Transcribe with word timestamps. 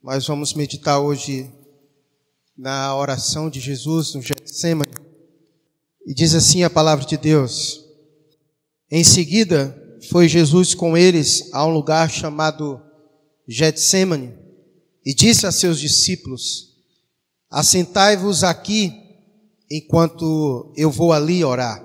Nós 0.00 0.24
vamos 0.28 0.54
meditar 0.54 1.00
hoje 1.00 1.52
na 2.56 2.94
oração 2.94 3.50
de 3.50 3.58
Jesus 3.58 4.14
no 4.14 4.22
Getsemane. 4.22 4.92
E 6.06 6.14
diz 6.14 6.34
assim 6.34 6.62
a 6.62 6.70
palavra 6.70 7.04
de 7.04 7.16
Deus: 7.16 7.84
Em 8.88 9.02
seguida, 9.02 9.76
foi 10.08 10.28
Jesus 10.28 10.72
com 10.72 10.96
eles 10.96 11.52
a 11.52 11.66
um 11.66 11.70
lugar 11.70 12.08
chamado 12.08 12.80
Getsemane 13.48 14.32
e 15.04 15.12
disse 15.12 15.48
a 15.48 15.52
seus 15.52 15.80
discípulos: 15.80 16.76
Assentai-vos 17.50 18.44
aqui 18.44 18.92
enquanto 19.68 20.72
eu 20.76 20.92
vou 20.92 21.12
ali 21.12 21.44
orar. 21.44 21.84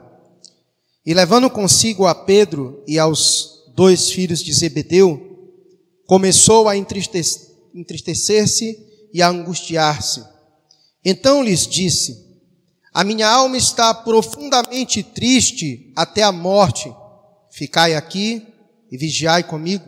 E 1.04 1.16
levando 1.16 1.50
consigo 1.50 2.05
a 2.05 2.14
Pedro 2.14 2.84
e 2.88 3.00
aos 3.00 3.71
dois 3.75 4.11
filhos 4.11 4.39
de 4.43 4.54
Zebedeu, 4.54 5.20
começou 6.05 6.70
a 6.70 6.77
entristecer-se 7.73 8.77
e 9.13 9.21
a 9.21 9.27
angustiar-se. 9.27 10.23
Então 11.03 11.43
lhes 11.43 11.67
disse: 11.67 12.17
A 12.93 13.03
minha 13.03 13.27
alma 13.27 13.57
está 13.57 13.93
profundamente 13.93 15.03
triste 15.03 15.91
até 15.95 16.23
a 16.23 16.31
morte. 16.31 16.93
Ficai 17.51 17.95
aqui 17.95 18.45
e 18.91 18.98
vigiai 18.98 19.43
comigo. 19.43 19.85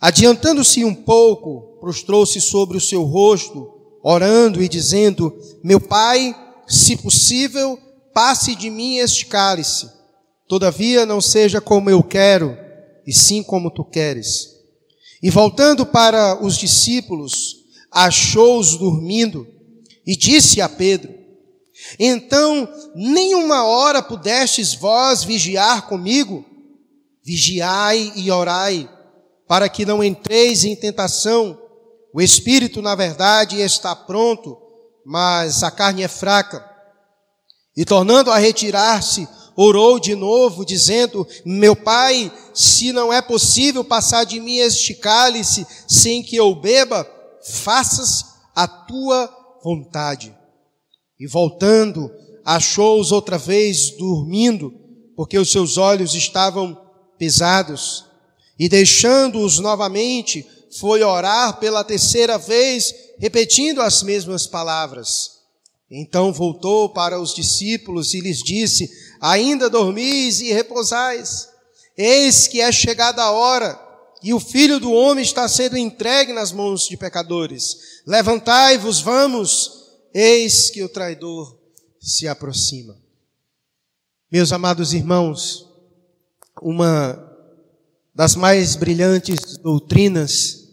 Adiantando-se 0.00 0.84
um 0.84 0.94
pouco, 0.94 1.78
prostrou-se 1.80 2.40
sobre 2.40 2.76
o 2.76 2.80
seu 2.80 3.02
rosto, 3.02 3.70
orando 4.02 4.62
e 4.62 4.68
dizendo: 4.68 5.36
Meu 5.62 5.80
pai, 5.80 6.34
se 6.66 6.96
possível, 6.96 7.78
passe 8.14 8.54
de 8.54 8.70
mim 8.70 8.98
este 8.98 9.26
cálice. 9.26 9.90
Todavia 10.48 11.06
não 11.06 11.20
seja 11.20 11.60
como 11.60 11.90
eu 11.90 12.02
quero, 12.02 12.56
e 13.06 13.12
sim 13.12 13.42
como 13.42 13.70
tu 13.70 13.84
queres. 13.84 14.59
E 15.22 15.30
voltando 15.30 15.84
para 15.84 16.42
os 16.42 16.56
discípulos, 16.56 17.56
achou-os 17.90 18.76
dormindo 18.76 19.46
e 20.06 20.16
disse 20.16 20.60
a 20.60 20.68
Pedro: 20.68 21.12
Então, 21.98 22.68
nenhuma 22.94 23.64
hora 23.64 24.02
pudestes 24.02 24.74
vós 24.74 25.22
vigiar 25.22 25.88
comigo? 25.88 26.44
Vigiai 27.22 28.12
e 28.16 28.30
orai, 28.30 28.88
para 29.46 29.68
que 29.68 29.84
não 29.84 30.02
entreis 30.02 30.64
em 30.64 30.74
tentação. 30.74 31.60
O 32.12 32.20
espírito, 32.20 32.80
na 32.80 32.94
verdade, 32.94 33.60
está 33.60 33.94
pronto, 33.94 34.56
mas 35.04 35.62
a 35.62 35.70
carne 35.70 36.02
é 36.02 36.08
fraca. 36.08 36.64
E 37.76 37.84
tornando 37.84 38.32
a 38.32 38.38
retirar-se, 38.38 39.28
orou 39.62 40.00
de 40.00 40.14
novo, 40.14 40.64
dizendo: 40.64 41.26
Meu 41.44 41.76
pai, 41.76 42.32
se 42.54 42.92
não 42.92 43.12
é 43.12 43.20
possível 43.20 43.84
passar 43.84 44.24
de 44.24 44.40
mim 44.40 44.56
este 44.56 44.94
cálice 44.94 45.66
sem 45.86 46.22
que 46.22 46.34
eu 46.34 46.54
beba, 46.54 47.06
faças 47.42 48.24
a 48.54 48.66
tua 48.66 49.30
vontade. 49.62 50.34
E 51.18 51.26
voltando, 51.26 52.10
achou-os 52.42 53.12
outra 53.12 53.36
vez 53.36 53.90
dormindo, 53.90 54.72
porque 55.14 55.38
os 55.38 55.50
seus 55.52 55.76
olhos 55.76 56.14
estavam 56.14 56.80
pesados. 57.18 58.06
E 58.58 58.66
deixando-os 58.66 59.58
novamente, 59.58 60.46
foi 60.78 61.02
orar 61.02 61.58
pela 61.60 61.84
terceira 61.84 62.38
vez, 62.38 62.94
repetindo 63.18 63.82
as 63.82 64.02
mesmas 64.02 64.46
palavras. 64.46 65.40
Então 65.90 66.32
voltou 66.32 66.88
para 66.88 67.20
os 67.20 67.34
discípulos 67.34 68.14
e 68.14 68.20
lhes 68.20 68.38
disse: 68.38 68.88
Ainda 69.20 69.68
dormis 69.68 70.40
e 70.40 70.52
repousais? 70.52 71.48
Eis 71.96 72.48
que 72.48 72.60
é 72.60 72.72
chegada 72.72 73.22
a 73.22 73.30
hora, 73.30 73.78
e 74.22 74.32
o 74.32 74.40
filho 74.40 74.78
do 74.78 74.92
homem 74.92 75.22
está 75.22 75.48
sendo 75.48 75.76
entregue 75.76 76.32
nas 76.32 76.52
mãos 76.52 76.88
de 76.88 76.96
pecadores. 76.96 78.02
Levantai-vos, 78.06 79.00
vamos, 79.00 79.90
eis 80.12 80.70
que 80.70 80.82
o 80.82 80.88
traidor 80.88 81.58
se 82.00 82.26
aproxima. 82.26 82.96
Meus 84.30 84.52
amados 84.52 84.92
irmãos, 84.94 85.68
uma 86.62 87.30
das 88.14 88.36
mais 88.36 88.76
brilhantes 88.76 89.56
doutrinas 89.58 90.68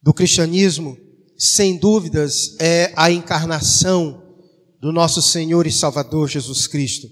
do 0.00 0.14
cristianismo, 0.14 0.96
sem 1.36 1.76
dúvidas, 1.76 2.56
é 2.58 2.92
a 2.96 3.10
encarnação 3.10 4.21
do 4.82 4.90
nosso 4.90 5.22
Senhor 5.22 5.64
e 5.64 5.70
Salvador 5.70 6.28
Jesus 6.28 6.66
Cristo. 6.66 7.08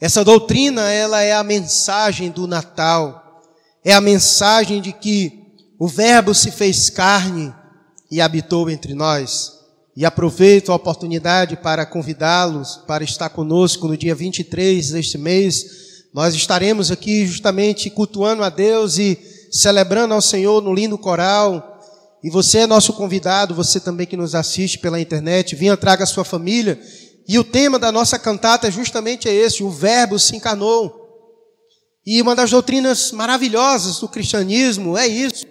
Essa 0.00 0.24
doutrina, 0.24 0.90
ela 0.90 1.20
é 1.20 1.34
a 1.34 1.44
mensagem 1.44 2.30
do 2.30 2.46
Natal, 2.46 3.42
é 3.84 3.92
a 3.92 4.00
mensagem 4.00 4.80
de 4.80 4.94
que 4.94 5.52
o 5.78 5.86
Verbo 5.86 6.34
se 6.34 6.50
fez 6.50 6.88
carne 6.88 7.52
e 8.10 8.22
habitou 8.22 8.70
entre 8.70 8.94
nós. 8.94 9.58
E 9.94 10.06
aproveito 10.06 10.72
a 10.72 10.76
oportunidade 10.76 11.58
para 11.58 11.84
convidá-los 11.84 12.76
para 12.86 13.04
estar 13.04 13.28
conosco 13.28 13.86
no 13.86 13.96
dia 13.96 14.14
23 14.14 14.92
deste 14.92 15.18
mês, 15.18 16.06
nós 16.14 16.34
estaremos 16.34 16.90
aqui 16.90 17.26
justamente 17.26 17.90
cultuando 17.90 18.42
a 18.42 18.48
Deus 18.48 18.96
e 18.96 19.18
celebrando 19.52 20.14
ao 20.14 20.22
Senhor 20.22 20.62
no 20.62 20.72
lindo 20.72 20.96
coral. 20.96 21.67
E 22.22 22.30
você 22.30 22.58
é 22.58 22.66
nosso 22.66 22.92
convidado, 22.92 23.54
você 23.54 23.78
também 23.78 24.06
que 24.06 24.16
nos 24.16 24.34
assiste 24.34 24.78
pela 24.78 25.00
internet, 25.00 25.54
venha 25.54 25.76
traga 25.76 26.04
a 26.04 26.06
sua 26.06 26.24
família. 26.24 26.80
E 27.28 27.38
o 27.38 27.44
tema 27.44 27.78
da 27.78 27.92
nossa 27.92 28.18
cantata 28.18 28.66
é 28.66 28.70
justamente 28.70 29.28
esse: 29.28 29.62
o 29.62 29.70
Verbo 29.70 30.18
se 30.18 30.34
encarnou. 30.34 31.06
E 32.04 32.20
uma 32.20 32.34
das 32.34 32.50
doutrinas 32.50 33.12
maravilhosas 33.12 34.00
do 34.00 34.08
cristianismo 34.08 34.96
é 34.96 35.06
isso: 35.06 35.46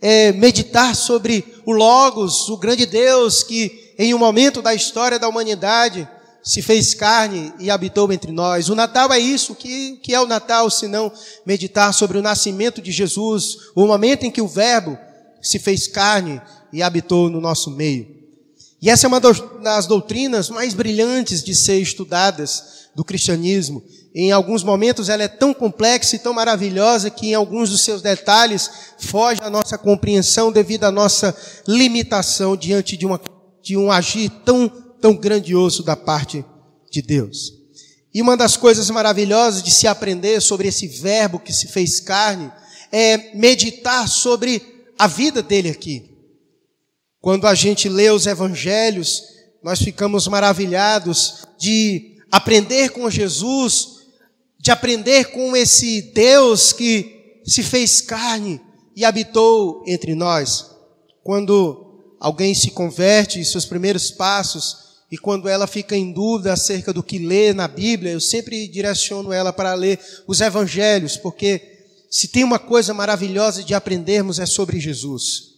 é 0.00 0.32
meditar 0.32 0.96
sobre 0.96 1.44
o 1.64 1.72
Logos, 1.72 2.48
o 2.48 2.56
grande 2.56 2.86
Deus 2.86 3.42
que, 3.42 3.94
em 3.98 4.12
um 4.12 4.18
momento 4.18 4.60
da 4.60 4.74
história 4.74 5.18
da 5.18 5.28
humanidade, 5.28 6.08
se 6.42 6.62
fez 6.62 6.94
carne 6.94 7.52
e 7.58 7.70
habitou 7.70 8.10
entre 8.12 8.32
nós. 8.32 8.68
O 8.68 8.74
Natal 8.74 9.12
é 9.12 9.18
isso. 9.20 9.54
Que, 9.54 9.98
que 10.02 10.14
é 10.14 10.20
o 10.20 10.26
Natal 10.26 10.70
se 10.70 10.88
não 10.88 11.12
meditar 11.44 11.92
sobre 11.92 12.18
o 12.18 12.22
nascimento 12.22 12.80
de 12.80 12.90
Jesus, 12.90 13.56
o 13.76 13.86
momento 13.86 14.24
em 14.24 14.30
que 14.30 14.40
o 14.40 14.48
Verbo 14.48 14.98
se 15.40 15.58
fez 15.58 15.86
carne 15.86 16.40
e 16.72 16.82
habitou 16.82 17.28
no 17.30 17.40
nosso 17.40 17.70
meio. 17.70 18.16
E 18.80 18.88
essa 18.88 19.06
é 19.06 19.08
uma 19.08 19.20
das 19.20 19.86
doutrinas 19.86 20.50
mais 20.50 20.72
brilhantes 20.74 21.42
de 21.42 21.54
ser 21.54 21.80
estudadas 21.80 22.88
do 22.94 23.04
cristianismo. 23.04 23.82
Em 24.14 24.32
alguns 24.32 24.62
momentos 24.62 25.08
ela 25.08 25.22
é 25.22 25.28
tão 25.28 25.52
complexa 25.52 26.16
e 26.16 26.18
tão 26.18 26.32
maravilhosa 26.32 27.10
que 27.10 27.28
em 27.28 27.34
alguns 27.34 27.70
dos 27.70 27.82
seus 27.82 28.02
detalhes 28.02 28.70
foge 28.98 29.40
à 29.42 29.50
nossa 29.50 29.76
compreensão 29.76 30.52
devido 30.52 30.84
à 30.84 30.92
nossa 30.92 31.36
limitação 31.66 32.56
diante 32.56 32.96
de, 32.96 33.04
uma, 33.04 33.20
de 33.62 33.76
um 33.76 33.90
agir 33.90 34.30
tão 34.44 34.88
tão 35.00 35.14
grandioso 35.14 35.82
da 35.82 35.96
parte 35.96 36.44
de 36.90 37.02
Deus. 37.02 37.54
E 38.12 38.22
uma 38.22 38.36
das 38.36 38.56
coisas 38.56 38.88
maravilhosas 38.90 39.62
de 39.62 39.70
se 39.70 39.86
aprender 39.86 40.40
sobre 40.40 40.68
esse 40.68 40.86
verbo 40.86 41.38
que 41.38 41.52
se 41.52 41.68
fez 41.68 42.00
carne 42.00 42.50
é 42.90 43.34
meditar 43.36 44.08
sobre 44.08 44.77
a 44.98 45.06
vida 45.06 45.42
dele 45.42 45.70
aqui. 45.70 46.18
Quando 47.20 47.46
a 47.46 47.54
gente 47.54 47.88
lê 47.88 48.10
os 48.10 48.26
evangelhos, 48.26 49.22
nós 49.62 49.80
ficamos 49.80 50.26
maravilhados 50.28 51.46
de 51.58 52.16
aprender 52.30 52.90
com 52.90 53.10
Jesus, 53.10 53.98
de 54.58 54.70
aprender 54.70 55.26
com 55.26 55.56
esse 55.56 56.02
Deus 56.12 56.72
que 56.72 57.40
se 57.44 57.62
fez 57.62 58.00
carne 58.00 58.60
e 58.94 59.04
habitou 59.04 59.82
entre 59.86 60.14
nós. 60.14 60.70
Quando 61.22 62.16
alguém 62.20 62.54
se 62.54 62.70
converte, 62.70 63.44
seus 63.44 63.64
primeiros 63.64 64.10
passos, 64.10 64.88
e 65.10 65.16
quando 65.16 65.48
ela 65.48 65.66
fica 65.66 65.96
em 65.96 66.12
dúvida 66.12 66.52
acerca 66.52 66.92
do 66.92 67.02
que 67.02 67.18
lê 67.18 67.54
na 67.54 67.66
Bíblia, 67.66 68.12
eu 68.12 68.20
sempre 68.20 68.68
direciono 68.68 69.32
ela 69.32 69.52
para 69.52 69.72
ler 69.74 69.98
os 70.26 70.40
evangelhos, 70.40 71.16
porque 71.16 71.77
se 72.10 72.28
tem 72.28 72.44
uma 72.44 72.58
coisa 72.58 72.94
maravilhosa 72.94 73.62
de 73.62 73.74
aprendermos 73.74 74.38
é 74.38 74.46
sobre 74.46 74.80
Jesus. 74.80 75.54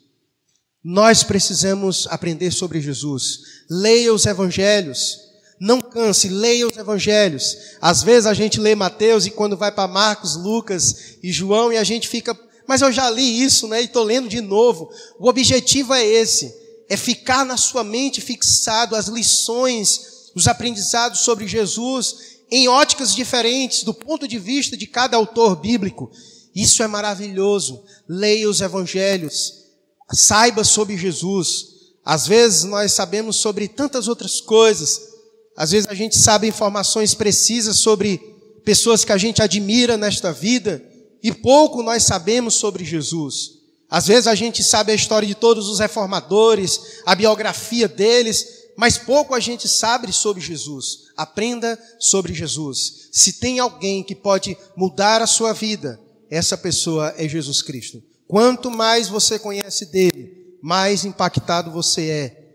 Nós 0.83 1.23
precisamos 1.23 2.07
aprender 2.11 2.51
sobre 2.51 2.81
Jesus. 2.81 3.41
Leia 3.69 4.13
os 4.13 4.27
evangelhos. 4.27 5.19
Não 5.61 5.81
canse, 5.81 6.29
leia 6.29 6.67
os 6.67 6.77
evangelhos. 6.77 7.57
Às 7.81 8.03
vezes 8.03 8.27
a 8.27 8.33
gente 8.33 8.59
lê 8.59 8.75
Mateus 8.75 9.27
e 9.27 9.31
quando 9.31 9.57
vai 9.57 9.71
para 9.71 9.87
Marcos, 9.87 10.37
Lucas 10.37 11.19
e 11.23 11.31
João 11.31 11.73
e 11.73 11.77
a 11.77 11.85
gente 11.85 12.09
fica, 12.09 12.37
mas 12.67 12.81
eu 12.81 12.91
já 12.91 13.11
li 13.11 13.43
isso, 13.43 13.69
né? 13.69 13.83
E 13.83 13.85
estou 13.85 14.03
lendo 14.03 14.29
de 14.29 14.41
novo. 14.41 14.91
O 15.19 15.29
objetivo 15.29 15.93
é 15.93 16.05
esse 16.05 16.61
é 16.91 16.97
ficar 16.97 17.47
na 17.47 17.57
sua 17.57 17.85
mente 17.85 18.21
fixado 18.21 18.97
as 18.97 19.07
lições, 19.07 20.33
os 20.35 20.49
aprendizados 20.49 21.21
sobre 21.21 21.47
Jesus 21.47 22.41
em 22.51 22.67
óticas 22.67 23.15
diferentes 23.15 23.85
do 23.85 23.95
ponto 23.95 24.27
de 24.27 24.41
vista 24.41 24.77
de 24.77 24.89
cada 24.89 25.17
autor 25.17 25.55
bíblico. 25.55 26.11
Isso 26.55 26.83
é 26.83 26.87
maravilhoso. 26.87 27.85
Leia 28.09 28.49
os 28.49 28.61
evangelhos, 28.61 29.55
saiba 30.13 30.65
sobre 30.65 30.97
Jesus. 30.97 31.67
Às 32.05 32.27
vezes 32.27 32.65
nós 32.65 32.93
sabemos 32.93 33.37
sobre 33.37 33.69
tantas 33.69 34.09
outras 34.09 34.41
coisas. 34.41 35.01
Às 35.57 35.71
vezes 35.71 35.89
a 35.89 35.95
gente 35.95 36.19
sabe 36.19 36.49
informações 36.49 37.15
precisas 37.15 37.79
sobre 37.79 38.19
pessoas 38.65 39.05
que 39.05 39.13
a 39.13 39.19
gente 39.19 39.43
admira 39.43 39.97
nesta 39.97 40.33
vida 40.33 40.83
e 41.23 41.33
pouco 41.33 41.83
nós 41.83 42.05
sabemos 42.05 42.55
sobre 42.55 42.85
Jesus. 42.85 43.61
Às 43.89 44.07
vezes 44.07 44.27
a 44.27 44.35
gente 44.35 44.63
sabe 44.63 44.93
a 44.93 44.95
história 44.95 45.27
de 45.27 45.35
todos 45.35 45.69
os 45.69 45.81
reformadores, 45.81 46.81
a 47.05 47.15
biografia 47.15 47.89
deles, 47.89 48.47
mas 48.77 48.97
pouco 48.97 49.35
a 49.35 49.41
gente 49.41 49.69
sabe 49.69 50.13
sobre 50.13 50.41
Jesus. 50.41 51.09
Aprenda 51.17 51.79
sobre 51.99 52.33
Jesus. 52.33 53.09
Se 53.13 53.35
tem 53.35 53.59
alguém 53.59 54.03
que 54.03 54.15
pode 54.15 54.57
mudar 54.77 55.21
a 55.21 55.27
sua 55.27 55.53
vida, 55.53 56.01
essa 56.31 56.57
pessoa 56.57 57.13
é 57.19 57.29
Jesus 57.29 57.61
Cristo. 57.61 58.01
Quanto 58.29 58.71
mais 58.71 59.09
você 59.09 59.39
conhece 59.39 59.87
dele, 59.87 60.57
mais 60.63 61.05
impactado 61.05 61.73
você 61.73 62.09
é 62.09 62.55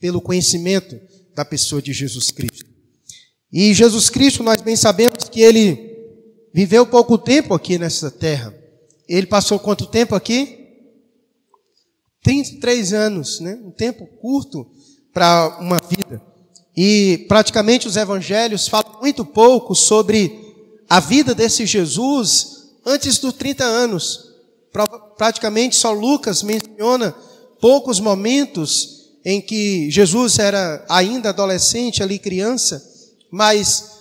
pelo 0.00 0.20
conhecimento 0.20 0.98
da 1.34 1.44
pessoa 1.44 1.82
de 1.82 1.92
Jesus 1.92 2.30
Cristo. 2.30 2.64
E 3.52 3.74
Jesus 3.74 4.08
Cristo, 4.08 4.42
nós 4.42 4.62
bem 4.62 4.74
sabemos 4.74 5.28
que 5.28 5.42
ele 5.42 5.94
viveu 6.54 6.86
pouco 6.86 7.18
tempo 7.18 7.52
aqui 7.52 7.78
nessa 7.78 8.10
terra. 8.10 8.54
Ele 9.06 9.26
passou 9.26 9.58
quanto 9.58 9.86
tempo 9.86 10.14
aqui? 10.14 10.64
33 12.22 12.92
anos, 12.92 13.40
né? 13.40 13.60
Um 13.62 13.70
tempo 13.70 14.06
curto 14.20 14.66
para 15.12 15.58
uma 15.60 15.76
vida. 15.88 16.20
E 16.76 17.26
praticamente 17.28 17.86
os 17.86 17.96
evangelhos 17.96 18.66
falam 18.66 19.00
muito 19.00 19.24
pouco 19.24 19.74
sobre 19.74 20.32
a 20.88 21.00
vida 21.00 21.34
desse 21.34 21.64
Jesus 21.66 22.55
antes 22.86 23.18
dos 23.18 23.34
30 23.34 23.64
anos. 23.64 24.26
Praticamente 25.18 25.74
só 25.74 25.92
Lucas 25.92 26.42
menciona 26.42 27.14
poucos 27.60 27.98
momentos 27.98 28.96
em 29.24 29.40
que 29.40 29.90
Jesus 29.90 30.38
era 30.38 30.84
ainda 30.88 31.30
adolescente, 31.30 32.02
ali 32.02 32.18
criança, 32.18 32.82
mas 33.30 33.96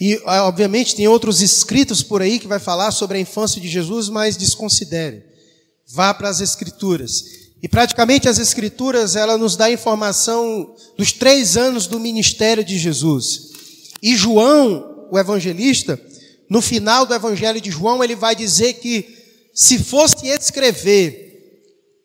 e 0.00 0.18
obviamente 0.24 0.96
tem 0.96 1.06
outros 1.06 1.42
escritos 1.42 2.02
por 2.02 2.22
aí 2.22 2.38
que 2.38 2.46
vai 2.46 2.58
falar 2.58 2.90
sobre 2.90 3.18
a 3.18 3.20
infância 3.20 3.60
de 3.60 3.68
Jesus, 3.68 4.08
mas 4.08 4.34
desconsidere. 4.34 5.22
Vá 5.86 6.14
para 6.14 6.30
as 6.30 6.40
escrituras. 6.40 7.22
E 7.62 7.68
praticamente 7.68 8.26
as 8.26 8.38
escrituras, 8.38 9.14
ela 9.14 9.36
nos 9.36 9.56
dá 9.56 9.70
informação 9.70 10.74
dos 10.96 11.12
três 11.12 11.58
anos 11.58 11.86
do 11.86 12.00
ministério 12.00 12.64
de 12.64 12.78
Jesus. 12.78 13.50
E 14.02 14.16
João, 14.16 15.06
o 15.10 15.18
evangelista, 15.18 16.00
no 16.50 16.60
final 16.60 17.06
do 17.06 17.14
evangelho 17.14 17.60
de 17.60 17.70
João, 17.70 18.02
ele 18.02 18.16
vai 18.16 18.34
dizer 18.34 18.74
que 18.74 19.06
se 19.54 19.78
fosse 19.78 20.26
escrever 20.26 21.30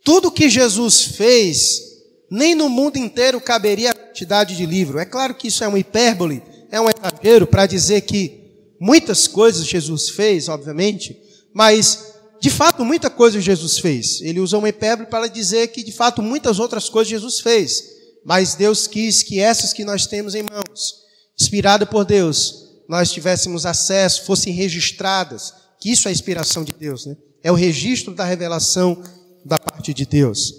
tudo 0.04 0.32
que 0.32 0.48
Jesus 0.48 1.02
fez, 1.02 1.82
nem 2.30 2.54
no 2.54 2.70
mundo 2.70 2.98
inteiro 2.98 3.42
caberia 3.42 3.90
a 3.90 3.96
quantidade 3.96 4.56
de 4.56 4.66
livro. 4.66 5.00
É 5.00 5.06
claro 5.06 5.34
que 5.34 5.48
isso 5.48 5.64
é 5.64 5.68
uma 5.68 5.80
hipérbole, 5.80 6.44
é 6.72 6.80
um 6.80 6.86
exagero 6.88 7.48
para 7.48 7.66
dizer 7.66 8.02
que 8.02 8.44
muitas 8.80 9.28
coisas 9.28 9.66
Jesus 9.66 10.10
fez, 10.10 10.48
obviamente, 10.48 11.20
mas 11.52 12.14
de 12.40 12.52
fato, 12.52 12.86
muita 12.86 13.10
coisa 13.10 13.42
Jesus 13.42 13.80
fez. 13.80 14.22
Ele 14.22 14.40
usa 14.40 14.60
uma 14.60 14.70
hipérbole 14.70 15.10
para 15.10 15.28
dizer 15.28 15.70
que, 15.70 15.82
de 15.82 15.92
fato, 15.92 16.22
muitas 16.22 16.60
outras 16.60 16.88
coisas 16.88 17.10
Jesus 17.10 17.40
fez. 17.40 17.84
Mas 18.24 18.54
Deus 18.54 18.86
quis 18.86 19.24
que 19.24 19.40
essas 19.40 19.74
que 19.74 19.84
nós 19.84 20.06
temos 20.06 20.36
em 20.36 20.44
mãos, 20.44 20.96
inspirada 21.40 21.88
por 21.88 22.06
Deus, 22.06 22.65
nós 22.88 23.12
tivéssemos 23.12 23.66
acesso, 23.66 24.26
fossem 24.26 24.54
registradas. 24.54 25.54
Que 25.80 25.92
isso 25.92 26.08
é 26.08 26.10
a 26.10 26.14
inspiração 26.14 26.64
de 26.64 26.74
Deus, 26.74 27.06
né? 27.06 27.16
É 27.44 27.52
o 27.52 27.56
registro 27.56 28.14
da 28.14 28.26
revelação 28.26 29.02
da 29.44 29.60
parte 29.60 29.94
de 29.94 30.06
Deus. 30.06 30.54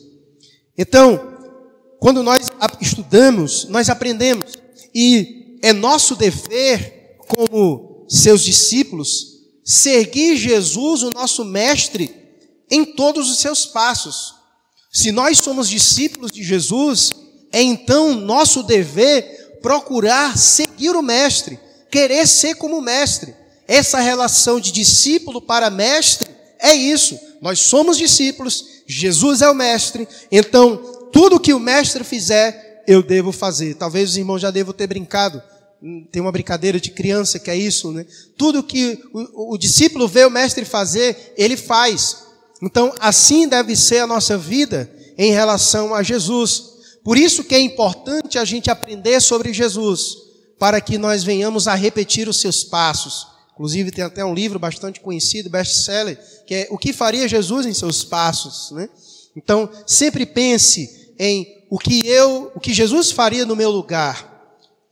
Então, 0.78 1.37
quando 1.99 2.23
nós 2.23 2.49
estudamos, 2.81 3.64
nós 3.69 3.88
aprendemos. 3.88 4.52
E 4.94 5.58
é 5.62 5.73
nosso 5.73 6.14
dever, 6.14 7.17
como 7.26 8.06
seus 8.08 8.43
discípulos, 8.44 9.37
seguir 9.64 10.37
Jesus, 10.37 11.02
o 11.02 11.11
nosso 11.11 11.44
mestre, 11.44 12.14
em 12.70 12.84
todos 12.84 13.31
os 13.31 13.38
seus 13.38 13.67
passos. 13.67 14.34
Se 14.93 15.11
nós 15.11 15.38
somos 15.38 15.69
discípulos 15.69 16.31
de 16.31 16.43
Jesus, 16.43 17.11
é 17.52 17.61
então 17.61 18.14
nosso 18.14 18.62
dever 18.62 19.58
procurar 19.61 20.38
seguir 20.38 20.90
o 20.90 21.02
mestre, 21.02 21.58
querer 21.96 22.26
ser 22.26 22.56
como 22.56 22.78
mestre. 22.82 23.34
Essa 23.66 24.00
relação 24.00 24.60
de 24.60 24.70
discípulo 24.70 25.40
para 25.40 25.70
mestre 25.70 26.28
é 26.58 26.75
isso. 26.75 27.19
Nós 27.40 27.58
somos 27.58 27.96
discípulos, 27.96 28.82
Jesus 28.87 29.40
é 29.40 29.48
o 29.48 29.54
mestre, 29.54 30.06
então 30.31 30.76
tudo 31.10 31.40
que 31.40 31.54
o 31.54 31.58
mestre 31.58 32.04
fizer, 32.04 32.84
eu 32.87 33.02
devo 33.02 33.32
fazer. 33.32 33.76
Talvez 33.76 34.10
os 34.10 34.16
irmãos 34.19 34.40
já 34.40 34.50
devam 34.50 34.75
ter 34.75 34.87
brincado 34.87 35.43
tem 36.10 36.20
uma 36.20 36.32
brincadeira 36.32 36.81
de 36.81 36.90
criança 36.90 37.38
que 37.38 37.50
é 37.50 37.56
isso, 37.56 37.93
né? 37.93 38.04
Tudo 38.37 38.62
que 38.62 38.98
o, 39.12 39.54
o, 39.54 39.58
discípulo 39.58 40.08
vê 40.08 40.25
o 40.25 40.31
mestre 40.31 40.64
fazer, 40.64 41.34
ele 41.37 41.56
faz. 41.56 42.25
Então, 42.62 42.93
assim 42.98 43.46
deve 43.46 43.76
ser 43.76 43.98
a 43.98 44.06
nossa 44.06 44.37
vida 44.37 44.90
em 45.16 45.32
relação 45.32 45.94
a 45.94 46.02
Jesus. 46.02 46.62
Por 47.04 47.16
isso 47.16 47.44
que 47.44 47.54
é 47.54 47.60
importante 47.60 48.38
a 48.38 48.44
gente 48.44 48.70
aprender 48.70 49.20
sobre 49.20 49.52
Jesus, 49.52 50.25
para 50.58 50.81
que 50.81 50.99
nós 50.99 51.23
venhamos 51.23 51.69
a 51.69 51.75
repetir 51.75 52.29
os 52.29 52.41
seus 52.41 52.64
passos. 52.64 53.26
Inclusive 53.53 53.91
tem 53.91 54.05
até 54.05 54.25
um 54.25 54.35
livro 54.35 54.58
bastante 54.58 55.00
conhecido, 55.00 55.50
best-seller, 55.50 56.19
que 56.47 56.55
é 56.55 56.69
O 56.70 56.79
que 56.79 56.93
faria 56.93 57.29
Jesus 57.29 57.67
em 57.67 57.73
seus 57.73 58.05
passos, 58.05 58.70
né? 58.73 58.88
Então, 59.35 59.69
sempre 59.87 60.25
pense 60.25 61.14
em 61.19 61.47
o 61.70 61.79
que 61.79 62.06
eu, 62.06 62.53
o 62.55 62.61
que 62.61 62.73
Jesus 62.73 63.11
faria 63.11 63.44
no 63.44 63.56
meu 63.56 63.70
lugar 63.70 64.37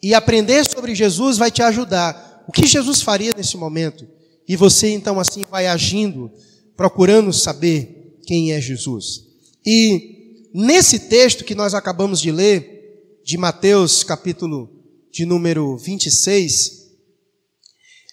e 0.03 0.13
aprender 0.13 0.65
sobre 0.67 0.95
Jesus 0.95 1.39
vai 1.39 1.51
te 1.51 1.63
ajudar. 1.63 2.45
O 2.47 2.53
que 2.53 2.67
Jesus 2.67 3.01
faria 3.01 3.33
nesse 3.35 3.57
momento? 3.57 4.07
E 4.47 4.57
você 4.57 4.91
então 4.91 5.19
assim 5.19 5.43
vai 5.51 5.67
agindo, 5.67 6.31
procurando 6.77 7.33
saber 7.33 8.19
quem 8.27 8.53
é 8.53 8.61
Jesus. 8.61 9.25
E 9.65 10.49
nesse 10.53 10.99
texto 10.99 11.45
que 11.45 11.55
nós 11.55 11.73
acabamos 11.73 12.21
de 12.21 12.31
ler, 12.31 13.21
de 13.25 13.39
Mateus 13.39 14.05
capítulo 14.05 14.74
de 15.15 15.25
número 15.25 15.77
26, 15.77 16.87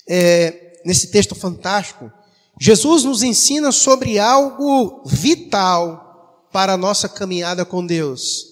é, 0.07 0.81
nesse 0.85 1.07
texto 1.07 1.33
fantástico, 1.33 2.11
Jesus 2.59 3.03
nos 3.03 3.23
ensina 3.23 3.71
sobre 3.71 4.19
algo 4.19 5.01
vital 5.07 6.47
para 6.53 6.73
a 6.73 6.77
nossa 6.77 7.09
caminhada 7.09 7.65
com 7.65 7.83
Deus. 7.83 8.45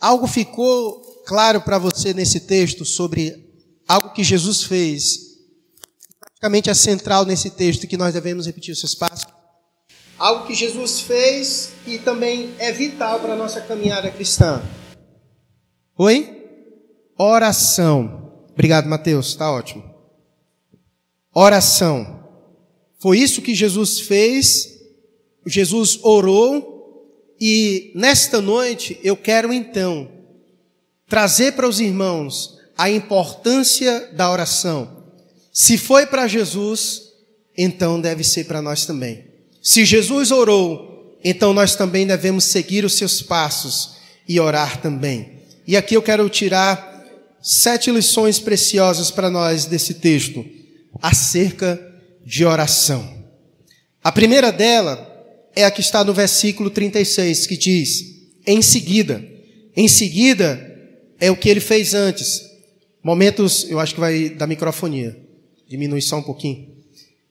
Algo 0.00 0.28
ficou 0.28 1.24
claro 1.26 1.60
para 1.60 1.76
você 1.76 2.14
nesse 2.14 2.38
texto 2.38 2.84
sobre 2.84 3.52
algo 3.88 4.12
que 4.12 4.22
Jesus 4.22 4.62
fez, 4.62 5.38
praticamente 6.20 6.70
é 6.70 6.74
central 6.74 7.24
nesse 7.24 7.50
texto 7.50 7.88
que 7.88 7.96
nós 7.96 8.14
devemos 8.14 8.46
repetir 8.46 8.74
esses 8.74 8.94
passos. 8.94 9.26
Algo 10.16 10.46
que 10.46 10.54
Jesus 10.54 11.00
fez 11.00 11.70
e 11.84 11.98
também 11.98 12.54
é 12.58 12.70
vital 12.70 13.18
para 13.18 13.32
a 13.32 13.36
nossa 13.36 13.60
caminhada 13.60 14.08
cristã. 14.08 14.62
Oi? 15.98 16.35
Oração. 17.18 18.32
Obrigado, 18.52 18.88
Mateus, 18.88 19.28
está 19.28 19.50
ótimo. 19.50 19.84
Oração. 21.34 22.24
Foi 22.98 23.18
isso 23.18 23.42
que 23.42 23.54
Jesus 23.54 24.00
fez. 24.00 24.80
Jesus 25.46 25.98
orou 26.02 26.76
e 27.40 27.92
nesta 27.94 28.40
noite 28.40 28.98
eu 29.02 29.16
quero 29.16 29.52
então 29.52 30.10
trazer 31.06 31.52
para 31.52 31.68
os 31.68 31.80
irmãos 31.80 32.58
a 32.76 32.90
importância 32.90 34.10
da 34.12 34.30
oração. 34.30 35.04
Se 35.52 35.78
foi 35.78 36.06
para 36.06 36.26
Jesus, 36.26 37.02
então 37.56 38.00
deve 38.00 38.24
ser 38.24 38.44
para 38.44 38.60
nós 38.60 38.84
também. 38.84 39.24
Se 39.62 39.84
Jesus 39.84 40.30
orou, 40.30 41.18
então 41.24 41.52
nós 41.54 41.74
também 41.74 42.06
devemos 42.06 42.44
seguir 42.44 42.84
os 42.84 42.94
seus 42.94 43.22
passos 43.22 43.96
e 44.28 44.38
orar 44.38 44.80
também. 44.80 45.40
E 45.66 45.76
aqui 45.76 45.96
eu 45.96 46.02
quero 46.02 46.28
tirar 46.28 46.95
sete 47.46 47.92
lições 47.92 48.40
preciosas 48.40 49.12
para 49.12 49.30
nós 49.30 49.66
desse 49.66 49.94
texto 49.94 50.44
acerca 51.00 51.80
de 52.24 52.44
oração. 52.44 53.24
A 54.02 54.10
primeira 54.10 54.50
dela 54.50 55.06
é 55.54 55.64
a 55.64 55.70
que 55.70 55.80
está 55.80 56.02
no 56.02 56.12
versículo 56.12 56.70
36, 56.70 57.46
que 57.46 57.56
diz: 57.56 58.04
em 58.44 58.60
seguida, 58.60 59.24
em 59.76 59.86
seguida, 59.86 60.60
é 61.20 61.30
o 61.30 61.36
que 61.36 61.48
ele 61.48 61.60
fez 61.60 61.94
antes. 61.94 62.42
Momentos, 63.00 63.64
eu 63.70 63.78
acho 63.78 63.94
que 63.94 64.00
vai 64.00 64.28
da 64.28 64.48
microfonia. 64.48 65.16
Diminui 65.68 66.02
só 66.02 66.18
um 66.18 66.22
pouquinho. 66.24 66.66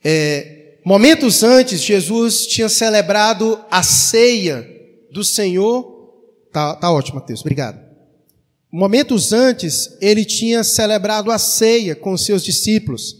É, 0.01 0.77
momentos 0.85 1.43
antes, 1.43 1.81
Jesus 1.81 2.47
tinha 2.47 2.69
celebrado 2.69 3.59
a 3.69 3.83
ceia 3.83 4.65
do 5.11 5.25
Senhor. 5.25 5.93
Tá, 6.53 6.73
tá 6.73 6.89
ótimo, 6.89 7.19
Mateus, 7.19 7.41
obrigado. 7.41 7.84
Momentos 8.77 9.31
antes, 9.31 9.95
ele 10.01 10.25
tinha 10.25 10.61
celebrado 10.61 11.31
a 11.31 11.39
ceia 11.39 11.95
com 11.95 12.17
seus 12.17 12.43
discípulos. 12.43 13.15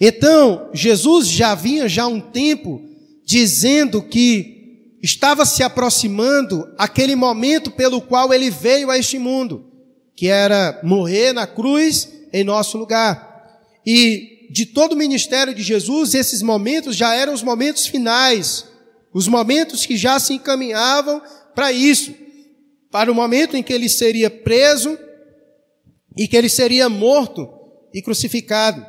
Então, 0.00 0.68
Jesus 0.74 1.28
já 1.28 1.54
vinha 1.54 1.88
já 1.88 2.08
um 2.08 2.20
tempo 2.20 2.82
dizendo 3.24 4.02
que 4.02 4.96
estava 5.00 5.46
se 5.46 5.62
aproximando 5.62 6.68
aquele 6.76 7.14
momento 7.14 7.70
pelo 7.70 8.00
qual 8.00 8.34
ele 8.34 8.50
veio 8.50 8.90
a 8.90 8.98
este 8.98 9.16
mundo 9.16 9.66
que 10.16 10.26
era 10.26 10.80
morrer 10.82 11.32
na 11.32 11.46
cruz 11.46 12.08
em 12.32 12.42
nosso 12.42 12.76
lugar. 12.76 13.62
E 13.86 14.48
de 14.50 14.66
todo 14.66 14.94
o 14.94 14.96
ministério 14.96 15.54
de 15.54 15.62
Jesus, 15.62 16.14
esses 16.14 16.42
momentos 16.42 16.96
já 16.96 17.14
eram 17.14 17.32
os 17.32 17.44
momentos 17.44 17.86
finais, 17.86 18.64
os 19.14 19.28
momentos 19.28 19.86
que 19.86 19.96
já 19.96 20.18
se 20.18 20.34
encaminhavam 20.34 21.22
para 21.54 21.70
isso, 21.70 22.12
para 22.90 23.10
o 23.10 23.14
momento 23.14 23.56
em 23.56 23.62
que 23.62 23.72
ele 23.72 23.88
seria 23.88 24.30
preso 24.30 24.98
e 26.16 26.26
que 26.26 26.36
ele 26.36 26.48
seria 26.48 26.88
morto 26.88 27.48
e 27.92 28.00
crucificado. 28.00 28.84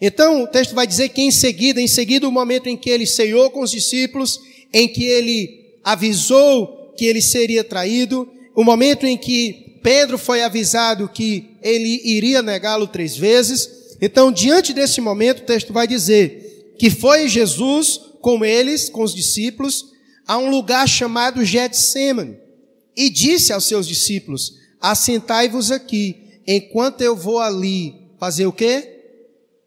Então 0.00 0.42
o 0.42 0.46
texto 0.46 0.74
vai 0.74 0.86
dizer 0.86 1.08
que 1.10 1.22
em 1.22 1.30
seguida, 1.30 1.80
em 1.80 1.88
seguida 1.88 2.28
o 2.28 2.32
momento 2.32 2.68
em 2.68 2.76
que 2.76 2.90
ele 2.90 3.06
ceiou 3.06 3.50
com 3.50 3.60
os 3.60 3.70
discípulos, 3.70 4.38
em 4.72 4.88
que 4.88 5.04
ele 5.04 5.78
avisou 5.82 6.92
que 6.96 7.04
ele 7.04 7.20
seria 7.20 7.62
traído, 7.62 8.28
o 8.54 8.64
momento 8.64 9.06
em 9.06 9.16
que 9.16 9.78
Pedro 9.82 10.18
foi 10.18 10.42
avisado 10.42 11.08
que 11.08 11.50
ele 11.62 12.00
iria 12.04 12.42
negá-lo 12.42 12.86
três 12.86 13.16
vezes. 13.16 13.96
Então, 14.00 14.32
diante 14.32 14.72
desse 14.72 15.00
momento, 15.00 15.40
o 15.40 15.46
texto 15.46 15.72
vai 15.72 15.86
dizer 15.86 16.74
que 16.78 16.90
foi 16.90 17.28
Jesus 17.28 18.00
com 18.20 18.44
eles, 18.44 18.88
com 18.88 19.02
os 19.02 19.14
discípulos, 19.14 19.92
a 20.26 20.38
um 20.38 20.50
lugar 20.50 20.88
chamado 20.88 21.44
Getsemane 21.44 22.45
e 22.96 23.10
disse 23.10 23.52
aos 23.52 23.64
seus 23.64 23.86
discípulos: 23.86 24.54
Assentai-vos 24.80 25.70
aqui, 25.70 26.40
enquanto 26.46 27.02
eu 27.02 27.14
vou 27.14 27.38
ali 27.40 27.94
fazer 28.18 28.46
o 28.46 28.52
quê? 28.52 29.02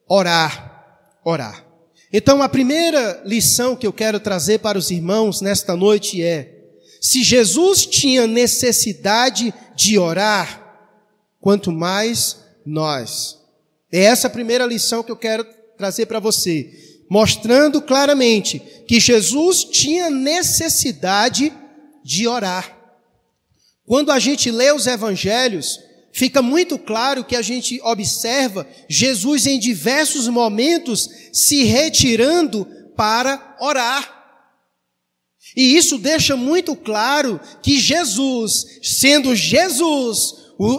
Orar, 0.07 1.19
orar. 1.23 1.65
Então, 2.11 2.41
a 2.41 2.49
primeira 2.49 3.21
lição 3.23 3.75
que 3.75 3.85
eu 3.85 3.93
quero 3.93 4.19
trazer 4.19 4.59
para 4.59 4.77
os 4.77 4.89
irmãos 4.89 5.41
nesta 5.41 5.75
noite 5.75 6.23
é: 6.23 6.59
se 6.99 7.23
Jesus 7.23 7.85
tinha 7.85 8.25
necessidade 8.25 9.53
de 9.75 9.99
orar, 9.99 10.65
quanto 11.39 11.71
mais 11.71 12.37
nós. 12.65 13.37
É 13.91 14.03
essa 14.03 14.27
a 14.27 14.31
primeira 14.31 14.65
lição 14.65 15.03
que 15.03 15.11
eu 15.11 15.15
quero 15.15 15.45
trazer 15.77 16.05
para 16.05 16.19
você, 16.19 16.69
mostrando 17.09 17.81
claramente 17.81 18.59
que 18.87 18.99
Jesus 18.99 19.63
tinha 19.63 20.09
necessidade 20.09 21.53
de 22.03 22.27
orar. 22.27 22.78
Quando 23.89 24.11
a 24.11 24.19
gente 24.19 24.51
lê 24.51 24.71
os 24.71 24.85
evangelhos, 24.85 25.79
fica 26.13 26.43
muito 26.43 26.77
claro 26.77 27.23
que 27.23 27.35
a 27.35 27.41
gente 27.41 27.81
observa 27.81 28.67
Jesus 28.87 29.47
em 29.47 29.57
diversos 29.57 30.27
momentos 30.27 31.09
se 31.33 31.63
retirando 31.63 32.67
para 32.95 33.57
orar. 33.59 34.37
E 35.57 35.75
isso 35.75 35.97
deixa 35.97 36.35
muito 36.35 36.75
claro 36.75 37.41
que 37.63 37.79
Jesus, 37.79 38.79
sendo 38.83 39.35
Jesus, 39.35 40.35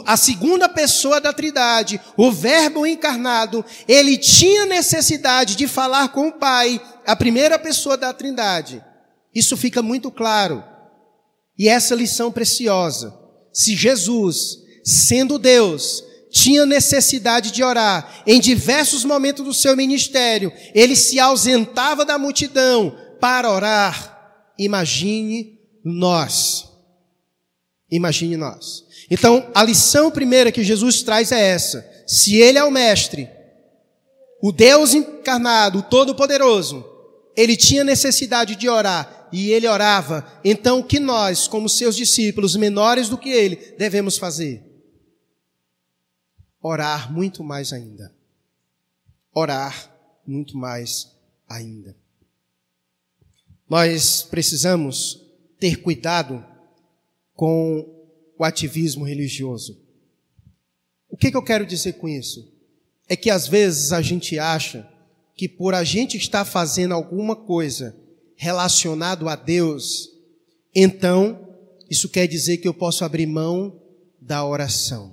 a 0.07 0.17
segunda 0.17 0.69
pessoa 0.69 1.21
da 1.21 1.33
Trindade, 1.33 2.01
o 2.17 2.31
Verbo 2.31 2.87
encarnado, 2.87 3.65
ele 3.89 4.17
tinha 4.17 4.67
necessidade 4.67 5.57
de 5.57 5.67
falar 5.67 6.11
com 6.11 6.29
o 6.29 6.33
Pai, 6.35 6.81
a 7.05 7.17
primeira 7.17 7.59
pessoa 7.59 7.97
da 7.97 8.13
Trindade. 8.13 8.81
Isso 9.35 9.57
fica 9.57 9.83
muito 9.83 10.13
claro. 10.13 10.70
E 11.61 11.69
essa 11.69 11.95
lição 11.95 12.33
preciosa. 12.33 13.15
Se 13.53 13.77
Jesus, 13.77 14.61
sendo 14.83 15.39
Deus, 15.39 16.03
tinha 16.31 16.65
necessidade 16.65 17.51
de 17.51 17.63
orar 17.63 18.23
em 18.27 18.41
diversos 18.41 19.05
momentos 19.05 19.45
do 19.45 19.53
seu 19.53 19.77
ministério, 19.77 20.51
ele 20.75 20.97
se 20.97 21.21
ausentava 21.21 22.03
da 22.03 22.17
multidão 22.17 22.97
para 23.21 23.51
orar 23.51 24.43
imagine 24.59 25.59
nós. 25.85 26.67
Imagine 27.91 28.39
nós. 28.39 28.83
Então, 29.11 29.47
a 29.55 29.63
lição 29.63 30.11
primeira 30.11 30.51
que 30.51 30.65
Jesus 30.65 31.03
traz 31.03 31.31
é 31.31 31.41
essa. 31.41 31.87
Se 32.07 32.37
Ele 32.37 32.57
é 32.57 32.65
o 32.65 32.71
Mestre, 32.71 33.29
o 34.43 34.51
Deus 34.51 34.95
encarnado, 34.95 35.81
o 35.81 35.83
Todo-Poderoso, 35.83 36.87
Ele 37.37 37.55
tinha 37.55 37.85
necessidade 37.85 38.57
de 38.57 38.67
orar 38.67 39.20
e 39.33 39.51
Ele 39.51 39.67
orava. 39.67 40.27
Então, 40.45 40.81
o 40.81 40.85
que 40.85 40.99
nós, 40.99 41.47
como 41.47 41.69
seus 41.69 41.97
discípulos, 41.97 42.57
menores 42.57 43.09
do 43.09 43.19
que 43.19 43.31
Ele, 43.31 43.57
devemos 43.79 44.19
fazer? 44.19 44.63
Orar 46.63 47.13
muito 47.13 47.43
mais 47.43 47.73
ainda. 47.73 48.15
Orar 49.33 49.91
muito 50.27 50.57
mais 50.57 51.11
ainda. 51.49 51.97
Nós 53.69 54.23
precisamos 54.23 55.21
ter 55.59 55.77
cuidado 55.77 56.45
com 57.35 58.01
o 58.39 58.45
ativismo 58.45 59.05
religioso. 59.05 59.81
O 61.09 61.17
que, 61.17 61.31
que 61.31 61.37
eu 61.37 61.43
quero 61.43 61.67
dizer 61.67 61.95
com 61.95 62.09
isso? 62.09 62.53
É 63.09 63.17
que 63.17 63.31
às 63.31 63.47
vezes 63.47 63.93
a 63.93 64.01
gente 64.01 64.39
acha 64.39 64.89
que 65.35 65.49
por 65.49 65.75
a 65.75 65.85
gente 65.85 66.17
estar 66.17 66.45
fazendo 66.45 66.95
alguma 66.95 67.35
coisa 67.35 67.97
relacionado 68.41 69.29
a 69.29 69.37
Deus, 69.37 70.09
então 70.75 71.47
isso 71.91 72.09
quer 72.09 72.27
dizer 72.27 72.57
que 72.57 72.67
eu 72.67 72.73
posso 72.73 73.05
abrir 73.05 73.27
mão 73.27 73.79
da 74.19 74.43
oração. 74.43 75.13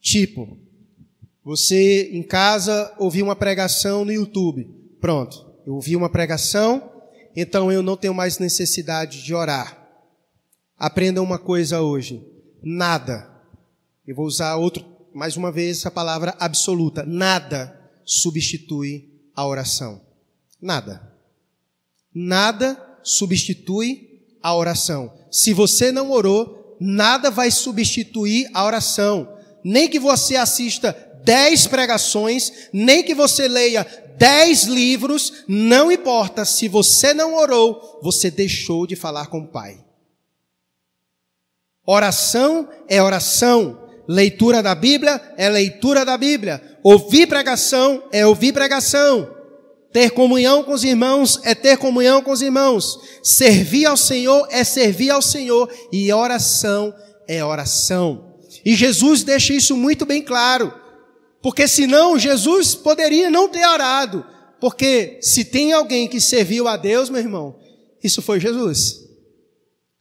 Tipo, 0.00 0.58
você 1.44 2.08
em 2.14 2.22
casa 2.22 2.94
ouviu 2.98 3.26
uma 3.26 3.36
pregação 3.36 4.06
no 4.06 4.12
YouTube. 4.12 4.64
Pronto, 5.02 5.52
eu 5.66 5.74
ouvi 5.74 5.94
uma 5.94 6.08
pregação, 6.08 6.90
então 7.36 7.70
eu 7.70 7.82
não 7.82 7.94
tenho 7.94 8.14
mais 8.14 8.38
necessidade 8.38 9.22
de 9.22 9.34
orar. 9.34 9.86
Aprenda 10.78 11.20
uma 11.20 11.38
coisa 11.38 11.82
hoje: 11.82 12.26
nada, 12.62 13.30
eu 14.06 14.16
vou 14.16 14.24
usar 14.24 14.56
outro, 14.56 14.82
mais 15.14 15.36
uma 15.36 15.52
vez 15.52 15.84
a 15.84 15.90
palavra 15.90 16.34
absoluta, 16.40 17.04
nada 17.04 17.78
substitui 18.02 19.12
a 19.36 19.46
oração. 19.46 20.00
Nada. 20.58 21.13
Nada 22.14 22.80
substitui 23.02 24.20
a 24.42 24.54
oração. 24.54 25.12
Se 25.30 25.52
você 25.52 25.90
não 25.90 26.10
orou, 26.10 26.76
nada 26.80 27.30
vai 27.30 27.50
substituir 27.50 28.48
a 28.54 28.64
oração. 28.64 29.36
Nem 29.64 29.88
que 29.88 29.98
você 29.98 30.36
assista 30.36 30.96
dez 31.24 31.66
pregações, 31.66 32.68
nem 32.72 33.02
que 33.02 33.14
você 33.14 33.48
leia 33.48 33.86
dez 34.16 34.64
livros, 34.64 35.44
não 35.48 35.90
importa, 35.90 36.44
se 36.44 36.68
você 36.68 37.12
não 37.12 37.34
orou, 37.34 37.98
você 38.02 38.30
deixou 38.30 38.86
de 38.86 38.94
falar 38.94 39.26
com 39.26 39.40
o 39.40 39.48
Pai. 39.48 39.82
Oração 41.86 42.68
é 42.88 43.02
oração, 43.02 43.78
leitura 44.06 44.62
da 44.62 44.74
Bíblia 44.74 45.20
é 45.36 45.48
leitura 45.48 46.04
da 46.04 46.16
Bíblia, 46.16 46.78
ouvir 46.82 47.26
pregação 47.26 48.04
é 48.12 48.26
ouvir 48.26 48.52
pregação, 48.52 49.33
ter 49.94 50.10
comunhão 50.10 50.64
com 50.64 50.72
os 50.72 50.82
irmãos 50.82 51.38
é 51.44 51.54
ter 51.54 51.78
comunhão 51.78 52.20
com 52.20 52.32
os 52.32 52.42
irmãos, 52.42 52.98
servir 53.22 53.86
ao 53.86 53.96
Senhor 53.96 54.44
é 54.50 54.64
servir 54.64 55.10
ao 55.10 55.22
Senhor, 55.22 55.72
e 55.92 56.12
oração 56.12 56.92
é 57.28 57.44
oração. 57.44 58.34
E 58.64 58.74
Jesus 58.74 59.22
deixa 59.22 59.54
isso 59.54 59.76
muito 59.76 60.04
bem 60.04 60.20
claro. 60.20 60.74
Porque 61.40 61.68
senão 61.68 62.18
Jesus 62.18 62.74
poderia 62.74 63.30
não 63.30 63.48
ter 63.48 63.64
orado. 63.64 64.26
Porque 64.60 65.20
se 65.22 65.44
tem 65.44 65.72
alguém 65.72 66.08
que 66.08 66.20
serviu 66.20 66.66
a 66.66 66.76
Deus, 66.76 67.08
meu 67.08 67.20
irmão, 67.20 67.56
isso 68.02 68.20
foi 68.20 68.40
Jesus. 68.40 68.98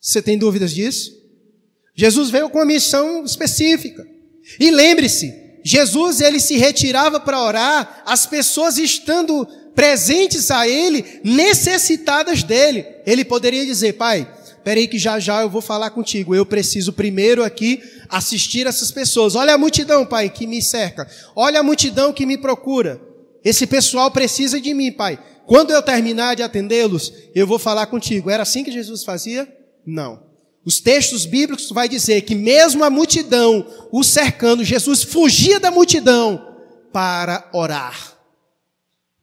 Você 0.02 0.24
tem 0.24 0.40
dúvidas 0.40 0.72
disso? 0.72 1.12
Jesus 1.96 2.32
veio 2.32 2.50
com 2.50 2.58
uma 2.58 2.66
missão 2.66 3.24
específica. 3.24 4.04
E 4.60 4.72
lembre-se, 4.72 5.32
Jesus 5.64 6.20
ele 6.20 6.40
se 6.40 6.58
retirava 6.58 7.20
para 7.20 7.44
orar, 7.44 8.02
as 8.08 8.26
pessoas 8.26 8.80
estando 8.80 9.48
presentes 9.76 10.52
a 10.52 10.68
ele, 10.68 11.22
necessitadas 11.24 12.44
dele. 12.44 12.86
Ele 13.06 13.26
poderia 13.26 13.66
dizer: 13.66 13.94
"Pai, 13.94 14.28
peraí 14.64 14.88
que 14.88 14.98
já 14.98 15.20
já 15.20 15.42
eu 15.42 15.50
vou 15.50 15.62
falar 15.62 15.90
contigo. 15.90 16.34
Eu 16.34 16.46
preciso 16.46 16.94
primeiro 16.94 17.44
aqui 17.44 17.82
assistir 18.10 18.68
essas 18.68 18.92
pessoas. 18.92 19.36
Olha 19.36 19.54
a 19.54 19.58
multidão, 19.58 20.06
Pai, 20.06 20.30
que 20.30 20.46
me 20.46 20.62
cerca. 20.62 21.08
Olha 21.36 21.60
a 21.60 21.64
multidão 21.64 22.14
que 22.14 22.26
me 22.26 22.38
procura. 22.38 23.02
Esse 23.44 23.68
pessoal 23.68 24.10
precisa 24.12 24.60
de 24.60 24.74
mim, 24.74 24.92
Pai. 24.92 25.20
Quando 25.46 25.72
eu 25.72 25.82
terminar 25.82 26.36
de 26.36 26.44
atendê-los, 26.44 27.12
eu 27.36 27.46
vou 27.46 27.60
falar 27.60 27.88
contigo. 27.88 28.30
Era 28.30 28.44
assim 28.44 28.64
que 28.64 28.72
Jesus 28.72 29.04
fazia? 29.04 29.48
Não. 29.86 30.24
Os 30.66 30.80
textos 30.80 31.26
bíblicos 31.26 31.70
vai 31.70 31.90
dizer 31.90 32.22
que 32.22 32.36
mesmo 32.36 32.84
a 32.84 32.90
multidão 32.90 33.68
o 33.92 34.02
cercando, 34.02 34.64
Jesus 34.64 35.04
fugia 35.04 35.60
da 35.60 35.70
multidão 35.70 36.56
para 36.94 37.50
orar. 37.52 38.13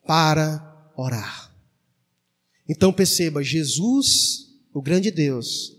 Para 0.06 0.92
orar. 0.96 1.50
Então 2.68 2.92
perceba, 2.92 3.42
Jesus 3.42 4.50
o 4.72 4.80
grande 4.80 5.10
Deus, 5.10 5.76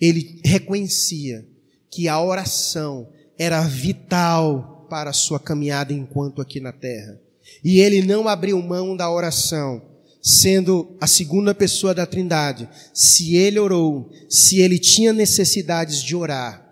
ele 0.00 0.40
reconhecia 0.44 1.46
que 1.90 2.08
a 2.08 2.20
oração 2.20 3.08
era 3.38 3.62
vital 3.62 4.86
para 4.90 5.10
a 5.10 5.14
sua 5.14 5.40
caminhada 5.40 5.92
enquanto 5.92 6.42
aqui 6.42 6.60
na 6.60 6.72
terra. 6.72 7.18
E 7.62 7.80
ele 7.80 8.02
não 8.02 8.28
abriu 8.28 8.60
mão 8.60 8.96
da 8.96 9.10
oração, 9.10 9.82
sendo 10.22 10.96
a 11.00 11.06
segunda 11.06 11.54
pessoa 11.54 11.94
da 11.94 12.06
Trindade. 12.06 12.68
Se 12.92 13.36
ele 13.36 13.58
orou, 13.58 14.10
se 14.28 14.60
ele 14.60 14.78
tinha 14.78 15.12
necessidades 15.12 16.02
de 16.02 16.14
orar, 16.14 16.62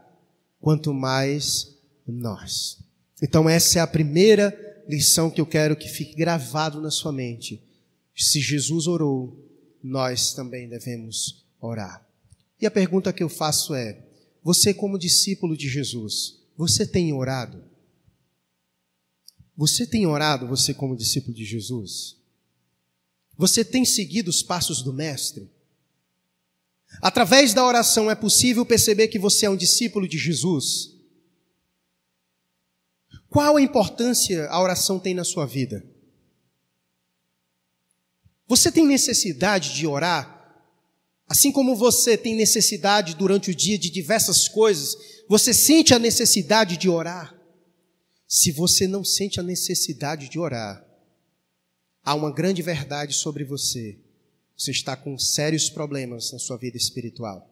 quanto 0.60 0.92
mais 0.92 1.68
nós. 2.06 2.78
Então 3.22 3.48
essa 3.48 3.78
é 3.78 3.82
a 3.82 3.86
primeira 3.86 4.56
lição 4.88 5.30
que 5.30 5.40
eu 5.40 5.46
quero 5.46 5.76
que 5.76 5.88
fique 5.88 6.14
gravado 6.14 6.80
na 6.80 6.90
sua 6.90 7.12
mente. 7.12 7.62
Se 8.16 8.40
Jesus 8.40 8.86
orou, 8.86 9.36
nós 9.82 10.32
também 10.34 10.68
devemos 10.68 11.44
orar. 11.60 12.06
E 12.60 12.66
a 12.66 12.70
pergunta 12.70 13.12
que 13.12 13.22
eu 13.22 13.28
faço 13.28 13.74
é: 13.74 14.04
você, 14.42 14.72
como 14.72 14.98
discípulo 14.98 15.56
de 15.56 15.68
Jesus, 15.68 16.38
você 16.56 16.86
tem 16.86 17.12
orado? 17.12 17.64
Você 19.56 19.86
tem 19.86 20.06
orado, 20.06 20.46
você, 20.46 20.72
como 20.72 20.96
discípulo 20.96 21.34
de 21.34 21.44
Jesus? 21.44 22.16
Você 23.36 23.64
tem 23.64 23.84
seguido 23.84 24.30
os 24.30 24.42
passos 24.42 24.82
do 24.82 24.92
Mestre? 24.92 25.50
Através 27.00 27.54
da 27.54 27.64
oração 27.66 28.10
é 28.10 28.14
possível 28.14 28.66
perceber 28.66 29.08
que 29.08 29.18
você 29.18 29.46
é 29.46 29.50
um 29.50 29.56
discípulo 29.56 30.06
de 30.06 30.18
Jesus? 30.18 30.91
Qual 33.32 33.56
a 33.56 33.62
importância 33.62 34.46
a 34.48 34.60
oração 34.60 35.00
tem 35.00 35.14
na 35.14 35.24
sua 35.24 35.46
vida? 35.46 35.82
Você 38.46 38.70
tem 38.70 38.86
necessidade 38.86 39.74
de 39.74 39.86
orar? 39.86 40.38
Assim 41.26 41.50
como 41.50 41.74
você 41.74 42.14
tem 42.18 42.36
necessidade 42.36 43.14
durante 43.14 43.50
o 43.50 43.54
dia 43.54 43.78
de 43.78 43.88
diversas 43.88 44.48
coisas, 44.48 44.94
você 45.30 45.54
sente 45.54 45.94
a 45.94 45.98
necessidade 45.98 46.76
de 46.76 46.90
orar? 46.90 47.34
Se 48.28 48.52
você 48.52 48.86
não 48.86 49.02
sente 49.02 49.40
a 49.40 49.42
necessidade 49.42 50.28
de 50.28 50.38
orar, 50.38 50.86
há 52.04 52.14
uma 52.14 52.30
grande 52.30 52.60
verdade 52.60 53.14
sobre 53.14 53.44
você. 53.44 53.98
Você 54.58 54.72
está 54.72 54.94
com 54.94 55.18
sérios 55.18 55.70
problemas 55.70 56.30
na 56.32 56.38
sua 56.38 56.58
vida 56.58 56.76
espiritual. 56.76 57.48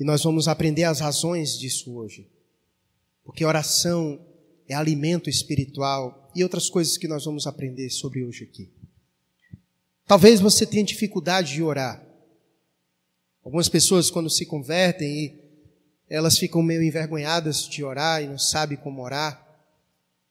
E 0.00 0.04
nós 0.04 0.22
vamos 0.22 0.48
aprender 0.48 0.84
as 0.84 1.00
razões 1.00 1.58
disso 1.58 1.94
hoje. 1.94 2.34
Porque 3.26 3.44
oração 3.44 4.24
é 4.68 4.74
alimento 4.74 5.28
espiritual 5.28 6.30
e 6.34 6.42
outras 6.42 6.70
coisas 6.70 6.96
que 6.96 7.08
nós 7.08 7.24
vamos 7.24 7.46
aprender 7.46 7.90
sobre 7.90 8.24
hoje 8.24 8.44
aqui. 8.44 8.72
Talvez 10.06 10.40
você 10.40 10.64
tenha 10.64 10.84
dificuldade 10.84 11.52
de 11.52 11.62
orar. 11.62 12.06
Algumas 13.44 13.68
pessoas, 13.68 14.10
quando 14.10 14.30
se 14.30 14.46
convertem, 14.46 15.40
elas 16.08 16.38
ficam 16.38 16.62
meio 16.62 16.82
envergonhadas 16.82 17.68
de 17.68 17.82
orar 17.82 18.22
e 18.22 18.28
não 18.28 18.38
sabem 18.38 18.78
como 18.78 19.02
orar. 19.02 19.44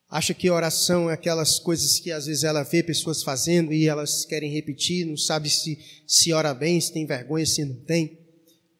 Acha 0.09 0.33
que 0.33 0.49
oração 0.49 1.09
é 1.09 1.13
aquelas 1.13 1.59
coisas 1.59 1.99
que 1.99 2.11
às 2.11 2.25
vezes 2.25 2.43
ela 2.43 2.63
vê 2.63 2.81
pessoas 2.81 3.23
fazendo 3.23 3.73
e 3.73 3.87
elas 3.87 4.23
querem 4.23 4.51
repetir, 4.51 5.05
não 5.05 5.17
sabe 5.17 5.49
se, 5.49 5.77
se 6.07 6.31
ora 6.31 6.53
bem, 6.53 6.79
se 6.79 6.93
tem 6.93 7.05
vergonha, 7.05 7.45
se 7.45 7.65
não 7.65 7.75
tem. 7.75 8.17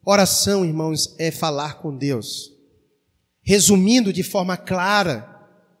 Oração, 0.04 0.64
irmãos, 0.64 1.14
é 1.18 1.30
falar 1.30 1.82
com 1.82 1.94
Deus. 1.94 2.55
Resumindo 3.46 4.12
de 4.12 4.24
forma 4.24 4.56
clara, 4.56 5.24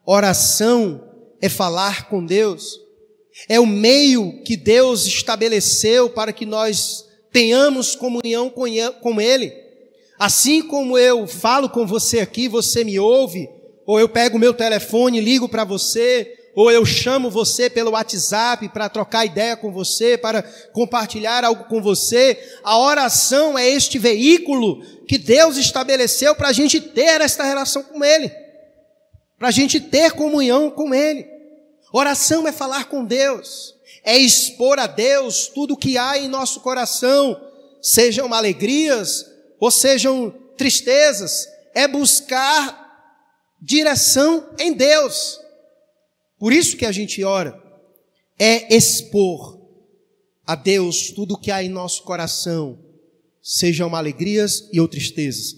oração 0.06 1.02
é 1.42 1.48
falar 1.48 2.08
com 2.08 2.24
Deus. 2.24 2.78
É 3.48 3.58
o 3.58 3.66
meio 3.66 4.40
que 4.44 4.56
Deus 4.56 5.04
estabeleceu 5.04 6.08
para 6.08 6.32
que 6.32 6.46
nós 6.46 7.04
tenhamos 7.32 7.96
comunhão 7.96 8.48
com 8.48 9.20
Ele. 9.20 9.52
Assim 10.16 10.62
como 10.62 10.96
eu 10.96 11.26
falo 11.26 11.68
com 11.68 11.84
você 11.84 12.20
aqui, 12.20 12.46
você 12.46 12.84
me 12.84 13.00
ouve, 13.00 13.50
ou 13.84 13.98
eu 13.98 14.08
pego 14.08 14.36
o 14.36 14.40
meu 14.40 14.54
telefone, 14.54 15.20
ligo 15.20 15.48
para 15.48 15.64
você, 15.64 16.32
ou 16.56 16.70
eu 16.70 16.86
chamo 16.86 17.30
você 17.30 17.68
pelo 17.68 17.90
WhatsApp 17.90 18.70
para 18.70 18.88
trocar 18.88 19.26
ideia 19.26 19.54
com 19.58 19.70
você, 19.70 20.16
para 20.16 20.42
compartilhar 20.72 21.44
algo 21.44 21.64
com 21.64 21.82
você. 21.82 22.58
A 22.64 22.78
oração 22.78 23.58
é 23.58 23.68
este 23.68 23.98
veículo 23.98 24.82
que 25.06 25.18
Deus 25.18 25.58
estabeleceu 25.58 26.34
para 26.34 26.48
a 26.48 26.54
gente 26.54 26.80
ter 26.80 27.20
esta 27.20 27.44
relação 27.44 27.82
com 27.82 28.02
Ele, 28.02 28.32
para 29.38 29.48
a 29.48 29.50
gente 29.50 29.78
ter 29.78 30.12
comunhão 30.12 30.70
com 30.70 30.94
Ele. 30.94 31.28
Oração 31.92 32.48
é 32.48 32.52
falar 32.52 32.86
com 32.86 33.04
Deus, 33.04 33.74
é 34.02 34.16
expor 34.16 34.78
a 34.78 34.86
Deus 34.86 35.48
tudo 35.48 35.74
o 35.74 35.76
que 35.76 35.98
há 35.98 36.16
em 36.16 36.26
nosso 36.26 36.60
coração, 36.60 37.38
sejam 37.82 38.32
alegrias 38.32 39.26
ou 39.60 39.70
sejam 39.70 40.34
tristezas, 40.56 41.46
é 41.74 41.86
buscar 41.86 43.12
direção 43.60 44.48
em 44.58 44.72
Deus. 44.72 45.44
Por 46.46 46.52
isso 46.52 46.76
que 46.76 46.86
a 46.86 46.92
gente 46.92 47.24
ora, 47.24 47.60
é 48.38 48.72
expor 48.72 49.58
a 50.46 50.54
Deus 50.54 51.10
tudo 51.10 51.34
o 51.34 51.36
que 51.36 51.50
há 51.50 51.60
em 51.60 51.68
nosso 51.68 52.04
coração, 52.04 52.78
sejam 53.42 53.92
alegrias 53.96 54.68
e 54.72 54.78
ou 54.78 54.86
tristezas. 54.86 55.56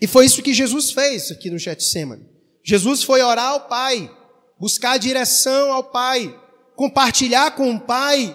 E 0.00 0.06
foi 0.06 0.24
isso 0.24 0.42
que 0.42 0.54
Jesus 0.54 0.92
fez 0.92 1.30
aqui 1.30 1.50
no 1.50 1.58
Getsemane. 1.58 2.26
Jesus 2.64 3.02
foi 3.02 3.20
orar 3.20 3.50
ao 3.50 3.68
Pai, 3.68 4.10
buscar 4.58 4.96
direção 4.96 5.74
ao 5.74 5.84
Pai, 5.84 6.34
compartilhar 6.74 7.50
com 7.50 7.74
o 7.74 7.78
Pai 7.78 8.34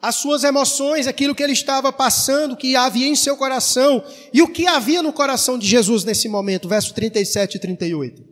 as 0.00 0.14
suas 0.14 0.44
emoções, 0.44 1.06
aquilo 1.06 1.34
que 1.34 1.42
ele 1.42 1.52
estava 1.52 1.92
passando, 1.92 2.56
que 2.56 2.74
havia 2.76 3.08
em 3.08 3.14
seu 3.14 3.36
coração. 3.36 4.02
E 4.32 4.40
o 4.40 4.48
que 4.48 4.66
havia 4.66 5.02
no 5.02 5.12
coração 5.12 5.58
de 5.58 5.66
Jesus 5.66 6.02
nesse 6.02 6.30
momento, 6.30 6.66
verso 6.66 6.94
37 6.94 7.56
e 7.56 7.60
38. 7.60 8.31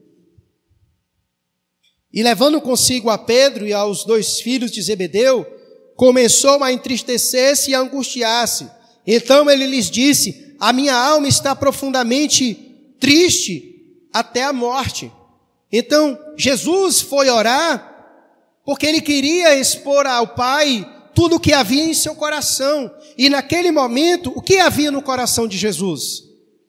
E 2.12 2.23
levando 2.23 2.61
consigo 2.61 3.09
a 3.09 3.16
Pedro 3.16 3.66
e 3.66 3.73
aos 3.73 4.05
dois 4.05 4.40
filhos 4.40 4.70
de 4.70 4.83
Zebedeu, 4.83 5.46
começou 5.94 6.62
a 6.64 6.73
entristecer-se 6.73 7.70
e 7.70 7.75
a 7.75 7.81
angustiar-se. 7.81 8.68
Então 9.07 9.49
ele 9.51 9.66
lhes 9.66 9.90
disse: 9.90 10.55
A 10.59 10.73
minha 10.73 10.94
alma 10.94 11.29
está 11.29 11.55
profundamente 11.55 12.94
triste 12.99 13.85
até 14.12 14.42
a 14.42 14.53
morte. 14.53 15.11
Então, 15.73 16.18
Jesus 16.37 17.01
foi 17.01 17.31
orar 17.31 17.90
porque 18.64 18.87
ele 18.87 19.01
queria 19.01 19.59
expor 19.59 20.07
ao 20.07 20.29
Pai 20.29 20.88
tudo 21.14 21.37
o 21.37 21.40
que 21.40 21.53
havia 21.53 21.85
em 21.85 21.94
seu 21.94 22.14
coração. 22.14 22.90
E 23.16 23.29
naquele 23.29 23.70
momento, 23.70 24.33
o 24.35 24.42
que 24.42 24.59
havia 24.59 24.90
no 24.90 25.03
coração 25.03 25.46
de 25.46 25.57
Jesus? 25.57 26.25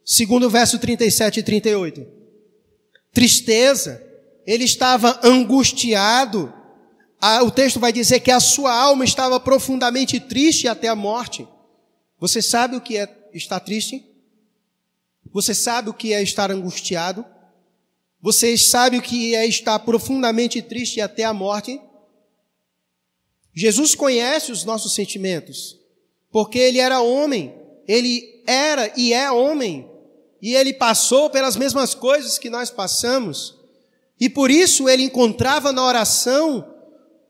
Segundo 0.05 0.47
o 0.47 0.49
verso 0.49 0.77
37 0.79 1.39
e 1.39 1.43
38. 1.43 2.05
Tristeza. 3.13 4.10
Ele 4.45 4.63
estava 4.63 5.19
angustiado. 5.23 6.53
O 7.43 7.51
texto 7.51 7.79
vai 7.79 7.93
dizer 7.93 8.19
que 8.19 8.31
a 8.31 8.39
sua 8.39 8.73
alma 8.73 9.03
estava 9.03 9.39
profundamente 9.39 10.19
triste 10.19 10.67
até 10.67 10.87
a 10.87 10.95
morte. 10.95 11.47
Você 12.19 12.41
sabe 12.41 12.75
o 12.75 12.81
que 12.81 12.97
é 12.97 13.29
estar 13.33 13.59
triste? 13.59 14.05
Você 15.31 15.53
sabe 15.53 15.89
o 15.89 15.93
que 15.93 16.13
é 16.13 16.21
estar 16.21 16.51
angustiado? 16.51 17.25
Vocês 18.21 18.69
sabem 18.69 18.99
o 18.99 19.03
que 19.03 19.33
é 19.33 19.45
estar 19.47 19.79
profundamente 19.79 20.61
triste 20.61 21.01
até 21.01 21.23
a 21.23 21.33
morte? 21.33 21.81
Jesus 23.53 23.95
conhece 23.95 24.51
os 24.51 24.63
nossos 24.63 24.93
sentimentos, 24.93 25.79
porque 26.31 26.59
ele 26.59 26.79
era 26.79 27.01
homem, 27.01 27.53
ele 27.87 28.43
era 28.45 28.93
e 28.95 29.11
é 29.11 29.31
homem, 29.31 29.89
e 30.41 30.53
ele 30.55 30.73
passou 30.73 31.29
pelas 31.29 31.55
mesmas 31.55 31.95
coisas 31.95 32.37
que 32.37 32.49
nós 32.49 32.69
passamos, 32.69 33.57
e 34.21 34.29
por 34.29 34.51
isso 34.51 34.87
ele 34.87 35.01
encontrava 35.01 35.71
na 35.71 35.83
oração 35.83 36.63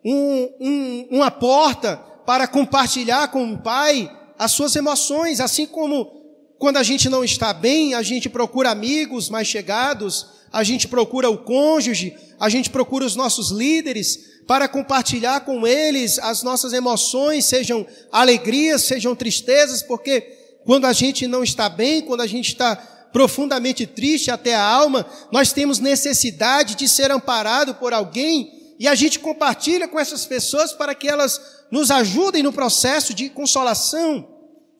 um, 0.04 0.50
um, 0.60 1.08
uma 1.10 1.32
porta 1.32 1.96
para 2.26 2.46
compartilhar 2.46 3.30
com 3.30 3.54
o 3.54 3.58
Pai 3.58 4.12
as 4.38 4.52
suas 4.52 4.76
emoções, 4.76 5.40
assim 5.40 5.66
como 5.66 6.20
quando 6.60 6.76
a 6.76 6.84
gente 6.84 7.08
não 7.08 7.24
está 7.24 7.54
bem, 7.54 7.94
a 7.94 8.02
gente 8.02 8.28
procura 8.28 8.72
amigos 8.72 9.30
mais 9.30 9.48
chegados, 9.48 10.28
a 10.52 10.64
gente 10.66 10.86
procura 10.86 11.30
o 11.30 11.38
cônjuge, 11.38 12.14
a 12.38 12.50
gente 12.50 12.70
procura 12.70 13.06
os 13.06 13.16
nossos 13.16 13.52
líderes 13.52 14.42
para 14.46 14.68
compartilhar 14.68 15.46
com 15.46 15.66
eles 15.66 16.20
as 16.20 16.44
nossas 16.44 16.74
emoções, 16.74 17.46
sejam 17.46 17.88
alegrias, 18.12 18.82
sejam 18.82 19.16
tristezas, 19.16 19.82
porque 19.82 20.22
quando 20.66 20.86
a 20.86 20.94
gente 20.94 21.26
não 21.26 21.42
está 21.42 21.70
bem, 21.70 22.02
quando 22.02 22.22
a 22.22 22.28
gente 22.28 22.50
está 22.50 23.01
profundamente 23.12 23.86
triste 23.86 24.32
até 24.32 24.56
a 24.56 24.64
alma, 24.64 25.06
nós 25.32 25.52
temos 25.52 25.80
necessidade 25.80 26.76
de 26.76 26.88
ser 26.88 27.12
amparado 27.12 27.76
por 27.76 27.94
alguém 27.94 28.76
e 28.80 28.88
a 28.88 28.96
gente 28.96 29.20
compartilha 29.20 29.88
com 29.88 30.00
essas 30.00 30.26
pessoas 30.26 30.74
para 30.74 30.96
que 30.96 31.08
elas 31.08 31.40
nos 31.70 31.92
ajudem 31.92 32.42
no 32.42 32.52
processo 32.52 33.14
de 33.14 33.30
consolação. 33.30 34.28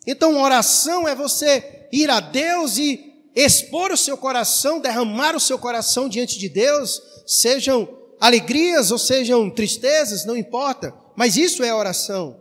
Então, 0.08 0.42
oração 0.42 1.08
é 1.08 1.14
você 1.14 1.88
ir 1.92 2.10
a 2.10 2.20
Deus 2.20 2.78
e 2.78 3.14
expor 3.36 3.92
o 3.92 3.98
seu 3.98 4.18
coração, 4.18 4.80
derramar 4.80 5.36
o 5.36 5.40
seu 5.40 5.60
coração 5.60 6.10
diante 6.10 6.40
de 6.40 6.50
Deus, 6.50 7.00
sejam 7.28 7.88
alegrias 8.20 8.92
ou 8.92 8.98
sejam 8.98 9.50
tristezas, 9.50 10.26
não 10.26 10.36
importa, 10.36 10.94
mas 11.16 11.38
isso 11.38 11.64
é 11.64 11.74
oração. 11.74 12.40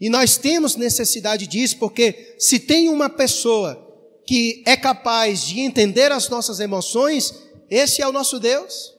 E 0.00 0.08
nós 0.08 0.36
temos 0.36 0.76
necessidade 0.76 1.46
disso, 1.46 1.78
porque 1.78 2.36
se 2.38 2.58
tem 2.58 2.88
uma 2.88 3.08
pessoa 3.08 3.83
que 4.26 4.62
é 4.66 4.76
capaz 4.76 5.46
de 5.46 5.60
entender 5.60 6.10
as 6.10 6.28
nossas 6.28 6.60
emoções, 6.60 7.34
esse 7.70 8.02
é 8.02 8.08
o 8.08 8.12
nosso 8.12 8.38
Deus. 8.38 8.92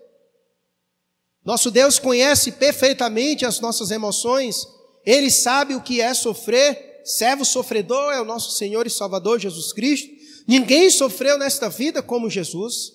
Nosso 1.44 1.70
Deus 1.70 2.00
conhece 2.00 2.52
perfeitamente 2.54 3.46
as 3.46 3.60
nossas 3.60 3.92
emoções, 3.92 4.68
ele 5.06 5.30
sabe 5.30 5.76
o 5.76 5.82
que 5.82 6.02
é 6.02 6.14
sofrer, 6.14 7.02
servo 7.04 7.46
sofredor 7.46 8.12
é 8.12 8.20
o 8.20 8.26
nosso 8.26 8.58
Senhor 8.58 8.88
e 8.88 8.90
Salvador 8.90 9.40
Jesus 9.40 9.72
Cristo. 9.72 10.10
Ninguém 10.48 10.90
sofreu 10.90 11.38
nesta 11.38 11.70
vida 11.70 12.02
como 12.02 12.30
Jesus. 12.30 12.94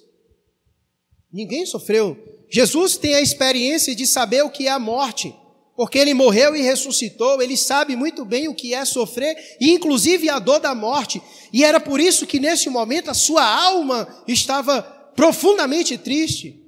Ninguém 1.33 1.65
sofreu. 1.65 2.19
Jesus 2.51 2.97
tem 2.97 3.15
a 3.15 3.21
experiência 3.21 3.95
de 3.95 4.07
saber 4.07 4.43
o 4.43 4.51
que 4.51 4.67
é 4.67 4.71
a 4.71 4.79
morte, 4.79 5.35
porque 5.81 5.99
ele 5.99 6.13
morreu 6.13 6.55
e 6.55 6.61
ressuscitou, 6.61 7.41
ele 7.41 7.57
sabe 7.57 7.97
muito 7.97 8.23
bem 8.23 8.49
o 8.49 8.55
que 8.55 8.75
é 8.75 8.85
sofrer, 8.85 9.35
inclusive 9.59 10.29
a 10.29 10.39
dor 10.39 10.61
da 10.61 10.75
morte. 10.75 11.23
E 11.51 11.65
era 11.65 11.81
por 11.81 11.99
isso 11.99 12.27
que 12.27 12.39
nesse 12.39 12.69
momento 12.69 13.11
a 13.11 13.15
sua 13.15 13.43
alma 13.43 14.07
estava 14.29 14.83
profundamente 15.17 15.97
triste. 15.97 16.63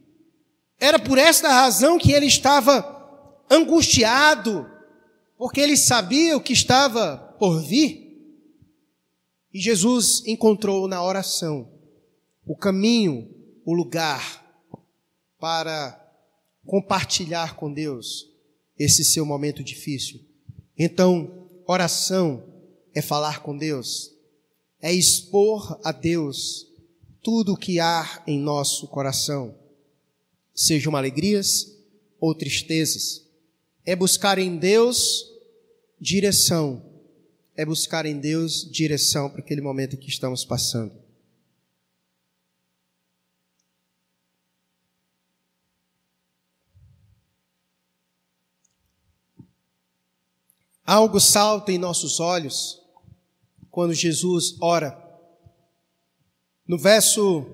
Era 0.80 0.98
por 0.98 1.18
esta 1.18 1.50
razão 1.50 1.98
que 1.98 2.10
ele 2.10 2.24
estava 2.24 3.36
angustiado, 3.50 4.66
porque 5.36 5.60
ele 5.60 5.76
sabia 5.76 6.34
o 6.34 6.40
que 6.40 6.54
estava 6.54 7.18
por 7.38 7.60
vir. 7.60 8.18
E 9.52 9.60
Jesus 9.60 10.22
encontrou 10.26 10.88
na 10.88 11.04
oração 11.04 11.70
o 12.46 12.56
caminho, 12.56 13.28
o 13.62 13.74
lugar 13.74 14.42
para 15.38 16.02
compartilhar 16.64 17.56
com 17.56 17.70
Deus 17.70 18.31
esse 18.82 19.04
seu 19.04 19.24
momento 19.24 19.62
difícil. 19.62 20.20
Então, 20.76 21.48
oração 21.66 22.44
é 22.94 23.00
falar 23.00 23.42
com 23.42 23.56
Deus, 23.56 24.12
é 24.80 24.92
expor 24.92 25.78
a 25.84 25.92
Deus 25.92 26.66
tudo 27.22 27.52
o 27.52 27.56
que 27.56 27.78
há 27.78 28.22
em 28.26 28.38
nosso 28.38 28.88
coração, 28.88 29.54
sejam 30.54 30.96
alegrias 30.96 31.72
ou 32.20 32.34
tristezas. 32.34 33.22
É 33.84 33.94
buscar 33.94 34.38
em 34.38 34.56
Deus 34.56 35.24
direção, 36.00 36.84
é 37.56 37.64
buscar 37.64 38.06
em 38.06 38.18
Deus 38.18 38.68
direção 38.70 39.30
para 39.30 39.40
aquele 39.40 39.60
momento 39.60 39.96
que 39.96 40.08
estamos 40.08 40.44
passando. 40.44 41.01
Algo 50.84 51.20
salta 51.20 51.70
em 51.70 51.78
nossos 51.78 52.18
olhos 52.18 52.80
quando 53.70 53.94
Jesus 53.94 54.56
ora. 54.60 54.98
No 56.66 56.76
verso 56.76 57.46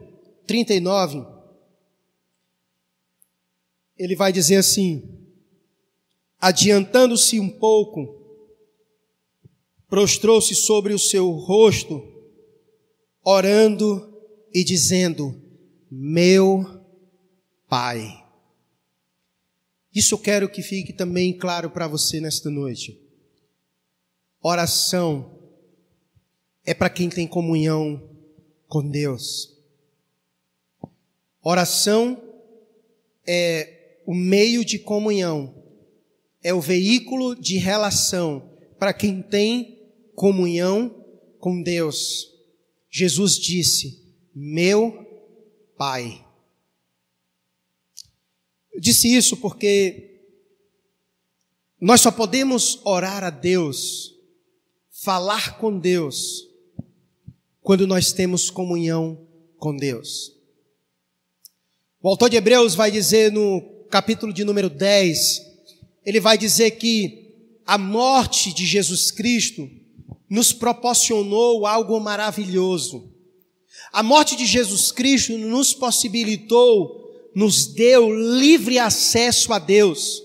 39, 0.47 1.25
ele 3.97 4.17
vai 4.17 4.33
dizer 4.33 4.57
assim: 4.57 5.03
adiantando-se 6.41 7.39
um 7.39 7.49
pouco, 7.49 8.17
prostrou-se 9.89 10.55
sobre 10.55 10.95
o 10.95 10.99
seu 10.99 11.31
rosto, 11.31 12.03
orando 13.23 14.17
e 14.55 14.65
dizendo: 14.65 15.41
Meu 15.91 16.65
Pai. 17.69 18.25
Isso 19.95 20.15
eu 20.15 20.19
quero 20.19 20.49
que 20.49 20.63
fique 20.63 20.93
também 20.93 21.37
claro 21.37 21.71
para 21.71 21.89
você 21.89 22.21
nesta 22.21 22.49
noite. 22.49 23.08
Oração 24.41 25.39
é 26.65 26.73
para 26.73 26.91
quem 26.91 27.09
tem 27.09 27.27
comunhão 27.27 28.09
com 28.69 28.89
Deus. 28.89 29.57
Oração 31.43 32.23
é 33.27 34.01
o 34.07 34.15
meio 34.15 34.65
de 34.65 34.79
comunhão, 34.79 35.55
é 36.43 36.55
o 36.55 36.61
veículo 36.61 37.35
de 37.35 37.57
relação 37.57 38.51
para 38.79 38.93
quem 38.93 39.23
tem 39.23 39.79
comunhão 40.15 41.05
com 41.41 41.63
Deus. 41.63 42.33
Jesus 42.91 43.37
disse: 43.39 44.03
Meu 44.35 45.07
Pai. 45.77 46.25
Eu 48.73 48.81
disse 48.81 49.13
isso 49.13 49.37
porque 49.37 50.21
nós 51.81 52.01
só 52.01 52.11
podemos 52.11 52.81
orar 52.85 53.25
a 53.25 53.31
Deus 53.31 54.18
falar 55.03 55.59
com 55.59 55.79
Deus 55.79 56.49
quando 57.63 57.87
nós 57.87 58.13
temos 58.13 58.51
comunhão 58.51 59.27
com 59.57 59.77
Deus. 59.77 60.33
O 62.03 62.09
autor 62.09 62.29
de 62.29 62.37
Hebreus 62.37 62.75
vai 62.75 62.91
dizer 62.91 63.31
no 63.31 63.61
capítulo 63.91 64.33
de 64.33 64.45
número 64.45 64.69
10, 64.69 65.43
ele 66.05 66.21
vai 66.21 66.37
dizer 66.37 66.73
que 66.73 67.33
a 67.65 67.79
morte 67.79 68.53
de 68.53 68.67
Jesus 68.67 69.11
Cristo 69.11 69.69
nos 70.29 70.53
proporcionou 70.53 71.67
algo 71.67 71.99
maravilhoso. 72.01 73.13
A 73.93 74.03
morte 74.03 74.37
de 74.37 74.47
Jesus 74.47 74.91
Cristo 74.91 75.37
nos 75.39 75.73
possibilitou, 75.73 77.31
nos 77.35 77.67
deu 77.67 78.11
livre 78.13 78.79
acesso 78.79 79.53
a 79.53 79.59
Deus. 79.59 80.23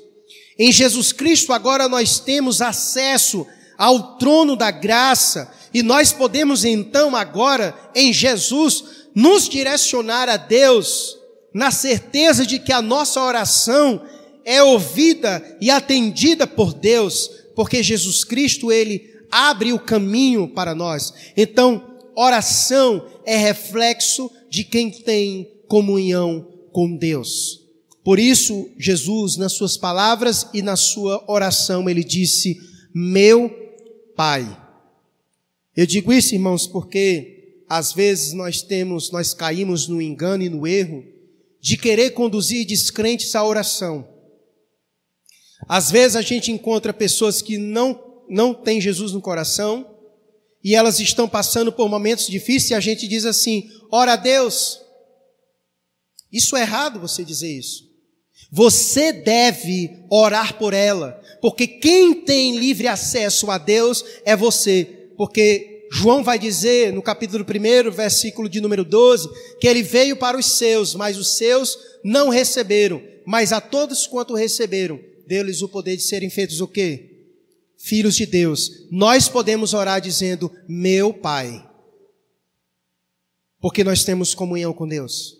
Em 0.57 0.71
Jesus 0.71 1.11
Cristo 1.11 1.53
agora 1.53 1.87
nós 1.87 2.19
temos 2.19 2.61
acesso 2.61 3.45
ao 3.83 4.15
trono 4.15 4.55
da 4.55 4.71
graça, 4.71 5.51
e 5.73 5.83
nós 5.83 6.13
podemos 6.13 6.63
então 6.63 7.17
agora, 7.17 7.77
em 7.93 8.13
Jesus, 8.13 8.81
nos 9.13 9.49
direcionar 9.49 10.29
a 10.29 10.37
Deus, 10.37 11.17
na 11.53 11.69
certeza 11.69 12.45
de 12.45 12.59
que 12.59 12.71
a 12.71 12.81
nossa 12.81 13.21
oração 13.21 14.01
é 14.45 14.63
ouvida 14.63 15.43
e 15.59 15.69
atendida 15.69 16.47
por 16.47 16.73
Deus, 16.73 17.29
porque 17.57 17.83
Jesus 17.83 18.23
Cristo, 18.23 18.71
Ele 18.71 19.13
abre 19.29 19.73
o 19.73 19.79
caminho 19.79 20.47
para 20.47 20.73
nós. 20.73 21.13
Então, 21.35 21.83
oração 22.15 23.05
é 23.25 23.35
reflexo 23.35 24.31
de 24.49 24.63
quem 24.63 24.89
tem 24.89 25.51
comunhão 25.67 26.47
com 26.71 26.95
Deus. 26.95 27.59
Por 28.01 28.17
isso, 28.17 28.69
Jesus, 28.77 29.35
nas 29.35 29.51
suas 29.51 29.75
palavras 29.75 30.47
e 30.53 30.61
na 30.61 30.77
sua 30.77 31.21
oração, 31.27 31.89
ele 31.89 32.03
disse: 32.03 32.57
Meu 32.93 33.62
Pai. 34.15 34.59
Eu 35.75 35.85
digo 35.85 36.13
isso, 36.13 36.35
irmãos, 36.35 36.67
porque 36.67 37.63
às 37.67 37.93
vezes 37.93 38.33
nós 38.33 38.61
temos, 38.61 39.11
nós 39.11 39.33
caímos 39.33 39.87
no 39.87 40.01
engano 40.01 40.43
e 40.43 40.49
no 40.49 40.67
erro 40.67 41.03
de 41.59 41.77
querer 41.77 42.11
conduzir 42.11 42.65
descrentes 42.65 43.35
à 43.35 43.43
oração. 43.43 44.07
Às 45.67 45.89
vezes 45.89 46.15
a 46.15 46.21
gente 46.21 46.51
encontra 46.51 46.93
pessoas 46.93 47.41
que 47.41 47.57
não 47.57 48.11
não 48.29 48.53
têm 48.53 48.79
Jesus 48.79 49.11
no 49.11 49.21
coração 49.21 49.89
e 50.63 50.75
elas 50.75 50.99
estão 50.99 51.27
passando 51.27 51.71
por 51.71 51.89
momentos 51.89 52.27
difíceis 52.27 52.71
e 52.71 52.73
a 52.73 52.79
gente 52.79 53.07
diz 53.07 53.25
assim: 53.25 53.69
ora 53.91 54.13
a 54.13 54.15
Deus. 54.15 54.79
Isso 56.31 56.55
é 56.55 56.61
errado 56.61 56.99
você 56.99 57.23
dizer 57.23 57.51
isso. 57.51 57.83
Você 58.51 59.11
deve 59.11 60.05
orar 60.09 60.57
por 60.57 60.73
ela, 60.73 61.21
porque 61.43 61.67
quem 61.67 62.13
tem 62.13 62.57
livre 62.57 62.87
acesso 62.87 63.51
a 63.51 63.57
Deus 63.57 64.05
é 64.23 64.33
você, 64.33 65.09
porque 65.17 65.89
João 65.91 66.23
vai 66.23 66.39
dizer 66.39 66.93
no 66.93 67.01
capítulo 67.01 67.43
1, 67.43 67.91
versículo 67.91 68.47
de 68.47 68.61
número 68.61 68.85
12, 68.85 69.27
que 69.59 69.67
ele 69.67 69.83
veio 69.83 70.15
para 70.15 70.37
os 70.37 70.57
seus, 70.57 70.95
mas 70.95 71.17
os 71.17 71.35
seus 71.35 71.77
não 72.01 72.29
receberam, 72.29 73.03
mas 73.25 73.51
a 73.51 73.59
todos 73.59 74.07
quanto 74.07 74.35
receberam, 74.35 74.97
deu-lhes 75.27 75.61
o 75.61 75.67
poder 75.67 75.97
de 75.97 76.03
serem 76.03 76.29
feitos 76.29 76.61
o 76.61 76.67
quê? 76.67 77.27
Filhos 77.77 78.15
de 78.15 78.25
Deus. 78.25 78.87
Nós 78.89 79.27
podemos 79.27 79.73
orar 79.73 79.99
dizendo: 79.99 80.49
"Meu 80.65 81.13
Pai". 81.13 81.61
Porque 83.59 83.83
nós 83.83 84.05
temos 84.05 84.33
comunhão 84.33 84.71
com 84.71 84.87
Deus. 84.87 85.37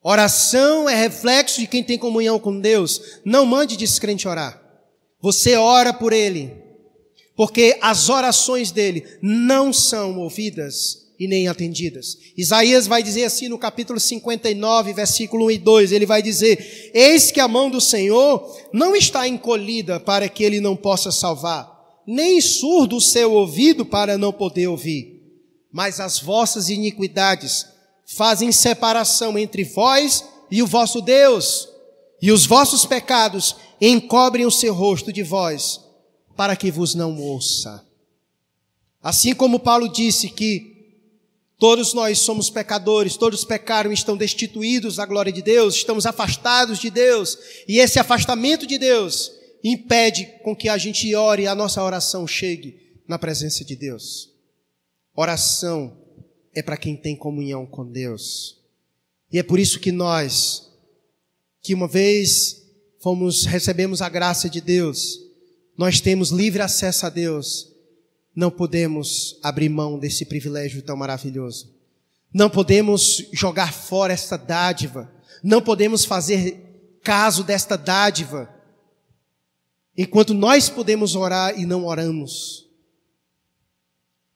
Oração 0.00 0.88
é 0.88 0.94
reflexo 0.94 1.58
de 1.58 1.66
quem 1.66 1.82
tem 1.82 1.98
comunhão 1.98 2.38
com 2.38 2.60
Deus. 2.60 3.18
Não 3.24 3.44
mande 3.44 3.76
descrente 3.76 4.28
orar. 4.28 4.63
Você 5.24 5.56
ora 5.56 5.90
por 5.90 6.12
ele. 6.12 6.52
Porque 7.34 7.78
as 7.80 8.10
orações 8.10 8.70
dele 8.70 9.06
não 9.22 9.72
são 9.72 10.18
ouvidas 10.18 11.14
e 11.18 11.26
nem 11.26 11.48
atendidas. 11.48 12.18
Isaías 12.36 12.86
vai 12.86 13.02
dizer 13.02 13.24
assim 13.24 13.48
no 13.48 13.56
capítulo 13.56 13.98
59, 13.98 14.92
versículo 14.92 15.46
1 15.46 15.50
e 15.52 15.58
2, 15.58 15.92
ele 15.92 16.04
vai 16.04 16.20
dizer: 16.20 16.90
Eis 16.92 17.30
que 17.30 17.40
a 17.40 17.48
mão 17.48 17.70
do 17.70 17.80
Senhor 17.80 18.54
não 18.70 18.94
está 18.94 19.26
encolhida 19.26 19.98
para 19.98 20.28
que 20.28 20.44
ele 20.44 20.60
não 20.60 20.76
possa 20.76 21.10
salvar, 21.10 21.72
nem 22.06 22.38
surdo 22.38 22.96
o 22.96 23.00
seu 23.00 23.32
ouvido 23.32 23.86
para 23.86 24.18
não 24.18 24.30
poder 24.30 24.66
ouvir. 24.66 25.22
Mas 25.72 26.00
as 26.00 26.20
vossas 26.20 26.68
iniquidades 26.68 27.64
fazem 28.04 28.52
separação 28.52 29.38
entre 29.38 29.64
vós 29.64 30.22
e 30.50 30.62
o 30.62 30.66
vosso 30.66 31.00
Deus, 31.00 31.66
e 32.20 32.30
os 32.30 32.44
vossos 32.44 32.84
pecados 32.84 33.56
encobrem 33.88 34.46
o 34.46 34.50
seu 34.50 34.72
rosto 34.72 35.12
de 35.12 35.22
vós, 35.22 35.80
para 36.36 36.56
que 36.56 36.70
vos 36.70 36.94
não 36.94 37.18
ouça. 37.20 37.84
Assim 39.02 39.34
como 39.34 39.60
Paulo 39.60 39.88
disse 39.88 40.28
que 40.30 40.74
todos 41.58 41.92
nós 41.92 42.18
somos 42.18 42.50
pecadores, 42.50 43.16
todos 43.16 43.44
pecaram 43.44 43.90
e 43.90 43.94
estão 43.94 44.16
destituídos 44.16 44.96
da 44.96 45.06
glória 45.06 45.32
de 45.32 45.42
Deus, 45.42 45.74
estamos 45.74 46.06
afastados 46.06 46.78
de 46.78 46.90
Deus, 46.90 47.38
e 47.68 47.78
esse 47.78 47.98
afastamento 47.98 48.66
de 48.66 48.78
Deus 48.78 49.30
impede 49.62 50.26
com 50.42 50.54
que 50.54 50.68
a 50.68 50.76
gente 50.78 51.14
ore 51.14 51.44
e 51.44 51.46
a 51.46 51.54
nossa 51.54 51.82
oração 51.82 52.26
chegue 52.26 53.00
na 53.06 53.18
presença 53.18 53.64
de 53.64 53.76
Deus. 53.76 54.30
Oração 55.14 55.96
é 56.54 56.62
para 56.62 56.76
quem 56.76 56.96
tem 56.96 57.16
comunhão 57.16 57.66
com 57.66 57.90
Deus. 57.90 58.58
E 59.32 59.38
é 59.38 59.42
por 59.42 59.58
isso 59.58 59.80
que 59.80 59.90
nós, 59.90 60.70
que 61.62 61.74
uma 61.74 61.88
vez 61.88 62.63
fomos, 63.04 63.44
recebemos 63.44 64.00
a 64.00 64.08
graça 64.08 64.48
de 64.48 64.62
Deus, 64.62 65.20
nós 65.76 66.00
temos 66.00 66.30
livre 66.30 66.62
acesso 66.62 67.04
a 67.04 67.10
Deus, 67.10 67.70
não 68.34 68.50
podemos 68.50 69.38
abrir 69.42 69.68
mão 69.68 69.98
desse 69.98 70.24
privilégio 70.24 70.80
tão 70.80 70.96
maravilhoso. 70.96 71.70
Não 72.32 72.48
podemos 72.48 73.28
jogar 73.32 73.72
fora 73.72 74.12
esta 74.12 74.36
dádiva. 74.36 75.12
Não 75.42 75.62
podemos 75.62 76.04
fazer 76.04 76.98
caso 77.00 77.44
desta 77.44 77.76
dádiva. 77.76 78.52
Enquanto 79.96 80.34
nós 80.34 80.68
podemos 80.68 81.14
orar 81.14 81.56
e 81.56 81.64
não 81.64 81.84
oramos. 81.84 82.66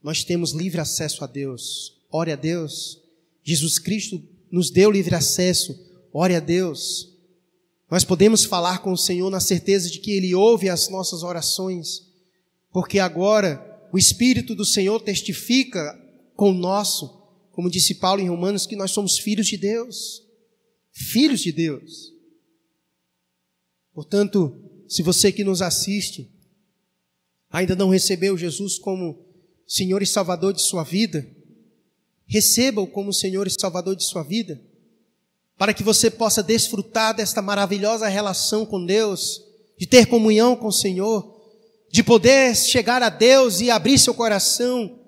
Nós 0.01 0.23
temos 0.23 0.53
livre 0.53 0.81
acesso 0.81 1.25
a 1.25 1.27
Deus. 1.27 2.01
Ore 2.09 2.31
a 2.31 2.37
Deus. 2.37 3.03
Jesus 3.43 3.81
Cristo 3.81 4.23
nos 4.49 4.71
deu 4.71 4.93
livre 4.93 5.17
acesso. 5.17 5.77
Ore 6.13 6.37
a 6.37 6.41
Deus. 6.41 7.18
Nós 7.91 8.05
podemos 8.05 8.45
falar 8.45 8.83
com 8.83 8.93
o 8.93 8.99
Senhor 8.99 9.31
na 9.31 9.41
certeza 9.41 9.91
de 9.91 9.99
que 9.99 10.11
Ele 10.11 10.35
ouve 10.35 10.69
as 10.69 10.89
nossas 10.89 11.23
orações. 11.23 12.03
Porque 12.71 12.99
agora 12.99 13.65
o 13.93 13.99
Espírito 13.99 14.55
do 14.55 14.65
Senhor 14.65 15.01
testifica 15.01 15.99
com 16.35 16.51
o 16.51 16.55
nosso, 16.55 17.09
como 17.51 17.71
disse 17.71 17.95
Paulo 17.95 18.21
em 18.21 18.29
Romanos, 18.29 18.67
que 18.67 18.77
nós 18.77 18.91
somos 18.91 19.19
filhos 19.19 19.47
de 19.47 19.57
Deus. 19.57 20.23
Filhos 20.93 21.41
de 21.41 21.51
Deus. 21.51 22.13
Portanto, 23.95 24.55
se 24.87 25.03
você 25.03 25.33
que 25.33 25.43
nos 25.43 25.63
assiste 25.63 26.31
ainda 27.51 27.75
não 27.75 27.89
recebeu 27.89 28.37
Jesus 28.37 28.79
como 28.79 29.25
Senhor 29.67 30.03
e 30.03 30.07
Salvador 30.07 30.53
de 30.53 30.63
sua 30.63 30.85
vida, 30.85 31.27
receba-o 32.27 32.87
como 32.87 33.13
Senhor 33.13 33.47
e 33.47 33.51
Salvador 33.51 33.97
de 33.97 34.05
sua 34.05 34.23
vida, 34.23 34.63
para 35.59 35.75
que 35.75 35.83
você 35.83 36.09
possa 36.09 36.43
desfrutar 36.43 37.15
desta 37.15 37.43
maravilhosa 37.43 38.07
relação 38.07 38.65
com 38.65 38.87
Deus, 38.87 39.43
de 39.77 39.87
ter 39.87 40.07
comunhão 40.07 40.55
com 40.55 40.69
o 40.69 40.73
Senhor, 40.73 41.37
de 41.91 42.03
poder 42.03 42.55
chegar 42.57 43.03
a 43.03 43.09
Deus 43.09 43.61
e 43.61 43.69
abrir 43.71 43.99
seu 43.99 44.15
coração 44.15 44.99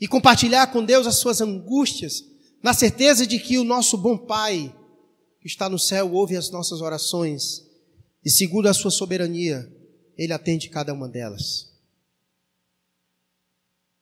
e 0.00 0.08
compartilhar 0.08 0.68
com 0.68 0.82
Deus 0.82 1.06
as 1.06 1.16
suas 1.16 1.40
angústias, 1.40 2.24
na 2.62 2.72
certeza 2.72 3.26
de 3.26 3.38
que 3.38 3.58
o 3.58 3.64
nosso 3.64 3.98
bom 3.98 4.16
Pai, 4.16 4.74
que 5.40 5.46
está 5.46 5.68
no 5.68 5.78
céu, 5.78 6.12
ouve 6.12 6.36
as 6.36 6.50
nossas 6.50 6.80
orações 6.80 7.62
e, 8.24 8.30
segundo 8.30 8.66
a 8.68 8.74
sua 8.74 8.90
soberania, 8.90 9.70
Ele 10.16 10.32
atende 10.32 10.68
cada 10.68 10.92
uma 10.92 11.08
delas. 11.08 11.68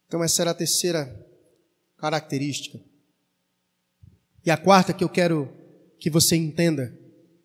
Então, 0.07 0.23
essa 0.23 0.43
era 0.43 0.53
a 0.53 0.55
terceira 0.55 1.27
característica. 1.97 2.79
E 4.47 4.51
a 4.51 4.57
quarta 4.57 4.95
que 4.95 5.03
eu 5.03 5.09
quero 5.09 5.53
que 5.99 6.09
você 6.09 6.37
entenda 6.37 6.97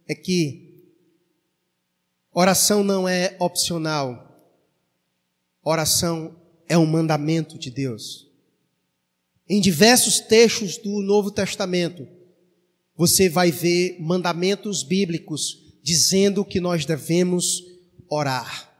é 0.07 0.15
que 0.15 0.71
Oração 2.33 2.81
não 2.81 3.09
é 3.09 3.35
opcional. 3.39 4.55
Oração 5.61 6.39
é 6.67 6.77
um 6.77 6.85
mandamento 6.85 7.59
de 7.59 7.69
Deus. 7.69 8.29
Em 9.49 9.59
diversos 9.59 10.21
textos 10.21 10.77
do 10.77 11.01
Novo 11.01 11.29
Testamento, 11.29 12.07
você 12.95 13.27
vai 13.27 13.51
ver 13.51 13.97
mandamentos 13.99 14.81
bíblicos 14.81 15.75
dizendo 15.83 16.45
que 16.45 16.61
nós 16.61 16.85
devemos 16.85 17.61
orar. 18.09 18.71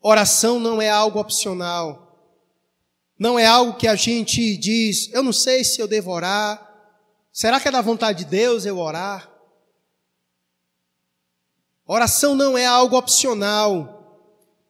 Oração 0.00 0.58
não 0.58 0.80
é 0.80 0.88
algo 0.88 1.20
opcional. 1.20 2.07
Não 3.18 3.38
é 3.38 3.46
algo 3.46 3.76
que 3.76 3.88
a 3.88 3.96
gente 3.96 4.56
diz, 4.56 5.12
eu 5.12 5.22
não 5.22 5.32
sei 5.32 5.64
se 5.64 5.80
eu 5.80 5.88
devo 5.88 6.10
orar. 6.10 6.64
Será 7.32 7.58
que 7.58 7.66
é 7.66 7.70
da 7.70 7.82
vontade 7.82 8.24
de 8.24 8.30
Deus 8.30 8.64
eu 8.64 8.78
orar? 8.78 9.28
Oração 11.84 12.34
não 12.34 12.56
é 12.56 12.66
algo 12.66 12.96
opcional. 12.96 13.98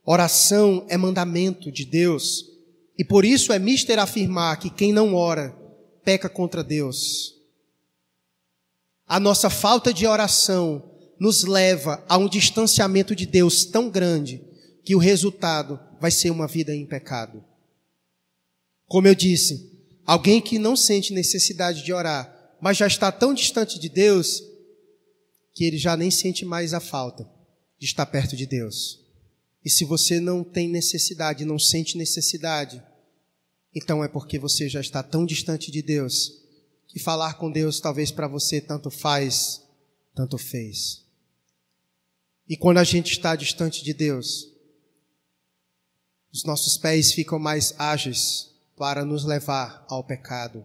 Oração 0.04 0.86
é 0.88 0.96
mandamento 0.96 1.70
de 1.70 1.84
Deus. 1.84 2.44
E 2.96 3.04
por 3.04 3.24
isso 3.24 3.52
é 3.52 3.58
mister 3.58 3.98
afirmar 3.98 4.58
que 4.58 4.70
quem 4.70 4.92
não 4.92 5.14
ora 5.14 5.54
peca 6.02 6.28
contra 6.28 6.64
Deus. 6.64 7.34
A 9.06 9.20
nossa 9.20 9.50
falta 9.50 9.92
de 9.92 10.06
oração 10.06 10.90
nos 11.18 11.44
leva 11.44 12.02
a 12.08 12.16
um 12.16 12.28
distanciamento 12.28 13.14
de 13.14 13.26
Deus 13.26 13.64
tão 13.64 13.90
grande 13.90 14.42
que 14.84 14.94
o 14.94 14.98
resultado 14.98 15.78
vai 16.00 16.10
ser 16.10 16.30
uma 16.30 16.46
vida 16.46 16.74
em 16.74 16.86
pecado. 16.86 17.44
Como 18.88 19.06
eu 19.06 19.14
disse, 19.14 19.70
alguém 20.06 20.40
que 20.40 20.58
não 20.58 20.74
sente 20.74 21.12
necessidade 21.12 21.84
de 21.84 21.92
orar, 21.92 22.56
mas 22.60 22.78
já 22.78 22.86
está 22.86 23.12
tão 23.12 23.34
distante 23.34 23.78
de 23.78 23.88
Deus, 23.88 24.42
que 25.54 25.64
ele 25.64 25.76
já 25.76 25.96
nem 25.96 26.10
sente 26.10 26.44
mais 26.44 26.72
a 26.72 26.80
falta 26.80 27.28
de 27.78 27.84
estar 27.84 28.06
perto 28.06 28.34
de 28.34 28.46
Deus. 28.46 29.04
E 29.62 29.68
se 29.68 29.84
você 29.84 30.18
não 30.18 30.42
tem 30.42 30.68
necessidade, 30.68 31.44
não 31.44 31.58
sente 31.58 31.98
necessidade, 31.98 32.82
então 33.74 34.02
é 34.02 34.08
porque 34.08 34.38
você 34.38 34.68
já 34.68 34.80
está 34.80 35.02
tão 35.02 35.26
distante 35.26 35.70
de 35.70 35.82
Deus 35.82 36.32
que 36.86 36.98
falar 36.98 37.34
com 37.34 37.50
Deus 37.50 37.78
talvez 37.78 38.10
para 38.10 38.26
você 38.26 38.60
tanto 38.60 38.90
faz, 38.90 39.60
tanto 40.14 40.38
fez. 40.38 41.04
E 42.48 42.56
quando 42.56 42.78
a 42.78 42.84
gente 42.84 43.12
está 43.12 43.36
distante 43.36 43.84
de 43.84 43.92
Deus, 43.92 44.50
os 46.32 46.44
nossos 46.44 46.78
pés 46.78 47.12
ficam 47.12 47.38
mais 47.38 47.74
ágeis 47.78 48.48
para 48.78 49.04
nos 49.04 49.24
levar 49.24 49.84
ao 49.88 50.04
pecado. 50.04 50.64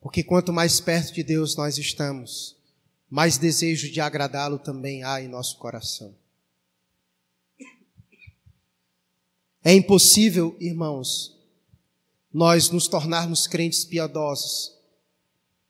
Porque 0.00 0.24
quanto 0.24 0.52
mais 0.52 0.80
perto 0.80 1.12
de 1.12 1.22
Deus 1.22 1.54
nós 1.54 1.78
estamos, 1.78 2.56
mais 3.08 3.38
desejo 3.38 3.90
de 3.90 4.00
agradá-lo 4.00 4.58
também 4.58 5.04
há 5.04 5.20
em 5.20 5.28
nosso 5.28 5.58
coração. 5.58 6.16
É 9.62 9.74
impossível, 9.74 10.56
irmãos, 10.60 11.36
nós 12.32 12.70
nos 12.70 12.88
tornarmos 12.88 13.46
crentes 13.46 13.84
piedosos 13.84 14.72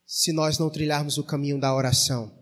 se 0.07 0.33
nós 0.33 0.59
não 0.59 0.71
trilharmos 0.71 1.19
o 1.19 1.25
caminho 1.25 1.59
da 1.59 1.75
oração. 1.75 2.33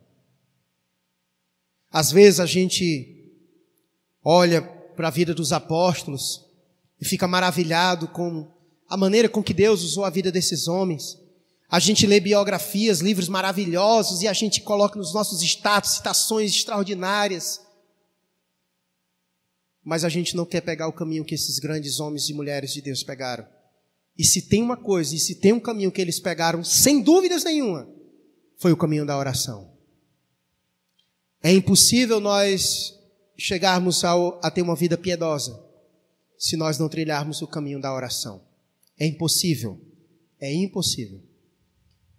Às 1.90 2.10
vezes 2.10 2.40
a 2.40 2.46
gente 2.46 3.32
olha 4.22 4.62
para 4.62 5.08
a 5.08 5.10
vida 5.10 5.32
dos 5.32 5.52
apóstolos 5.52 6.44
e 7.00 7.04
fica 7.04 7.28
maravilhado 7.28 8.08
com 8.08 8.53
a 8.88 8.96
maneira 8.96 9.28
com 9.28 9.42
que 9.42 9.54
Deus 9.54 9.82
usou 9.82 10.04
a 10.04 10.10
vida 10.10 10.30
desses 10.30 10.68
homens. 10.68 11.18
A 11.68 11.80
gente 11.80 12.06
lê 12.06 12.20
biografias, 12.20 13.00
livros 13.00 13.28
maravilhosos 13.28 14.22
e 14.22 14.28
a 14.28 14.32
gente 14.32 14.60
coloca 14.60 14.98
nos 14.98 15.12
nossos 15.12 15.42
status 15.42 15.92
citações 15.92 16.54
extraordinárias. 16.54 17.60
Mas 19.82 20.04
a 20.04 20.08
gente 20.08 20.36
não 20.36 20.46
quer 20.46 20.60
pegar 20.60 20.88
o 20.88 20.92
caminho 20.92 21.24
que 21.24 21.34
esses 21.34 21.58
grandes 21.58 22.00
homens 22.00 22.28
e 22.28 22.34
mulheres 22.34 22.72
de 22.72 22.80
Deus 22.80 23.02
pegaram. 23.02 23.46
E 24.16 24.24
se 24.24 24.42
tem 24.42 24.62
uma 24.62 24.76
coisa, 24.76 25.14
e 25.14 25.18
se 25.18 25.34
tem 25.34 25.52
um 25.52 25.60
caminho 25.60 25.90
que 25.90 26.00
eles 26.00 26.20
pegaram, 26.20 26.62
sem 26.62 27.02
dúvidas 27.02 27.42
nenhuma, 27.42 27.88
foi 28.58 28.72
o 28.72 28.76
caminho 28.76 29.04
da 29.04 29.18
oração. 29.18 29.72
É 31.42 31.52
impossível 31.52 32.20
nós 32.20 32.94
chegarmos 33.36 34.04
ao, 34.04 34.40
a 34.42 34.50
ter 34.50 34.62
uma 34.62 34.76
vida 34.76 34.96
piedosa 34.96 35.62
se 36.38 36.56
nós 36.56 36.78
não 36.78 36.88
trilharmos 36.88 37.42
o 37.42 37.46
caminho 37.46 37.80
da 37.80 37.92
oração. 37.92 38.40
É 38.98 39.06
impossível. 39.06 39.80
É 40.40 40.52
impossível. 40.52 41.22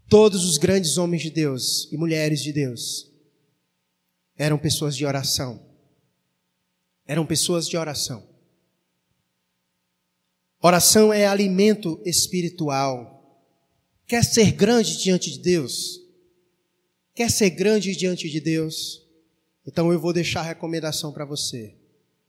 Todos 0.07 0.45
os 0.45 0.57
grandes 0.57 0.97
homens 0.97 1.21
de 1.21 1.29
Deus 1.29 1.91
e 1.91 1.97
mulheres 1.97 2.41
de 2.41 2.51
Deus 2.51 3.11
eram 4.37 4.57
pessoas 4.57 4.95
de 4.95 5.05
oração. 5.05 5.65
Eram 7.07 7.25
pessoas 7.25 7.67
de 7.67 7.77
oração. 7.77 8.27
Oração 10.61 11.13
é 11.13 11.27
alimento 11.27 12.01
espiritual. 12.05 13.43
Quer 14.07 14.23
ser 14.23 14.51
grande 14.51 14.97
diante 14.97 15.31
de 15.31 15.39
Deus? 15.39 16.01
Quer 17.13 17.31
ser 17.31 17.51
grande 17.51 17.95
diante 17.95 18.29
de 18.29 18.39
Deus? 18.39 19.05
Então 19.65 19.91
eu 19.91 19.99
vou 19.99 20.13
deixar 20.13 20.41
a 20.41 20.43
recomendação 20.43 21.11
para 21.11 21.25
você. 21.25 21.75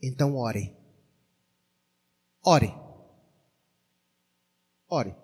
Então 0.03 0.37
ore. 0.37 0.73
Ore. 2.43 2.86
Ore. 4.89 5.15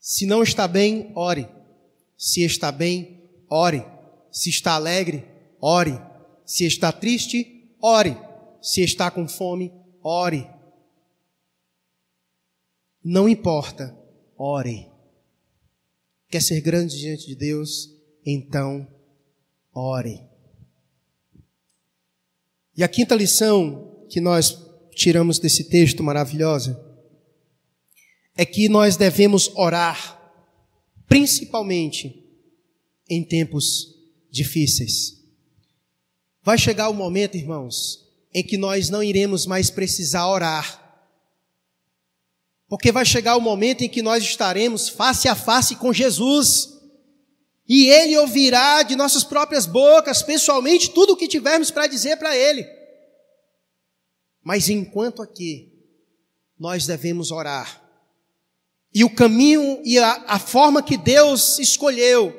Se 0.00 0.26
não 0.26 0.42
está 0.42 0.68
bem, 0.68 1.12
ore. 1.14 1.48
Se 2.16 2.42
está 2.42 2.70
bem, 2.70 3.30
ore. 3.48 3.84
Se 4.30 4.50
está 4.50 4.74
alegre, 4.74 5.24
ore. 5.60 5.98
Se 6.44 6.66
está 6.66 6.92
triste, 6.92 7.74
ore. 7.80 8.16
Se 8.60 8.82
está 8.82 9.10
com 9.10 9.26
fome, 9.26 9.72
ore. 10.02 10.46
Não 13.02 13.28
importa, 13.28 13.96
ore. 14.36 14.88
Quer 16.28 16.42
ser 16.42 16.60
grande 16.60 16.98
diante 16.98 17.26
de 17.26 17.34
Deus? 17.34 17.90
Então, 18.26 18.86
ore. 19.72 20.20
E 22.76 22.82
a 22.82 22.88
quinta 22.88 23.14
lição 23.14 24.04
que 24.10 24.20
nós 24.20 24.58
tiramos 24.90 25.38
desse 25.38 25.64
texto 25.64 26.02
maravilhosa 26.02 26.83
é 28.36 28.44
que 28.44 28.68
nós 28.68 28.96
devemos 28.96 29.48
orar, 29.54 30.20
principalmente 31.06 32.24
em 33.08 33.22
tempos 33.22 33.94
difíceis. 34.30 35.22
Vai 36.42 36.58
chegar 36.58 36.88
o 36.88 36.94
momento, 36.94 37.36
irmãos, 37.36 38.04
em 38.32 38.42
que 38.42 38.58
nós 38.58 38.90
não 38.90 39.02
iremos 39.02 39.46
mais 39.46 39.70
precisar 39.70 40.26
orar. 40.26 40.82
Porque 42.68 42.90
vai 42.90 43.06
chegar 43.06 43.36
o 43.36 43.40
momento 43.40 43.82
em 43.82 43.88
que 43.88 44.02
nós 44.02 44.24
estaremos 44.24 44.88
face 44.88 45.28
a 45.28 45.34
face 45.36 45.76
com 45.76 45.92
Jesus. 45.92 46.70
E 47.68 47.88
Ele 47.88 48.18
ouvirá 48.18 48.82
de 48.82 48.96
nossas 48.96 49.22
próprias 49.22 49.64
bocas, 49.64 50.22
pessoalmente, 50.22 50.90
tudo 50.90 51.12
o 51.12 51.16
que 51.16 51.28
tivermos 51.28 51.70
para 51.70 51.86
dizer 51.86 52.16
para 52.16 52.36
Ele. 52.36 52.66
Mas 54.42 54.68
enquanto 54.68 55.22
aqui, 55.22 55.72
nós 56.58 56.86
devemos 56.86 57.30
orar. 57.30 57.83
E 58.94 59.02
o 59.02 59.10
caminho 59.10 59.80
e 59.84 59.98
a, 59.98 60.24
a 60.28 60.38
forma 60.38 60.82
que 60.82 60.96
Deus 60.96 61.58
escolheu 61.58 62.32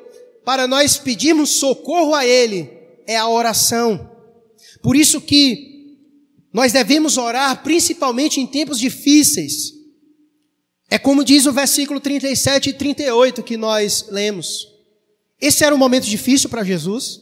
para 0.44 0.66
nós 0.66 0.96
pedirmos 0.96 1.50
socorro 1.50 2.14
a 2.14 2.24
Ele 2.24 2.70
é 3.06 3.16
a 3.16 3.28
oração. 3.28 4.10
Por 4.82 4.96
isso 4.96 5.20
que 5.20 5.98
nós 6.52 6.72
devemos 6.72 7.18
orar 7.18 7.62
principalmente 7.62 8.40
em 8.40 8.46
tempos 8.46 8.78
difíceis. 8.78 9.74
É 10.88 10.98
como 10.98 11.24
diz 11.24 11.44
o 11.44 11.52
versículo 11.52 12.00
37 12.00 12.70
e 12.70 12.72
38 12.72 13.42
que 13.42 13.56
nós 13.56 14.06
lemos. 14.08 14.66
Esse 15.38 15.64
era 15.64 15.74
um 15.74 15.78
momento 15.78 16.06
difícil 16.06 16.48
para 16.48 16.64
Jesus. 16.64 17.20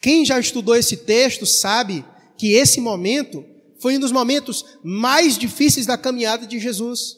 Quem 0.00 0.24
já 0.24 0.40
estudou 0.40 0.74
esse 0.74 0.96
texto 0.96 1.46
sabe 1.46 2.04
que 2.36 2.52
esse 2.54 2.80
momento 2.80 3.44
foi 3.80 3.96
um 3.96 4.00
dos 4.00 4.12
momentos 4.12 4.64
mais 4.82 5.36
difíceis 5.36 5.86
da 5.86 5.96
caminhada 5.96 6.46
de 6.46 6.58
Jesus. 6.58 7.16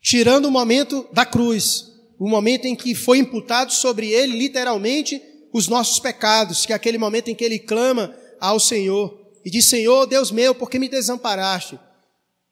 Tirando 0.00 0.46
o 0.46 0.50
momento 0.50 1.06
da 1.12 1.24
cruz, 1.24 1.92
o 2.18 2.28
momento 2.28 2.66
em 2.66 2.74
que 2.74 2.94
foi 2.94 3.18
imputado 3.18 3.72
sobre 3.72 4.10
ele, 4.10 4.36
literalmente, 4.36 5.22
os 5.52 5.68
nossos 5.68 6.00
pecados, 6.00 6.66
que 6.66 6.72
é 6.72 6.76
aquele 6.76 6.98
momento 6.98 7.28
em 7.28 7.34
que 7.34 7.44
ele 7.44 7.58
clama 7.58 8.14
ao 8.40 8.58
Senhor 8.58 9.20
e 9.44 9.50
diz: 9.50 9.66
Senhor, 9.66 10.06
Deus 10.06 10.30
meu, 10.30 10.54
por 10.54 10.68
que 10.68 10.78
me 10.78 10.88
desamparaste? 10.88 11.78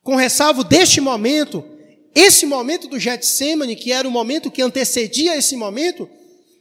Com 0.02 0.14
ressalvo 0.14 0.62
deste 0.62 1.00
momento, 1.00 1.64
esse 2.14 2.46
momento 2.46 2.88
do 2.88 2.98
Getsemane, 2.98 3.76
que 3.76 3.92
era 3.92 4.06
o 4.06 4.10
momento 4.10 4.50
que 4.50 4.62
antecedia 4.62 5.36
esse 5.36 5.56
momento, 5.56 6.08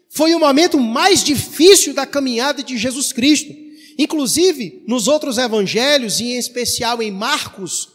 foi 0.09 0.33
o 0.33 0.39
momento 0.39 0.79
mais 0.79 1.23
difícil 1.23 1.93
da 1.93 2.05
caminhada 2.05 2.63
de 2.63 2.77
Jesus 2.77 3.13
Cristo. 3.13 3.53
Inclusive, 3.99 4.81
nos 4.87 5.09
outros 5.09 5.37
evangelhos, 5.37 6.21
e 6.21 6.27
em 6.27 6.37
especial 6.37 7.01
em 7.01 7.11
Marcos, 7.11 7.89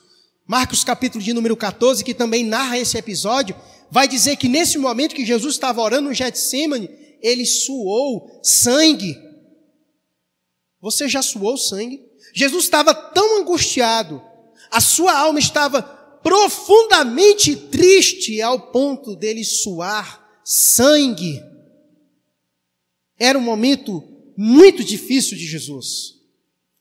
Marcos 0.46 0.84
capítulo 0.84 1.24
de 1.24 1.32
número 1.32 1.56
14, 1.56 2.04
que 2.04 2.12
também 2.12 2.44
narra 2.44 2.76
esse 2.76 2.98
episódio, 2.98 3.56
vai 3.90 4.06
dizer 4.06 4.36
que 4.36 4.46
nesse 4.46 4.76
momento 4.76 5.14
que 5.14 5.24
Jesus 5.24 5.54
estava 5.54 5.80
orando 5.80 6.10
no 6.10 6.14
Getsemane, 6.14 6.90
ele 7.22 7.46
suou 7.46 8.38
sangue. 8.42 9.16
Você 10.78 11.08
já 11.08 11.22
suou 11.22 11.56
sangue? 11.56 12.04
Jesus 12.34 12.64
estava 12.64 12.92
tão 12.92 13.40
angustiado, 13.40 14.22
a 14.70 14.82
sua 14.82 15.18
alma 15.18 15.38
estava 15.38 15.80
profundamente 16.22 17.56
triste 17.56 18.42
ao 18.42 18.60
ponto 18.70 19.16
dele 19.16 19.42
suar 19.42 20.38
sangue. 20.44 21.42
Era 23.18 23.38
um 23.38 23.42
momento 23.42 24.13
muito 24.36 24.82
difícil 24.82 25.36
de 25.36 25.46
Jesus. 25.46 26.14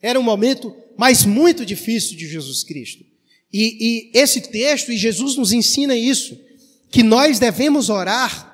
Era 0.01 0.19
um 0.19 0.23
momento, 0.23 0.75
mas 0.97 1.25
muito 1.25 1.65
difícil 1.65 2.17
de 2.17 2.27
Jesus 2.27 2.63
Cristo. 2.63 3.05
E, 3.51 4.11
e 4.13 4.19
esse 4.19 4.41
texto, 4.41 4.91
e 4.91 4.97
Jesus 4.97 5.35
nos 5.35 5.53
ensina 5.53 5.95
isso, 5.95 6.39
que 6.89 7.03
nós 7.03 7.39
devemos 7.39 7.89
orar, 7.89 8.51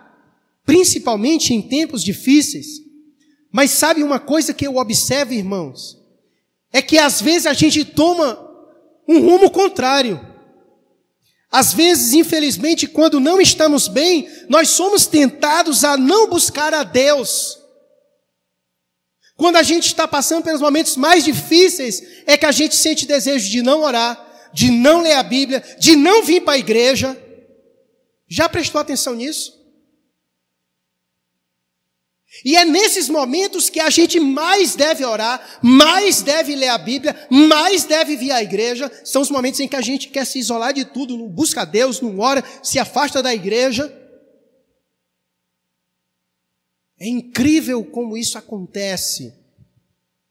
principalmente 0.66 1.54
em 1.54 1.62
tempos 1.62 2.04
difíceis. 2.04 2.82
Mas 3.52 3.72
sabe 3.72 4.04
uma 4.04 4.20
coisa 4.20 4.54
que 4.54 4.66
eu 4.68 4.78
observo, 4.78 5.34
irmãos? 5.34 5.98
É 6.72 6.82
que 6.82 6.98
às 6.98 7.22
vezes 7.22 7.48
a 7.48 7.54
gente 7.54 7.84
toma 7.84 8.48
um 9.08 9.20
rumo 9.20 9.50
contrário. 9.50 10.26
Às 11.52 11.74
vezes, 11.74 12.14
infelizmente, 12.14 12.88
quando 12.88 13.20
não 13.20 13.42
estamos 13.42 13.88
bem, 13.88 14.30
nós 14.48 14.70
somos 14.70 15.08
tentados 15.08 15.84
a 15.84 15.98
não 15.98 16.30
buscar 16.30 16.74
a 16.74 16.84
Deus. 16.84 17.59
Quando 19.40 19.56
a 19.56 19.64
gente 19.64 19.86
está 19.86 20.06
passando 20.06 20.44
pelos 20.44 20.60
momentos 20.60 20.98
mais 20.98 21.24
difíceis, 21.24 22.04
é 22.28 22.36
que 22.36 22.46
a 22.46 22.52
gente 22.52 22.76
sente 22.76 23.06
desejo 23.06 23.50
de 23.50 23.62
não 23.62 23.84
orar, 23.84 24.52
de 24.54 24.70
não 24.70 25.00
ler 25.00 25.14
a 25.14 25.24
Bíblia, 25.24 25.64
de 25.80 25.96
não 25.96 26.22
vir 26.22 26.42
para 26.42 26.56
a 26.56 26.58
igreja. 26.58 27.18
Já 28.28 28.50
prestou 28.50 28.82
atenção 28.82 29.16
nisso? 29.16 29.58
E 32.44 32.58
é 32.58 32.66
nesses 32.66 33.08
momentos 33.08 33.70
que 33.70 33.80
a 33.80 33.90
gente 33.90 34.20
mais 34.20 34.76
deve 34.76 35.06
orar, 35.06 35.60
mais 35.62 36.22
deve 36.22 36.54
ler 36.54 36.68
a 36.68 36.78
Bíblia, 36.78 37.16
mais 37.30 37.86
deve 37.86 38.18
vir 38.18 38.34
à 38.34 38.44
igreja. 38.44 38.92
São 39.06 39.22
os 39.22 39.32
momentos 39.32 39.62
em 39.62 39.70
que 39.70 39.76
a 39.78 39.82
gente 39.82 40.10
quer 40.10 40.26
se 40.26 40.38
isolar 40.38 40.74
de 40.74 40.84
tudo, 40.84 41.18
não 41.18 41.30
busca 41.30 41.64
Deus, 41.66 42.02
não 42.02 42.20
ora, 42.20 42.44
se 42.62 42.78
afasta 42.78 43.24
da 43.24 43.34
igreja. 43.34 43.90
É 47.00 47.08
incrível 47.08 47.84
como 47.84 48.18
isso 48.18 48.38
acontece. 48.38 49.34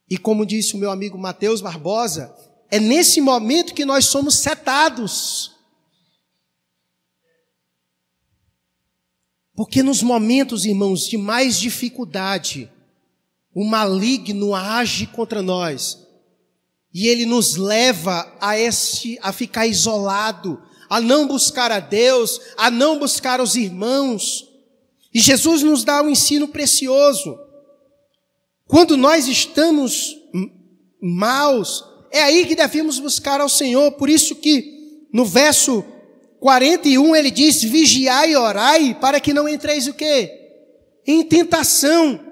E 0.08 0.18
como 0.18 0.44
disse 0.44 0.74
o 0.74 0.78
meu 0.78 0.90
amigo 0.90 1.18
Mateus 1.18 1.60
Barbosa, 1.60 2.34
é 2.70 2.78
nesse 2.78 3.20
momento 3.20 3.74
que 3.74 3.84
nós 3.84 4.06
somos 4.06 4.34
setados. 4.36 5.52
Porque 9.54 9.82
nos 9.82 10.02
momentos, 10.02 10.64
irmãos, 10.64 11.08
de 11.08 11.16
mais 11.16 11.58
dificuldade, 11.58 12.70
o 13.54 13.64
maligno 13.64 14.54
age 14.54 15.06
contra 15.06 15.42
nós. 15.42 16.06
E 16.92 17.08
ele 17.08 17.26
nos 17.26 17.56
leva 17.56 18.32
a 18.40 18.58
este 18.58 19.18
a 19.20 19.32
ficar 19.32 19.66
isolado, 19.66 20.62
a 20.88 21.00
não 21.00 21.26
buscar 21.26 21.72
a 21.72 21.80
Deus, 21.80 22.40
a 22.56 22.70
não 22.70 22.98
buscar 22.98 23.40
os 23.40 23.56
irmãos, 23.56 24.47
e 25.18 25.20
Jesus 25.20 25.64
nos 25.64 25.82
dá 25.82 26.00
um 26.00 26.08
ensino 26.08 26.46
precioso. 26.46 27.36
Quando 28.68 28.96
nós 28.96 29.26
estamos 29.26 30.16
maus, 31.02 31.84
é 32.12 32.22
aí 32.22 32.46
que 32.46 32.54
devemos 32.54 33.00
buscar 33.00 33.40
ao 33.40 33.48
Senhor. 33.48 33.90
Por 33.94 34.08
isso 34.08 34.36
que 34.36 35.08
no 35.12 35.24
verso 35.24 35.84
41 36.38 37.16
ele 37.16 37.32
diz: 37.32 37.60
vigiai 37.64 38.30
e 38.30 38.36
orai 38.36 38.96
para 39.00 39.18
que 39.18 39.34
não 39.34 39.48
entreis 39.48 39.88
o 39.88 39.92
quê? 39.92 40.30
Em 41.04 41.24
tentação. 41.24 42.24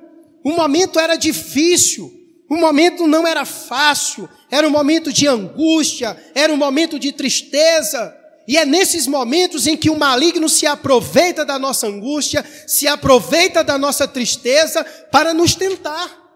O 0.45 0.53
momento 0.53 1.01
era 1.01 1.17
difícil, 1.17 2.09
o 2.49 2.55
momento 2.55 3.05
não 3.09 3.27
era 3.27 3.45
fácil, 3.45 4.29
era 4.49 4.65
um 4.65 4.71
momento 4.71 5.13
de 5.13 5.27
angústia, 5.27 6.17
era 6.37 6.53
um 6.53 6.57
momento 6.57 7.01
de 7.01 7.11
tristeza. 7.11 8.17
E 8.47 8.57
é 8.57 8.65
nesses 8.65 9.07
momentos 9.07 9.67
em 9.67 9.77
que 9.77 9.91
o 9.91 9.99
maligno 9.99 10.49
se 10.49 10.67
aproveita 10.67 11.45
da 11.45 11.59
nossa 11.59 11.87
angústia, 11.87 12.45
se 12.67 12.87
aproveita 12.87 13.65
da 13.65 13.77
nossa 13.77 14.07
tristeza 14.07 14.85
para 15.11 15.35
nos 15.35 15.55
tentar. 15.55 16.27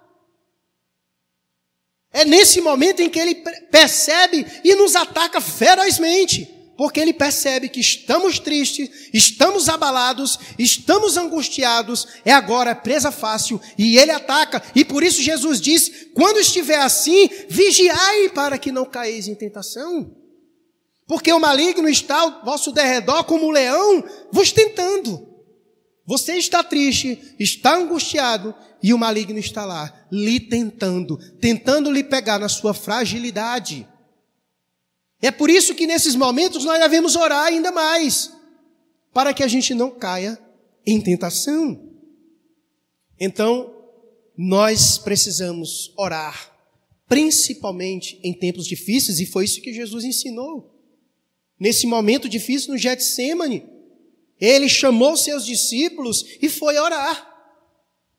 É 2.12 2.24
nesse 2.24 2.60
momento 2.60 3.00
em 3.00 3.08
que 3.08 3.18
ele 3.18 3.36
percebe 3.70 4.44
e 4.64 4.74
nos 4.74 4.96
ataca 4.96 5.40
ferozmente, 5.40 6.48
porque 6.76 6.98
ele 6.98 7.12
percebe 7.12 7.68
que 7.68 7.78
estamos 7.78 8.40
tristes, 8.40 9.10
estamos 9.14 9.68
abalados, 9.68 10.36
estamos 10.58 11.16
angustiados, 11.16 12.08
é 12.24 12.32
agora 12.32 12.74
presa 12.74 13.12
fácil 13.12 13.60
e 13.78 13.96
ele 13.96 14.10
ataca. 14.10 14.60
E 14.74 14.84
por 14.84 15.04
isso 15.04 15.22
Jesus 15.22 15.60
diz: 15.60 16.08
quando 16.12 16.40
estiver 16.40 16.80
assim, 16.80 17.28
vigiai 17.48 18.30
para 18.30 18.58
que 18.58 18.72
não 18.72 18.84
caeis 18.84 19.28
em 19.28 19.34
tentação. 19.36 20.16
Porque 21.10 21.32
o 21.32 21.40
maligno 21.40 21.88
está 21.88 22.20
ao 22.20 22.44
vosso 22.44 22.70
derredor 22.70 23.24
como 23.24 23.48
um 23.48 23.50
leão 23.50 24.04
vos 24.30 24.52
tentando. 24.52 25.28
Você 26.06 26.36
está 26.36 26.62
triste, 26.62 27.34
está 27.36 27.74
angustiado 27.74 28.54
e 28.80 28.94
o 28.94 28.98
maligno 28.98 29.36
está 29.36 29.64
lá, 29.64 30.06
lhe 30.08 30.38
tentando, 30.38 31.18
tentando 31.40 31.90
lhe 31.90 32.04
pegar 32.04 32.38
na 32.38 32.48
sua 32.48 32.72
fragilidade. 32.72 33.88
É 35.20 35.32
por 35.32 35.50
isso 35.50 35.74
que 35.74 35.84
nesses 35.84 36.14
momentos 36.14 36.64
nós 36.64 36.78
devemos 36.78 37.16
orar 37.16 37.46
ainda 37.46 37.72
mais, 37.72 38.32
para 39.12 39.34
que 39.34 39.42
a 39.42 39.48
gente 39.48 39.74
não 39.74 39.90
caia 39.90 40.38
em 40.86 41.00
tentação. 41.00 41.90
Então, 43.18 43.74
nós 44.38 44.96
precisamos 44.96 45.92
orar, 45.98 46.56
principalmente 47.08 48.20
em 48.22 48.32
tempos 48.32 48.64
difíceis, 48.64 49.18
e 49.18 49.26
foi 49.26 49.46
isso 49.46 49.60
que 49.60 49.74
Jesus 49.74 50.04
ensinou 50.04 50.69
nesse 51.60 51.86
momento 51.86 52.28
difícil 52.28 52.72
no 52.72 52.78
Getsemane, 52.78 53.68
ele 54.40 54.68
chamou 54.68 55.16
seus 55.18 55.44
discípulos 55.44 56.24
e 56.40 56.48
foi 56.48 56.78
orar. 56.78 57.28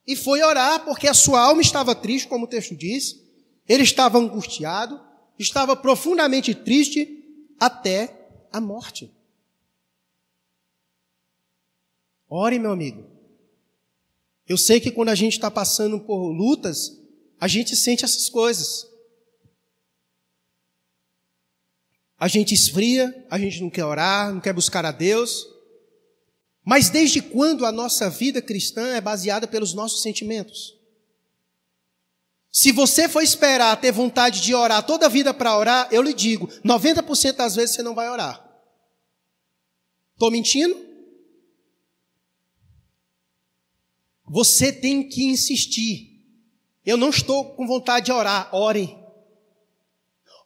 E 0.06 0.16
foi 0.16 0.44
orar 0.44 0.86
porque 0.86 1.08
a 1.08 1.14
sua 1.14 1.42
alma 1.42 1.62
estava 1.62 1.96
triste, 1.96 2.28
como 2.28 2.46
o 2.46 2.48
texto 2.48 2.76
diz. 2.76 3.20
Ele 3.68 3.84
estava 3.84 4.20
angustiado, 4.20 5.02
estava 5.40 5.76
profundamente 5.76 6.54
triste 6.54 7.24
até 7.60 8.30
a 8.52 8.62
morte. 8.62 9.12
Ore, 12.30 12.60
meu 12.60 12.72
amigo. 12.72 13.10
Eu 14.48 14.58
sei 14.58 14.80
que 14.80 14.92
quando 14.92 15.10
a 15.10 15.16
gente 15.16 15.34
está 15.34 15.50
passando 15.50 16.00
por 16.00 16.32
lutas, 16.32 17.00
a 17.40 17.48
gente 17.48 17.76
sente 17.76 18.06
essas 18.06 18.30
coisas. 18.30 18.88
A 22.22 22.28
gente 22.28 22.54
esfria, 22.54 23.26
a 23.32 23.40
gente 23.40 23.60
não 23.62 23.70
quer 23.72 23.84
orar, 23.84 24.32
não 24.32 24.40
quer 24.40 24.54
buscar 24.54 24.86
a 24.86 24.92
Deus. 24.92 25.48
Mas 26.64 26.88
desde 26.88 27.20
quando 27.20 27.66
a 27.66 27.72
nossa 27.72 28.12
vida 28.12 28.40
cristã 28.44 28.90
é 28.90 29.02
baseada 29.02 29.48
pelos 29.48 29.74
nossos 29.74 30.04
sentimentos? 30.04 30.78
Se 32.52 32.72
você 32.72 33.10
for 33.10 33.24
esperar 33.24 33.76
ter 33.82 33.92
vontade 33.92 34.40
de 34.42 34.54
orar 34.54 34.86
toda 34.86 35.08
a 35.08 35.10
vida 35.10 35.34
para 35.34 35.58
orar, 35.58 35.88
eu 35.90 36.04
lhe 36.04 36.14
digo, 36.14 36.46
90% 36.64 37.38
das 37.38 37.56
vezes 37.56 37.74
você 37.74 37.82
não 37.82 37.96
vai 37.96 38.08
orar. 38.08 38.48
Estou 40.14 40.30
mentindo? 40.30 40.78
Você 44.28 44.72
tem 44.72 45.10
que 45.10 45.24
insistir. 45.24 46.24
Eu 46.86 46.98
não 46.98 47.10
estou 47.10 47.56
com 47.56 47.66
vontade 47.66 48.06
de 48.06 48.12
orar. 48.12 48.54
Ore. 48.54 48.96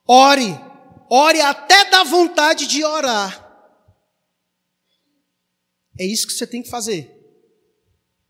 Ore. 0.08 0.65
Ore 1.10 1.42
até 1.42 1.90
dar 1.90 2.04
vontade 2.04 2.68
de 2.68 2.84
orar. 2.84 3.44
É 5.98 6.06
isso 6.06 6.28
que 6.28 6.34
você 6.34 6.46
tem 6.46 6.62
que 6.62 6.70
fazer. 6.70 7.12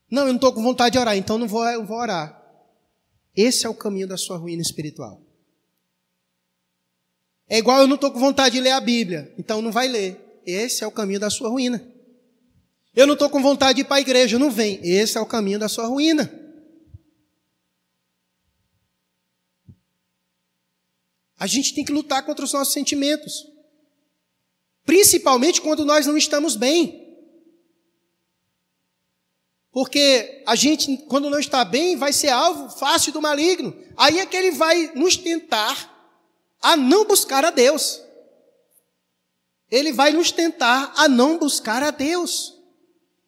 Não, 0.10 0.24
eu 0.24 0.28
não 0.28 0.36
estou 0.36 0.54
com 0.54 0.62
vontade 0.62 0.94
de 0.94 1.00
orar, 1.00 1.18
então 1.18 1.38
não 1.38 1.48
vou, 1.48 1.66
eu 1.66 1.86
vou 1.86 1.98
orar. 1.98 2.42
Esse 3.36 3.66
é 3.66 3.70
o 3.70 3.74
caminho 3.74 4.08
da 4.08 4.18
sua 4.18 4.38
ruína 4.38 4.62
espiritual. 4.62 5.22
É 7.48 7.58
igual 7.58 7.82
eu 7.82 7.88
não 7.88 7.96
estou 7.96 8.12
com 8.12 8.20
vontade 8.20 8.56
de 8.56 8.62
ler 8.62 8.72
a 8.72 8.80
Bíblia, 8.80 9.34
então 9.38 9.62
não 9.62 9.72
vai 9.72 9.88
ler. 9.88 10.42
Esse 10.46 10.84
é 10.84 10.88
o 10.88 10.92
caminho 10.92 11.20
da 11.20 11.30
sua 11.30 11.50
ruína. 11.50 11.86
Eu 12.96 13.06
não 13.06 13.14
estou 13.14 13.30
com 13.30 13.42
vontade 13.42 13.76
de 13.76 13.82
ir 13.82 13.86
para 13.86 13.98
a 13.98 14.02
igreja, 14.02 14.40
não 14.40 14.50
vem. 14.50 14.80
Esse 14.84 15.18
é 15.18 15.22
o 15.22 15.26
caminho 15.26 15.60
da 15.60 15.68
sua 15.68 15.86
ruína. 15.86 16.32
A 21.38 21.48
gente 21.48 21.74
tem 21.74 21.84
que 21.84 21.92
lutar 21.92 22.26
contra 22.26 22.46
os 22.46 22.54
nossos 22.54 22.74
sentimentos. 22.74 23.46
Principalmente 24.86 25.62
quando 25.62 25.84
nós 25.84 26.06
não 26.06 26.18
estamos 26.18 26.56
bem. 26.56 27.04
Porque 29.72 30.42
a 30.48 30.56
gente, 30.56 30.96
quando 31.10 31.30
não 31.30 31.40
está 31.40 31.66
bem, 31.66 31.98
vai 31.98 32.14
ser 32.14 32.30
alvo 32.30 32.70
fácil 32.78 33.12
do 33.12 33.22
maligno. 33.22 33.76
Aí 33.98 34.20
é 34.20 34.26
que 34.26 34.38
ele 34.38 34.52
vai 34.52 34.92
nos 34.96 35.18
tentar 35.18 35.94
a 36.62 36.78
não 36.78 37.04
buscar 37.04 37.44
a 37.44 37.52
Deus. 37.52 38.02
Ele 39.70 39.92
vai 39.92 40.12
nos 40.12 40.32
tentar 40.32 40.94
a 40.96 41.10
não 41.10 41.38
buscar 41.38 41.84
a 41.84 41.92
Deus. 41.92 42.54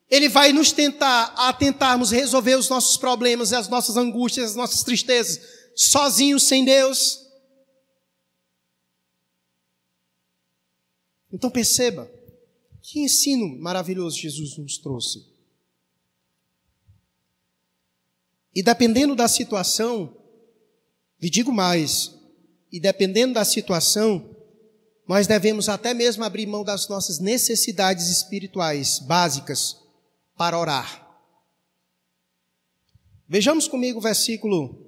Ele 0.10 0.30
vai 0.30 0.54
nos 0.54 0.72
tentar 0.72 1.34
a 1.36 1.52
tentarmos 1.52 2.12
resolver 2.12 2.56
os 2.56 2.70
nossos 2.70 2.96
problemas, 2.96 3.52
as 3.52 3.68
nossas 3.68 3.98
angústias, 3.98 4.52
as 4.52 4.56
nossas 4.56 4.84
tristezas, 4.84 5.42
sozinhos, 5.76 6.44
sem 6.44 6.64
Deus. 6.64 7.27
Então 11.32 11.50
perceba, 11.50 12.10
que 12.82 13.00
ensino 13.02 13.48
maravilhoso 13.60 14.18
Jesus 14.18 14.58
nos 14.58 14.78
trouxe. 14.78 15.26
E 18.56 18.64
dependendo 18.64 19.16
da 19.16 19.28
situação, 19.28 20.16
lhe 21.22 21.30
digo 21.30 21.52
mais, 21.52 22.16
e 22.72 22.80
dependendo 22.80 23.34
da 23.34 23.46
situação, 23.46 24.36
nós 25.08 25.28
devemos 25.28 25.70
até 25.70 25.94
mesmo 25.94 26.24
abrir 26.24 26.46
mão 26.46 26.64
das 26.64 26.88
nossas 26.88 27.20
necessidades 27.20 28.10
espirituais 28.10 29.00
básicas 29.00 29.78
para 30.36 30.58
orar. 30.60 31.06
Vejamos 33.28 33.68
comigo 33.68 34.00
o 34.00 34.02
versículo 34.02 34.88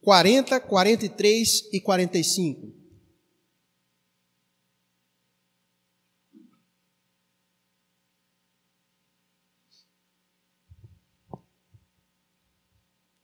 40, 0.00 0.58
43 0.60 1.68
e 1.72 1.80
45. 1.80 2.79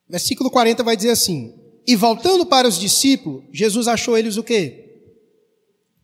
Versículo 0.09 0.51
40 0.51 0.83
vai 0.83 0.97
dizer 0.97 1.11
assim: 1.11 1.55
E 1.87 1.97
voltando 1.97 2.47
para 2.47 2.69
os 2.69 2.79
discípulos, 2.79 3.45
Jesus 3.53 3.89
achou 3.89 4.17
eles 4.17 4.37
o 4.37 4.43
quê? 4.43 5.01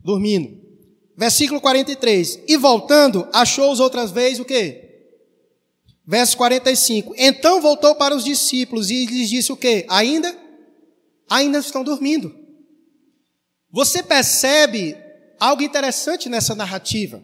Dormindo. 0.01 0.61
Versículo 1.17 1.61
43. 1.61 2.41
E 2.49 2.57
voltando, 2.57 3.29
achou-os 3.33 3.81
outras 3.81 4.11
vezes 4.11 4.41
o 4.41 4.45
quê? 4.45 4.83
Verso 6.07 6.37
45. 6.37 7.15
Então 7.17 7.61
voltou 7.61 7.95
para 7.95 8.15
os 8.15 8.25
discípulos 8.25 8.91
e 8.91 9.07
lhes 9.07 9.31
disse 9.31 9.53
o 9.53 9.57
quê? 9.57 9.87
Ainda? 9.89 10.37
Ainda 11.31 11.59
estão 11.59 11.85
dormindo. 11.85 12.35
Você 13.71 14.03
percebe 14.03 14.97
algo 15.39 15.63
interessante 15.63 16.29
nessa 16.29 16.55
narrativa. 16.55 17.23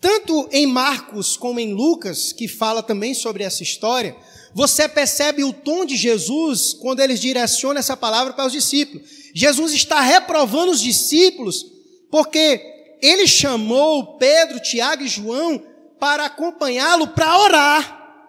Tanto 0.00 0.48
em 0.52 0.66
Marcos 0.66 1.36
como 1.36 1.58
em 1.58 1.74
Lucas, 1.74 2.32
que 2.32 2.46
fala 2.46 2.82
também 2.82 3.12
sobre 3.12 3.42
essa 3.42 3.62
história, 3.62 4.16
você 4.56 4.88
percebe 4.88 5.44
o 5.44 5.52
tom 5.52 5.84
de 5.84 5.98
Jesus 5.98 6.72
quando 6.72 7.00
ele 7.00 7.12
direciona 7.12 7.78
essa 7.78 7.94
palavra 7.94 8.32
para 8.32 8.46
os 8.46 8.52
discípulos. 8.52 9.06
Jesus 9.34 9.74
está 9.74 10.00
reprovando 10.00 10.72
os 10.72 10.80
discípulos 10.80 11.66
porque 12.10 12.96
ele 13.02 13.26
chamou 13.26 14.16
Pedro, 14.16 14.58
Tiago 14.58 15.02
e 15.02 15.08
João 15.08 15.62
para 16.00 16.24
acompanhá-lo 16.24 17.08
para 17.08 17.38
orar. 17.38 18.24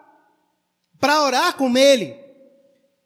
Para 0.99 1.23
orar 1.23 1.55
com 1.55 1.78
ele. 1.78 2.13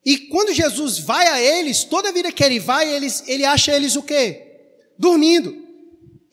E 0.03 0.17
quando 0.17 0.51
Jesus 0.51 0.97
vai 0.97 1.27
a 1.27 1.39
eles, 1.39 1.83
toda 1.83 2.11
vida 2.11 2.31
que 2.31 2.43
ele 2.43 2.59
vai, 2.59 2.91
eles, 2.91 3.23
ele 3.27 3.45
acha 3.45 3.71
eles 3.71 3.95
o 3.95 4.01
quê? 4.01 4.63
Dormindo. 4.97 5.55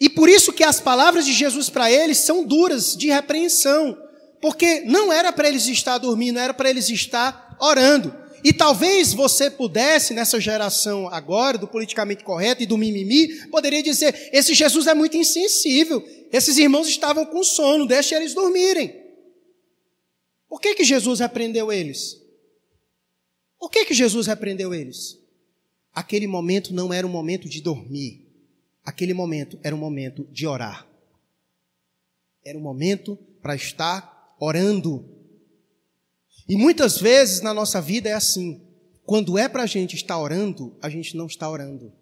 E 0.00 0.08
por 0.08 0.26
isso 0.26 0.54
que 0.54 0.64
as 0.64 0.80
palavras 0.80 1.26
de 1.26 1.34
Jesus 1.34 1.68
para 1.68 1.92
eles 1.92 2.16
são 2.16 2.46
duras, 2.46 2.96
de 2.96 3.08
repreensão. 3.08 4.07
Porque 4.40 4.80
não 4.80 5.12
era 5.12 5.32
para 5.32 5.48
eles 5.48 5.66
estar 5.66 5.98
dormindo, 5.98 6.38
era 6.38 6.54
para 6.54 6.70
eles 6.70 6.88
estar 6.88 7.56
orando. 7.60 8.14
E 8.44 8.52
talvez 8.52 9.12
você 9.12 9.50
pudesse, 9.50 10.14
nessa 10.14 10.40
geração 10.40 11.08
agora, 11.08 11.58
do 11.58 11.66
politicamente 11.66 12.22
correto 12.22 12.62
e 12.62 12.66
do 12.66 12.78
mimimi, 12.78 13.46
poderia 13.48 13.82
dizer: 13.82 14.30
esse 14.32 14.54
Jesus 14.54 14.86
é 14.86 14.94
muito 14.94 15.16
insensível, 15.16 16.06
esses 16.32 16.56
irmãos 16.56 16.88
estavam 16.88 17.26
com 17.26 17.42
sono, 17.42 17.86
deixe 17.86 18.14
eles 18.14 18.34
dormirem. 18.34 18.94
Por 20.48 20.60
que, 20.60 20.74
que 20.74 20.84
Jesus 20.84 21.20
repreendeu 21.20 21.72
eles? 21.72 22.16
Por 23.58 23.70
que, 23.70 23.84
que 23.84 23.94
Jesus 23.94 24.26
repreendeu 24.26 24.72
eles? 24.72 25.18
Aquele 25.92 26.28
momento 26.28 26.72
não 26.72 26.92
era 26.92 27.06
um 27.06 27.10
momento 27.10 27.48
de 27.48 27.60
dormir, 27.60 28.24
aquele 28.84 29.12
momento 29.12 29.58
era 29.64 29.74
um 29.74 29.78
momento 29.78 30.24
de 30.30 30.46
orar. 30.46 30.86
Era 32.44 32.56
um 32.56 32.62
momento 32.62 33.18
para 33.42 33.56
estar 33.56 34.17
orando. 34.40 35.04
E 36.48 36.56
muitas 36.56 36.98
vezes 36.98 37.40
na 37.40 37.52
nossa 37.52 37.80
vida 37.80 38.08
é 38.08 38.14
assim. 38.14 38.62
Quando 39.04 39.38
é 39.38 39.48
para 39.48 39.62
a 39.62 39.66
gente 39.66 39.96
estar 39.96 40.18
orando, 40.18 40.76
a 40.82 40.88
gente 40.88 41.16
não 41.16 41.26
está 41.26 41.48
orando. 41.48 41.92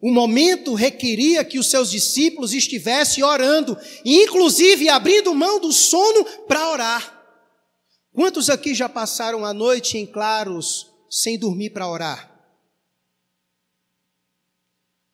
O 0.00 0.12
momento 0.12 0.74
requeria 0.74 1.44
que 1.44 1.58
os 1.58 1.68
seus 1.68 1.90
discípulos 1.90 2.52
estivessem 2.52 3.24
orando, 3.24 3.76
inclusive 4.04 4.88
abrindo 4.88 5.34
mão 5.34 5.58
do 5.58 5.72
sono 5.72 6.24
para 6.46 6.70
orar. 6.70 7.18
Quantos 8.12 8.48
aqui 8.48 8.74
já 8.74 8.88
passaram 8.88 9.44
a 9.44 9.52
noite 9.52 9.98
em 9.98 10.06
claros 10.06 10.86
sem 11.10 11.38
dormir 11.38 11.70
para 11.70 11.88
orar? 11.88 12.32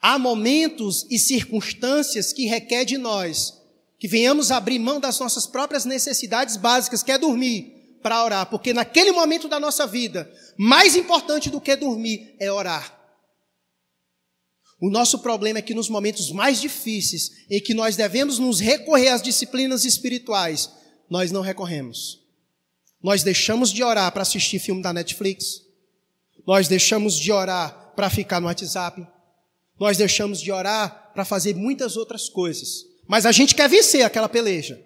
Há 0.01 0.19
momentos 0.19 1.07
e 1.11 1.19
circunstâncias 1.19 2.31
que 2.31 2.45
requer 2.45 2.85
de 2.85 2.99
nós 2.99 3.64
que 3.99 4.09
venhamos 4.09 4.51
abrir 4.51 4.79
mão 4.79 5.01
das 5.01 5.19
nossas 5.19 5.47
próprias 5.47 5.85
necessidades 5.85 6.57
básicas, 6.57 7.03
que 7.03 7.13
é 7.13 7.19
dormir, 7.19 7.99
para 8.03 8.23
orar, 8.23 8.47
porque 8.47 8.75
naquele 8.75 9.13
momento 9.13 9.49
da 9.49 9.59
nossa 9.59 9.87
vida, 9.87 10.31
mais 10.59 10.95
importante 10.95 11.49
do 11.49 11.61
que 11.61 11.75
dormir 11.75 12.37
é 12.39 12.53
orar. 12.53 13.01
O 14.79 14.91
nosso 14.91 15.21
problema 15.21 15.61
é 15.61 15.63
que 15.63 15.73
nos 15.73 15.89
momentos 15.89 16.31
mais 16.31 16.61
difíceis, 16.61 17.31
em 17.49 17.59
que 17.61 17.73
nós 17.73 17.97
devemos 17.97 18.39
nos 18.39 18.61
recorrer 18.61 19.09
às 19.09 19.23
disciplinas 19.23 19.87
espirituais, 19.87 20.71
nós 21.09 21.33
não 21.33 21.41
recorremos. 21.41 22.21
Nós 23.03 23.23
deixamos 23.23 23.73
de 23.73 23.83
orar 23.83 24.13
para 24.13 24.21
assistir 24.21 24.59
filme 24.59 24.83
da 24.83 24.93
Netflix. 24.93 25.63
Nós 26.47 26.69
deixamos 26.69 27.15
de 27.19 27.33
orar 27.33 27.93
para 27.97 28.11
ficar 28.11 28.41
no 28.41 28.49
WhatsApp. 28.49 29.07
Nós 29.81 29.97
deixamos 29.97 30.41
de 30.41 30.53
orar 30.53 31.13
para 31.15 31.25
fazer 31.25 31.55
muitas 31.55 31.97
outras 31.97 32.29
coisas. 32.29 32.85
Mas 33.07 33.27
a 33.27 33.33
gente 33.33 33.55
quer 33.55 33.69
vencer 33.69 34.05
aquela 34.05 34.29
peleja. 34.29 34.83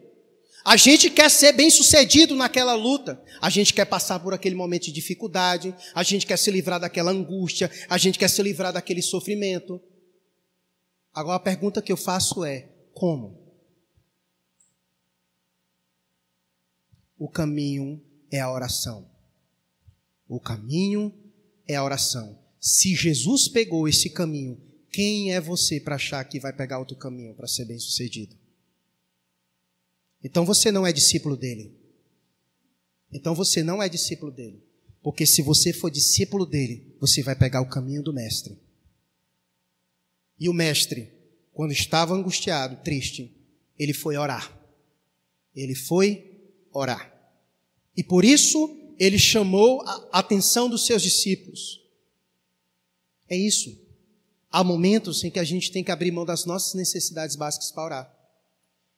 A 0.64 0.76
gente 0.76 1.08
quer 1.08 1.30
ser 1.30 1.52
bem 1.52 1.70
sucedido 1.70 2.34
naquela 2.34 2.74
luta. 2.74 3.22
A 3.40 3.48
gente 3.48 3.72
quer 3.72 3.86
passar 3.86 4.20
por 4.20 4.34
aquele 4.34 4.54
momento 4.54 4.84
de 4.84 4.92
dificuldade. 4.92 5.74
A 5.94 6.02
gente 6.02 6.26
quer 6.26 6.36
se 6.36 6.50
livrar 6.50 6.78
daquela 6.78 7.10
angústia. 7.10 7.70
A 7.88 7.96
gente 7.96 8.18
quer 8.18 8.28
se 8.28 8.42
livrar 8.42 8.72
daquele 8.72 9.00
sofrimento. 9.00 9.80
Agora 11.14 11.36
a 11.36 11.40
pergunta 11.40 11.80
que 11.80 11.90
eu 11.90 11.96
faço 11.96 12.44
é: 12.44 12.68
como? 12.92 13.48
O 17.16 17.28
caminho 17.30 18.04
é 18.30 18.40
a 18.40 18.52
oração. 18.52 19.10
O 20.28 20.38
caminho 20.38 21.12
é 21.66 21.76
a 21.76 21.84
oração. 21.84 22.38
Se 22.60 22.94
Jesus 22.94 23.48
pegou 23.48 23.88
esse 23.88 24.10
caminho, 24.10 24.60
quem 24.98 25.32
é 25.32 25.40
você 25.40 25.78
para 25.78 25.94
achar 25.94 26.24
que 26.24 26.40
vai 26.40 26.52
pegar 26.52 26.80
outro 26.80 26.96
caminho 26.96 27.32
para 27.32 27.46
ser 27.46 27.64
bem 27.64 27.78
sucedido? 27.78 28.34
Então 30.24 30.44
você 30.44 30.72
não 30.72 30.84
é 30.84 30.92
discípulo 30.92 31.36
dele. 31.36 31.72
Então 33.12 33.32
você 33.32 33.62
não 33.62 33.80
é 33.80 33.88
discípulo 33.88 34.32
dele. 34.32 34.60
Porque 35.00 35.24
se 35.24 35.40
você 35.40 35.72
for 35.72 35.88
discípulo 35.88 36.44
dele, 36.44 36.96
você 36.98 37.22
vai 37.22 37.36
pegar 37.36 37.60
o 37.60 37.68
caminho 37.68 38.02
do 38.02 38.12
mestre. 38.12 38.58
E 40.36 40.48
o 40.48 40.52
mestre, 40.52 41.12
quando 41.52 41.70
estava 41.70 42.12
angustiado, 42.12 42.82
triste, 42.82 43.32
ele 43.78 43.92
foi 43.92 44.16
orar. 44.16 44.52
Ele 45.54 45.76
foi 45.76 46.40
orar. 46.72 47.16
E 47.96 48.02
por 48.02 48.24
isso 48.24 48.76
ele 48.98 49.16
chamou 49.16 49.80
a 49.82 50.18
atenção 50.18 50.68
dos 50.68 50.84
seus 50.84 51.02
discípulos. 51.02 51.86
É 53.28 53.36
isso. 53.36 53.86
Há 54.50 54.64
momentos 54.64 55.22
em 55.24 55.30
que 55.30 55.38
a 55.38 55.44
gente 55.44 55.70
tem 55.70 55.84
que 55.84 55.90
abrir 55.90 56.10
mão 56.10 56.24
das 56.24 56.44
nossas 56.46 56.74
necessidades 56.74 57.36
básicas 57.36 57.70
para 57.70 57.84
orar. 57.84 58.18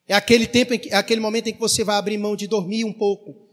É 0.07 0.15
aquele 0.15 0.47
tempo, 0.47 0.79
que, 0.79 0.91
é 0.91 0.97
aquele 0.97 1.21
momento 1.21 1.49
em 1.49 1.53
que 1.53 1.61
você 1.61 1.85
vai 1.85 1.97
abrir 1.97 2.19
mão 2.19 2.37
de 2.37 2.47
dormir 2.47 2.85
um 2.85 2.93
pouco 2.93 3.49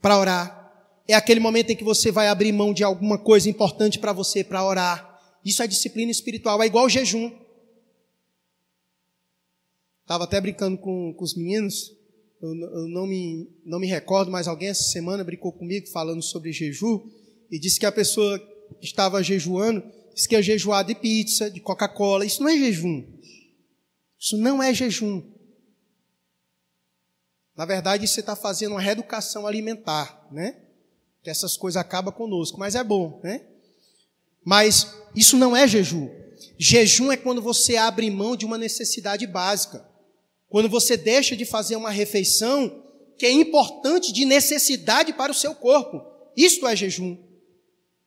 para 0.00 0.18
orar. 0.18 0.66
É 1.08 1.14
aquele 1.14 1.40
momento 1.40 1.70
em 1.70 1.76
que 1.76 1.84
você 1.84 2.10
vai 2.10 2.28
abrir 2.28 2.52
mão 2.52 2.72
de 2.72 2.82
alguma 2.82 3.18
coisa 3.18 3.48
importante 3.48 3.98
para 3.98 4.12
você 4.12 4.42
para 4.42 4.64
orar. 4.64 5.20
Isso 5.44 5.62
é 5.62 5.66
disciplina 5.66 6.10
espiritual, 6.10 6.60
é 6.62 6.66
igual 6.66 6.88
jejum. 6.88 7.30
Estava 10.02 10.24
até 10.24 10.40
brincando 10.40 10.78
com, 10.78 11.12
com 11.14 11.24
os 11.24 11.34
meninos, 11.34 11.92
eu, 12.40 12.54
eu, 12.54 12.88
não, 12.88 13.06
me, 13.06 13.48
não 13.64 13.78
me 13.78 13.86
recordo, 13.86 14.30
mas 14.30 14.46
alguém 14.46 14.68
essa 14.68 14.84
semana 14.84 15.24
brincou 15.24 15.52
comigo 15.52 15.88
falando 15.88 16.22
sobre 16.22 16.52
jejum 16.52 17.00
e 17.50 17.58
disse 17.58 17.80
que 17.80 17.86
a 17.86 17.92
pessoa 17.92 18.40
estava 18.80 19.22
jejuando 19.22 19.82
disse 20.16 20.26
que 20.26 20.34
ia 20.34 20.42
jejuar 20.42 20.82
de 20.82 20.94
pizza, 20.94 21.50
de 21.50 21.60
Coca-Cola. 21.60 22.24
Isso 22.24 22.42
não 22.42 22.48
é 22.48 22.56
jejum. 22.56 23.04
Isso 24.18 24.38
não 24.38 24.62
é 24.62 24.72
jejum. 24.72 25.22
Na 27.54 27.66
verdade, 27.66 28.08
você 28.08 28.20
está 28.20 28.34
fazendo 28.34 28.72
uma 28.72 28.80
reeducação 28.80 29.46
alimentar, 29.46 30.26
né? 30.32 30.56
Que 31.22 31.28
essas 31.28 31.54
coisas 31.54 31.78
acabam 31.78 32.14
conosco, 32.14 32.58
mas 32.58 32.74
é 32.74 32.82
bom, 32.82 33.20
né? 33.22 33.46
Mas 34.42 34.90
isso 35.14 35.36
não 35.36 35.54
é 35.54 35.68
jejum. 35.68 36.08
Jejum 36.58 37.12
é 37.12 37.16
quando 37.18 37.42
você 37.42 37.76
abre 37.76 38.10
mão 38.10 38.36
de 38.36 38.46
uma 38.46 38.56
necessidade 38.56 39.26
básica. 39.26 39.86
Quando 40.48 40.68
você 40.68 40.96
deixa 40.96 41.36
de 41.36 41.44
fazer 41.44 41.76
uma 41.76 41.90
refeição 41.90 42.84
que 43.18 43.26
é 43.26 43.30
importante 43.30 44.12
de 44.14 44.24
necessidade 44.24 45.12
para 45.12 45.32
o 45.32 45.34
seu 45.34 45.54
corpo. 45.54 46.02
Isto 46.34 46.66
é 46.66 46.74
jejum. 46.74 47.18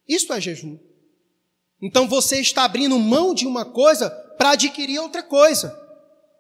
Isto 0.08 0.34
é 0.34 0.42
jejum. 0.42 0.89
Então 1.82 2.08
você 2.08 2.40
está 2.40 2.64
abrindo 2.64 2.98
mão 3.00 3.34
de 3.34 3.48
uma 3.48 3.64
coisa 3.66 4.10
para 4.38 4.52
adquirir 4.52 5.00
outra 5.00 5.24
coisa, 5.24 5.78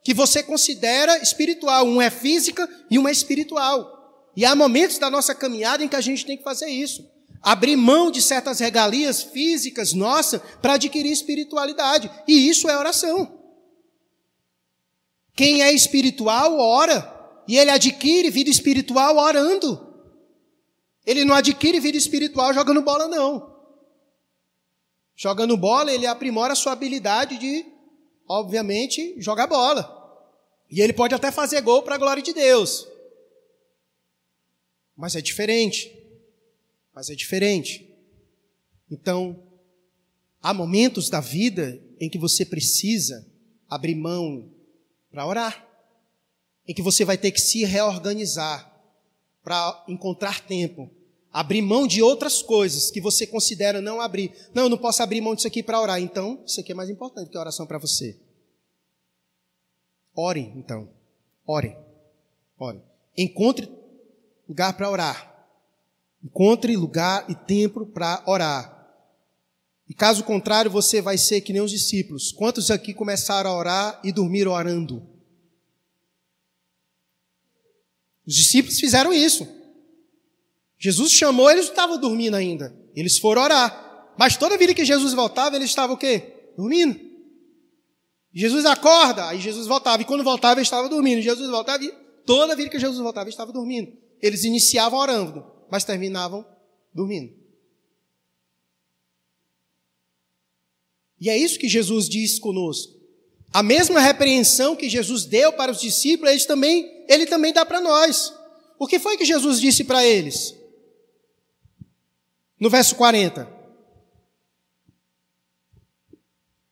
que 0.03 0.13
você 0.13 0.43
considera 0.43 1.17
espiritual. 1.21 1.85
Uma 1.85 2.05
é 2.05 2.09
física 2.09 2.67
e 2.89 2.97
uma 2.97 3.09
é 3.09 3.11
espiritual. 3.11 4.31
E 4.35 4.45
há 4.45 4.55
momentos 4.55 4.97
da 4.97 5.09
nossa 5.09 5.35
caminhada 5.35 5.83
em 5.83 5.87
que 5.87 5.95
a 5.95 6.01
gente 6.01 6.25
tem 6.25 6.37
que 6.37 6.43
fazer 6.43 6.67
isso. 6.67 7.09
Abrir 7.41 7.75
mão 7.75 8.11
de 8.11 8.21
certas 8.21 8.59
regalias 8.59 9.23
físicas 9.23 9.93
nossas 9.93 10.41
para 10.61 10.73
adquirir 10.73 11.11
espiritualidade. 11.11 12.11
E 12.27 12.49
isso 12.49 12.69
é 12.69 12.77
oração. 12.77 13.39
Quem 15.35 15.61
é 15.61 15.71
espiritual 15.71 16.57
ora. 16.59 17.17
E 17.47 17.57
ele 17.57 17.71
adquire 17.71 18.29
vida 18.29 18.49
espiritual 18.49 19.17
orando. 19.17 19.87
Ele 21.05 21.25
não 21.25 21.33
adquire 21.33 21.79
vida 21.79 21.97
espiritual 21.97 22.53
jogando 22.53 22.81
bola, 22.81 23.07
não. 23.07 23.58
Jogando 25.21 25.57
bola, 25.57 25.91
ele 25.91 26.07
aprimora 26.07 26.53
a 26.53 26.55
sua 26.55 26.71
habilidade 26.71 27.37
de, 27.37 27.65
obviamente, 28.25 29.15
jogar 29.17 29.47
bola. 29.47 29.93
E 30.71 30.79
ele 30.79 30.93
pode 30.93 31.13
até 31.13 31.29
fazer 31.29 31.59
gol 31.59 31.83
para 31.83 31.95
a 31.95 31.97
glória 31.97 32.23
de 32.23 32.31
Deus. 32.31 32.87
Mas 34.95 35.17
é 35.17 35.21
diferente. 35.21 35.93
Mas 36.95 37.09
é 37.09 37.15
diferente. 37.15 37.93
Então, 38.89 39.43
há 40.41 40.53
momentos 40.53 41.09
da 41.09 41.19
vida 41.19 41.77
em 41.99 42.09
que 42.09 42.17
você 42.17 42.45
precisa 42.45 43.27
abrir 43.69 43.95
mão 43.95 44.49
para 45.11 45.27
orar. 45.27 45.67
Em 46.65 46.73
que 46.73 46.81
você 46.81 47.03
vai 47.03 47.17
ter 47.17 47.31
que 47.31 47.41
se 47.41 47.65
reorganizar 47.65 48.73
para 49.43 49.83
encontrar 49.85 50.39
tempo 50.45 50.89
abrir 51.31 51.61
mão 51.61 51.87
de 51.87 52.01
outras 52.01 52.41
coisas 52.41 52.89
que 52.89 52.99
você 52.99 53.25
considera 53.25 53.81
não 53.81 54.01
abrir. 54.01 54.31
Não, 54.53 54.63
eu 54.63 54.69
não 54.69 54.77
posso 54.77 55.01
abrir 55.03 55.21
mão 55.21 55.35
disso 55.35 55.47
aqui 55.47 55.61
para 55.61 55.79
orar. 55.79 56.01
Então, 56.01 56.41
isso 56.45 56.59
aqui 56.59 56.71
é 56.71 56.75
mais 56.75 56.89
importante 56.89 57.29
que 57.29 57.37
a 57.37 57.41
oração 57.41 57.65
para 57.65 57.77
você. 57.77 58.19
Ore, 60.15 60.51
então. 60.55 60.89
Ore. 61.45 61.77
Ore. 62.57 62.81
Encontre 63.17 63.69
lugar 64.47 64.73
para 64.75 64.89
orar. 64.89 65.47
Encontre 66.23 66.75
lugar 66.75 67.29
e 67.29 67.35
tempo 67.35 67.85
para 67.85 68.23
orar. 68.27 68.77
E 69.87 69.93
caso 69.93 70.23
contrário, 70.23 70.69
você 70.69 71.01
vai 71.01 71.17
ser 71.17 71.41
que 71.41 71.53
nem 71.53 71.61
os 71.61 71.71
discípulos. 71.71 72.31
Quantos 72.31 72.69
aqui 72.69 72.93
começaram 72.93 73.49
a 73.49 73.57
orar 73.57 74.01
e 74.03 74.11
dormiram 74.11 74.51
orando? 74.51 75.07
Os 78.27 78.35
discípulos 78.35 78.79
fizeram 78.79 79.11
isso. 79.11 79.47
Jesus 80.79 81.11
chamou, 81.11 81.51
eles 81.51 81.65
não 81.65 81.71
estavam 81.71 81.99
dormindo 81.99 82.35
ainda. 82.35 82.73
Eles 82.95 83.17
foram 83.17 83.41
orar. 83.43 84.13
Mas 84.17 84.37
toda 84.37 84.57
vida 84.57 84.73
que 84.73 84.85
Jesus 84.85 85.13
voltava, 85.13 85.57
eles 85.57 85.69
estavam 85.69 85.95
o 85.95 85.99
quê? 85.99 86.51
Dormindo. 86.57 86.97
Jesus 88.33 88.65
acorda, 88.65 89.27
aí 89.27 89.39
Jesus 89.39 89.67
voltava. 89.67 90.01
E 90.01 90.05
quando 90.05 90.23
voltava, 90.23 90.59
ele 90.59 90.61
estava 90.65 90.87
dormindo. 90.87 91.21
Jesus 91.21 91.49
voltava 91.49 91.83
e 91.83 91.93
toda 92.25 92.55
vida 92.55 92.69
que 92.69 92.79
Jesus 92.79 92.99
voltava, 92.99 93.25
ele 93.25 93.33
estava 93.33 93.51
dormindo. 93.51 93.91
Eles 94.21 94.45
iniciavam 94.45 94.99
orando, 94.99 95.45
mas 95.69 95.83
terminavam 95.83 96.45
dormindo. 96.93 97.33
E 101.19 101.29
é 101.29 101.37
isso 101.37 101.59
que 101.59 101.67
Jesus 101.67 102.07
diz 102.07 102.39
conosco. 102.39 102.93
A 103.51 103.61
mesma 103.61 103.99
repreensão 103.99 104.75
que 104.75 104.87
Jesus 104.87 105.25
deu 105.25 105.51
para 105.51 105.71
os 105.71 105.81
discípulos, 105.81 106.31
ele 106.31 106.45
também, 106.45 107.05
ele 107.09 107.25
também 107.25 107.51
dá 107.51 107.65
para 107.65 107.81
nós. 107.81 108.33
O 108.77 108.87
que 108.87 108.99
foi 108.99 109.17
que 109.17 109.25
Jesus 109.25 109.59
disse 109.59 109.83
para 109.83 110.05
eles? 110.05 110.58
No 112.59 112.69
verso 112.69 112.95
40. 112.95 113.59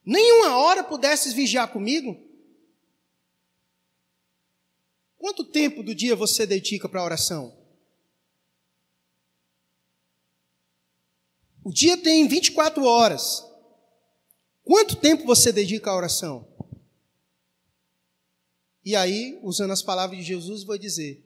Nenhuma 0.06 0.58
hora 0.58 0.84
pudesses 0.84 1.34
vigiar 1.34 1.72
comigo? 1.72 2.18
Quanto 5.18 5.44
tempo 5.44 5.84
do 5.84 5.94
dia 5.94 6.16
você 6.16 6.46
dedica 6.46 6.88
para 6.88 7.02
a 7.02 7.06
oração? 7.06 7.58
O 11.64 11.72
dia 11.72 11.98
tem 11.98 12.28
24 12.28 12.84
horas. 12.86 13.46
Quanto 14.64 14.96
tempo 14.96 15.26
você 15.26 15.52
dedica 15.52 15.92
à 15.92 15.96
oração? 15.96 16.48
E 18.86 18.96
aí, 18.96 19.38
usando 19.44 19.72
as 19.72 19.82
palavras 19.82 20.18
de 20.18 20.24
Jesus, 20.24 20.64
vou 20.64 20.78
dizer: 20.78 21.22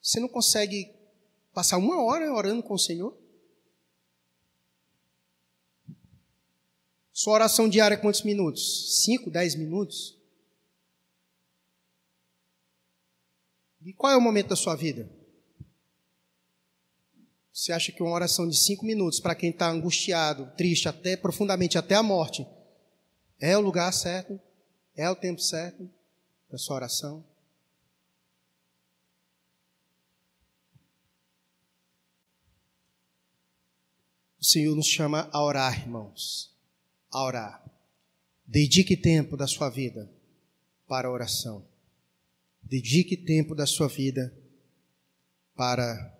você 0.00 0.20
não 0.20 0.28
consegue 0.28 0.94
passar 1.52 1.76
uma 1.76 2.00
hora 2.04 2.32
orando 2.32 2.62
com 2.62 2.74
o 2.74 2.78
Senhor? 2.78 3.19
Sua 7.22 7.34
oração 7.34 7.68
diária 7.68 7.96
é 7.96 7.98
quantos 7.98 8.22
minutos? 8.22 9.02
Cinco, 9.04 9.30
dez 9.30 9.54
minutos? 9.54 10.18
E 13.82 13.92
qual 13.92 14.10
é 14.10 14.16
o 14.16 14.22
momento 14.22 14.48
da 14.48 14.56
sua 14.56 14.74
vida? 14.74 15.06
Você 17.52 17.74
acha 17.74 17.92
que 17.92 18.02
uma 18.02 18.14
oração 18.14 18.48
de 18.48 18.56
cinco 18.56 18.86
minutos 18.86 19.20
para 19.20 19.34
quem 19.34 19.50
está 19.50 19.68
angustiado, 19.68 20.50
triste, 20.56 20.88
até 20.88 21.14
profundamente 21.14 21.76
até 21.76 21.94
a 21.94 22.02
morte, 22.02 22.46
é 23.38 23.54
o 23.54 23.60
lugar 23.60 23.92
certo? 23.92 24.40
É 24.96 25.10
o 25.10 25.14
tempo 25.14 25.42
certo 25.42 25.90
para 26.48 26.56
sua 26.56 26.76
oração? 26.76 27.22
O 34.40 34.44
Senhor 34.46 34.74
nos 34.74 34.86
chama 34.86 35.28
a 35.30 35.44
orar, 35.44 35.82
irmãos 35.82 36.49
a 37.10 37.24
orar. 37.24 37.64
Dedique 38.46 38.96
tempo 38.96 39.36
da 39.36 39.46
sua 39.46 39.68
vida 39.68 40.10
para 40.86 41.08
a 41.08 41.10
oração. 41.10 41.64
Dedique 42.62 43.16
tempo 43.16 43.54
da 43.54 43.66
sua 43.66 43.88
vida 43.88 44.32
para 45.54 46.16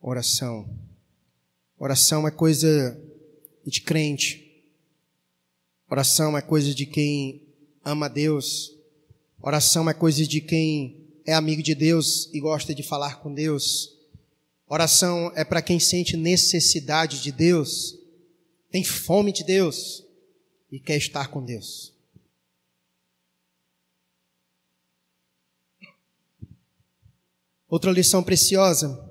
oração. 0.00 0.68
Oração 1.78 2.26
é 2.26 2.30
coisa 2.30 3.00
de 3.66 3.80
crente. 3.80 4.64
Oração 5.88 6.36
é 6.36 6.42
coisa 6.42 6.74
de 6.74 6.86
quem 6.86 7.42
ama 7.84 8.08
Deus. 8.08 8.76
Oração 9.40 9.88
é 9.88 9.94
coisa 9.94 10.26
de 10.26 10.40
quem 10.40 11.08
é 11.24 11.32
amigo 11.32 11.62
de 11.62 11.74
Deus 11.74 12.28
e 12.32 12.40
gosta 12.40 12.74
de 12.74 12.82
falar 12.82 13.20
com 13.20 13.32
Deus. 13.32 13.96
Oração 14.66 15.32
é 15.34 15.44
para 15.44 15.62
quem 15.62 15.80
sente 15.80 16.16
necessidade 16.16 17.22
de 17.22 17.32
Deus, 17.32 17.98
tem 18.70 18.84
fome 18.84 19.32
de 19.32 19.42
Deus 19.42 20.04
e 20.70 20.78
quer 20.78 20.96
estar 20.96 21.28
com 21.28 21.44
Deus. 21.44 21.92
Outra 27.68 27.92
lição 27.92 28.22
preciosa. 28.22 29.08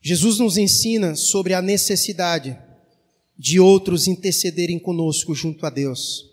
Jesus 0.00 0.38
nos 0.38 0.56
ensina 0.56 1.16
sobre 1.16 1.54
a 1.54 1.62
necessidade 1.62 2.56
de 3.36 3.58
outros 3.58 4.06
intercederem 4.06 4.78
conosco 4.78 5.34
junto 5.34 5.66
a 5.66 5.70
Deus. 5.70 6.30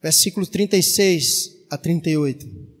Versículo 0.00 0.46
36 0.46 1.66
a 1.70 1.76
38. 1.76 2.77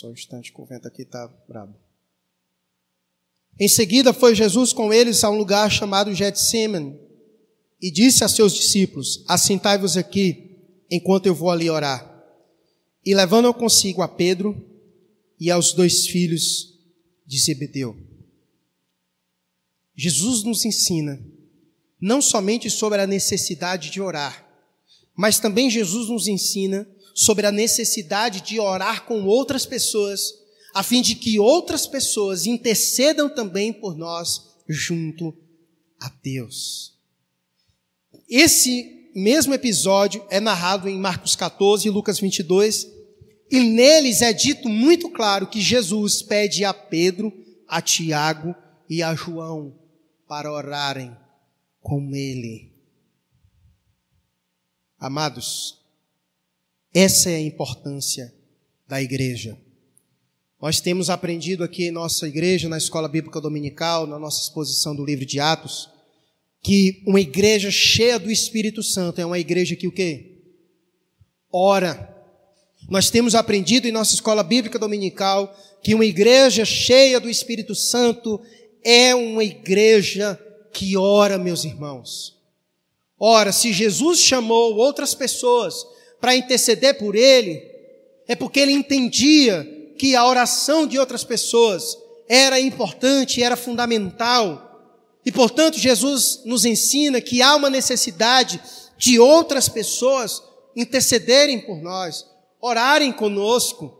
Só 0.00 0.08
um 0.08 0.12
instante 0.12 0.50
que 0.50 0.58
o 0.58 0.64
vento 0.64 0.88
aqui 0.88 1.02
está 1.02 1.28
brabo. 1.46 1.74
Em 3.58 3.68
seguida 3.68 4.14
foi 4.14 4.34
Jesus 4.34 4.72
com 4.72 4.90
eles 4.90 5.22
a 5.22 5.28
um 5.28 5.36
lugar 5.36 5.70
chamado 5.70 6.14
Getsemane 6.14 6.98
e 7.78 7.90
disse 7.90 8.24
a 8.24 8.28
seus 8.28 8.54
discípulos: 8.54 9.22
Assentai-vos 9.28 9.98
aqui, 9.98 10.56
enquanto 10.90 11.26
eu 11.26 11.34
vou 11.34 11.50
ali 11.50 11.68
orar. 11.68 12.24
E 13.04 13.14
levando 13.14 13.52
consigo 13.52 14.00
a 14.00 14.08
Pedro 14.08 14.66
e 15.38 15.50
aos 15.50 15.74
dois 15.74 16.06
filhos 16.06 16.78
de 17.26 17.38
Zebedeu. 17.38 17.94
Jesus 19.94 20.44
nos 20.44 20.64
ensina 20.64 21.22
não 22.00 22.22
somente 22.22 22.70
sobre 22.70 23.02
a 23.02 23.06
necessidade 23.06 23.90
de 23.90 24.00
orar, 24.00 24.50
mas 25.14 25.38
também 25.38 25.68
Jesus 25.68 26.08
nos 26.08 26.26
ensina 26.26 26.88
sobre 27.14 27.46
a 27.46 27.52
necessidade 27.52 28.40
de 28.40 28.58
orar 28.60 29.04
com 29.04 29.24
outras 29.24 29.66
pessoas, 29.66 30.32
a 30.74 30.82
fim 30.82 31.02
de 31.02 31.14
que 31.14 31.38
outras 31.38 31.86
pessoas 31.86 32.46
intercedam 32.46 33.28
também 33.28 33.72
por 33.72 33.96
nós 33.96 34.48
junto 34.68 35.36
a 36.00 36.10
Deus. 36.22 36.94
Esse 38.28 39.10
mesmo 39.14 39.52
episódio 39.52 40.24
é 40.30 40.38
narrado 40.38 40.88
em 40.88 40.98
Marcos 40.98 41.34
14 41.34 41.86
e 41.86 41.90
Lucas 41.90 42.20
22, 42.20 42.86
e 43.50 43.60
neles 43.60 44.22
é 44.22 44.32
dito 44.32 44.68
muito 44.68 45.10
claro 45.10 45.48
que 45.48 45.60
Jesus 45.60 46.22
pede 46.22 46.64
a 46.64 46.72
Pedro, 46.72 47.32
a 47.66 47.82
Tiago 47.82 48.54
e 48.88 49.02
a 49.02 49.14
João 49.14 49.76
para 50.28 50.52
orarem 50.52 51.16
com 51.80 52.14
ele. 52.14 52.72
Amados, 54.98 55.79
essa 56.92 57.30
é 57.30 57.36
a 57.36 57.40
importância 57.40 58.32
da 58.88 59.00
igreja. 59.00 59.56
Nós 60.60 60.80
temos 60.80 61.08
aprendido 61.08 61.64
aqui 61.64 61.84
em 61.84 61.90
nossa 61.90 62.28
igreja, 62.28 62.68
na 62.68 62.76
escola 62.76 63.08
bíblica 63.08 63.40
dominical, 63.40 64.06
na 64.06 64.18
nossa 64.18 64.42
exposição 64.42 64.94
do 64.94 65.04
livro 65.04 65.24
de 65.24 65.40
Atos, 65.40 65.88
que 66.62 67.02
uma 67.06 67.20
igreja 67.20 67.70
cheia 67.70 68.18
do 68.18 68.30
Espírito 68.30 68.82
Santo 68.82 69.20
é 69.20 69.24
uma 69.24 69.38
igreja 69.38 69.74
que 69.74 69.86
o 69.86 69.92
quê? 69.92 70.38
Ora. 71.50 72.08
Nós 72.88 73.08
temos 73.08 73.34
aprendido 73.34 73.86
em 73.86 73.92
nossa 73.92 74.14
escola 74.14 74.42
bíblica 74.42 74.78
dominical 74.78 75.56
que 75.82 75.94
uma 75.94 76.04
igreja 76.04 76.64
cheia 76.64 77.20
do 77.20 77.30
Espírito 77.30 77.74
Santo 77.74 78.40
é 78.82 79.14
uma 79.14 79.44
igreja 79.44 80.38
que 80.72 80.96
ora, 80.96 81.38
meus 81.38 81.64
irmãos. 81.64 82.36
Ora, 83.18 83.52
se 83.52 83.72
Jesus 83.72 84.20
chamou 84.20 84.76
outras 84.76 85.14
pessoas 85.14 85.86
para 86.20 86.36
interceder 86.36 86.98
por 86.98 87.14
ele, 87.14 87.62
é 88.28 88.36
porque 88.36 88.60
ele 88.60 88.72
entendia 88.72 89.64
que 89.98 90.14
a 90.14 90.24
oração 90.26 90.86
de 90.86 90.98
outras 90.98 91.24
pessoas 91.24 91.96
era 92.28 92.60
importante, 92.60 93.42
era 93.42 93.56
fundamental. 93.56 94.70
E, 95.24 95.32
portanto, 95.32 95.78
Jesus 95.78 96.42
nos 96.44 96.64
ensina 96.64 97.20
que 97.20 97.42
há 97.42 97.56
uma 97.56 97.68
necessidade 97.68 98.60
de 98.96 99.18
outras 99.18 99.68
pessoas 99.68 100.42
intercederem 100.76 101.60
por 101.60 101.82
nós, 101.82 102.24
orarem 102.60 103.12
conosco. 103.12 103.98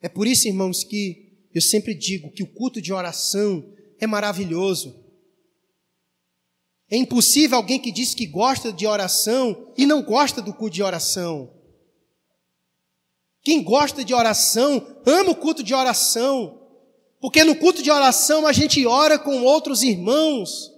É 0.00 0.08
por 0.08 0.26
isso, 0.26 0.46
irmãos, 0.46 0.84
que 0.84 1.48
eu 1.54 1.60
sempre 1.60 1.94
digo 1.94 2.30
que 2.30 2.42
o 2.42 2.46
culto 2.46 2.80
de 2.80 2.92
oração 2.92 3.74
é 4.00 4.06
maravilhoso. 4.06 5.01
É 6.92 6.96
impossível 6.98 7.56
alguém 7.56 7.80
que 7.80 7.90
diz 7.90 8.14
que 8.14 8.26
gosta 8.26 8.70
de 8.70 8.86
oração 8.86 9.72
e 9.78 9.86
não 9.86 10.02
gosta 10.02 10.42
do 10.42 10.52
culto 10.52 10.74
de 10.74 10.82
oração. 10.82 11.50
Quem 13.40 13.62
gosta 13.62 14.04
de 14.04 14.12
oração, 14.12 15.00
ama 15.06 15.30
o 15.30 15.34
culto 15.34 15.62
de 15.62 15.72
oração. 15.72 16.68
Porque 17.18 17.44
no 17.44 17.56
culto 17.56 17.82
de 17.82 17.90
oração 17.90 18.46
a 18.46 18.52
gente 18.52 18.84
ora 18.84 19.18
com 19.18 19.42
outros 19.42 19.82
irmãos. 19.82 20.70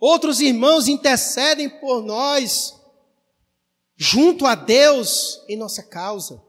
Outros 0.00 0.40
irmãos 0.40 0.88
intercedem 0.88 1.68
por 1.68 2.02
nós, 2.02 2.74
junto 3.94 4.46
a 4.46 4.54
Deus, 4.54 5.44
em 5.50 5.56
nossa 5.56 5.82
causa. 5.82 6.42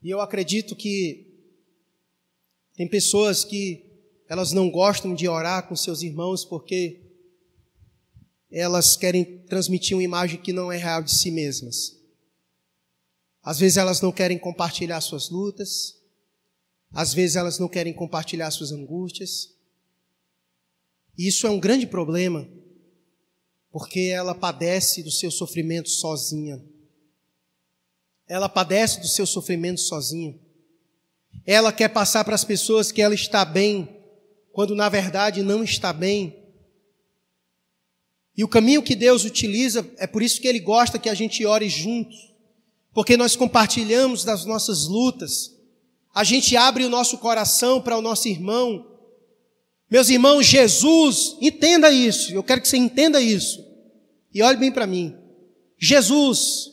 E 0.00 0.08
eu 0.08 0.20
acredito 0.20 0.76
que 0.76 1.34
tem 2.76 2.88
pessoas 2.88 3.42
que 3.42 3.83
elas 4.34 4.50
não 4.50 4.68
gostam 4.68 5.14
de 5.14 5.28
orar 5.28 5.68
com 5.68 5.76
seus 5.76 6.02
irmãos 6.02 6.44
porque 6.44 7.00
elas 8.50 8.96
querem 8.96 9.38
transmitir 9.46 9.96
uma 9.96 10.02
imagem 10.02 10.42
que 10.42 10.52
não 10.52 10.72
é 10.72 10.76
real 10.76 11.04
de 11.04 11.14
si 11.14 11.30
mesmas. 11.30 11.96
Às 13.44 13.60
vezes 13.60 13.76
elas 13.76 14.00
não 14.00 14.10
querem 14.10 14.36
compartilhar 14.36 15.00
suas 15.00 15.30
lutas, 15.30 16.00
às 16.92 17.14
vezes 17.14 17.36
elas 17.36 17.60
não 17.60 17.68
querem 17.68 17.92
compartilhar 17.92 18.50
suas 18.50 18.72
angústias. 18.72 19.54
E 21.16 21.28
isso 21.28 21.46
é 21.46 21.50
um 21.50 21.60
grande 21.60 21.86
problema, 21.86 22.48
porque 23.70 24.10
ela 24.12 24.34
padece 24.34 25.04
do 25.04 25.12
seu 25.12 25.30
sofrimento 25.30 25.90
sozinha. 25.90 26.60
Ela 28.26 28.48
padece 28.48 29.00
do 29.00 29.06
seu 29.06 29.26
sofrimento 29.26 29.80
sozinha. 29.80 30.36
Ela 31.46 31.72
quer 31.72 31.88
passar 31.90 32.24
para 32.24 32.34
as 32.34 32.44
pessoas 32.44 32.90
que 32.90 33.00
ela 33.00 33.14
está 33.14 33.44
bem, 33.44 33.93
quando 34.54 34.76
na 34.76 34.88
verdade 34.88 35.42
não 35.42 35.64
está 35.64 35.92
bem. 35.92 36.38
E 38.36 38.44
o 38.44 38.48
caminho 38.48 38.84
que 38.84 38.94
Deus 38.94 39.24
utiliza, 39.24 39.84
é 39.98 40.06
por 40.06 40.22
isso 40.22 40.40
que 40.40 40.46
Ele 40.46 40.60
gosta 40.60 40.98
que 40.98 41.08
a 41.08 41.14
gente 41.14 41.44
ore 41.44 41.68
juntos, 41.68 42.32
porque 42.92 43.16
nós 43.16 43.34
compartilhamos 43.34 44.24
das 44.24 44.44
nossas 44.44 44.86
lutas, 44.86 45.52
a 46.14 46.22
gente 46.22 46.56
abre 46.56 46.84
o 46.84 46.88
nosso 46.88 47.18
coração 47.18 47.82
para 47.82 47.98
o 47.98 48.00
nosso 48.00 48.28
irmão. 48.28 48.86
Meus 49.90 50.08
irmãos, 50.08 50.46
Jesus, 50.46 51.36
entenda 51.40 51.90
isso, 51.90 52.32
eu 52.32 52.42
quero 52.44 52.62
que 52.62 52.68
você 52.68 52.76
entenda 52.76 53.20
isso, 53.20 53.60
e 54.32 54.40
olhe 54.40 54.56
bem 54.56 54.70
para 54.70 54.86
mim. 54.86 55.16
Jesus, 55.76 56.70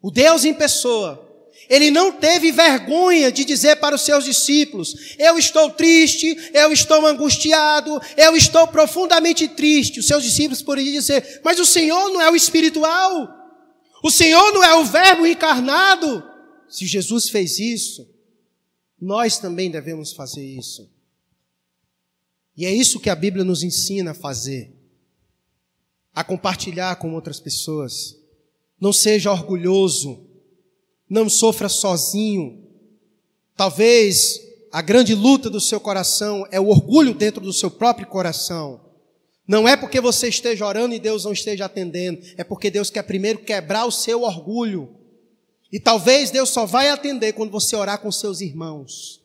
o 0.00 0.08
Deus 0.12 0.44
em 0.44 0.54
pessoa, 0.54 1.25
ele 1.68 1.90
não 1.90 2.12
teve 2.12 2.52
vergonha 2.52 3.30
de 3.32 3.44
dizer 3.44 3.76
para 3.76 3.96
os 3.96 4.02
seus 4.02 4.24
discípulos: 4.24 5.16
Eu 5.18 5.38
estou 5.38 5.70
triste, 5.70 6.36
eu 6.52 6.72
estou 6.72 7.04
angustiado, 7.06 8.00
eu 8.16 8.36
estou 8.36 8.66
profundamente 8.68 9.48
triste. 9.48 10.00
Os 10.00 10.06
seus 10.06 10.22
discípulos 10.22 10.62
poderiam 10.62 10.92
dizer: 10.92 11.40
Mas 11.44 11.58
o 11.58 11.66
Senhor 11.66 12.10
não 12.10 12.20
é 12.20 12.30
o 12.30 12.36
espiritual, 12.36 13.28
o 14.02 14.10
Senhor 14.10 14.52
não 14.52 14.62
é 14.62 14.74
o 14.74 14.84
Verbo 14.84 15.26
encarnado. 15.26 16.22
Se 16.68 16.86
Jesus 16.86 17.28
fez 17.28 17.58
isso, 17.58 18.08
nós 19.00 19.38
também 19.38 19.70
devemos 19.70 20.12
fazer 20.12 20.44
isso. 20.44 20.88
E 22.56 22.64
é 22.64 22.72
isso 22.72 23.00
que 23.00 23.10
a 23.10 23.14
Bíblia 23.14 23.44
nos 23.44 23.62
ensina 23.62 24.12
a 24.12 24.14
fazer: 24.14 24.72
a 26.14 26.22
compartilhar 26.22 26.96
com 26.96 27.12
outras 27.12 27.40
pessoas. 27.40 28.16
Não 28.78 28.92
seja 28.92 29.32
orgulhoso 29.32 30.25
não 31.08 31.28
sofra 31.28 31.68
sozinho. 31.68 32.64
Talvez 33.56 34.40
a 34.72 34.82
grande 34.82 35.14
luta 35.14 35.48
do 35.48 35.60
seu 35.60 35.80
coração 35.80 36.46
é 36.50 36.60
o 36.60 36.68
orgulho 36.68 37.14
dentro 37.14 37.40
do 37.40 37.52
seu 37.52 37.70
próprio 37.70 38.06
coração. 38.06 38.80
Não 39.46 39.66
é 39.66 39.76
porque 39.76 40.00
você 40.00 40.28
esteja 40.28 40.66
orando 40.66 40.94
e 40.94 40.98
Deus 40.98 41.24
não 41.24 41.32
esteja 41.32 41.66
atendendo, 41.66 42.20
é 42.36 42.42
porque 42.42 42.70
Deus 42.70 42.90
quer 42.90 43.02
primeiro 43.02 43.38
quebrar 43.38 43.86
o 43.86 43.92
seu 43.92 44.22
orgulho. 44.22 44.96
E 45.70 45.78
talvez 45.78 46.30
Deus 46.30 46.50
só 46.50 46.66
vai 46.66 46.88
atender 46.88 47.32
quando 47.32 47.50
você 47.50 47.76
orar 47.76 48.00
com 48.00 48.10
seus 48.10 48.40
irmãos. 48.40 49.22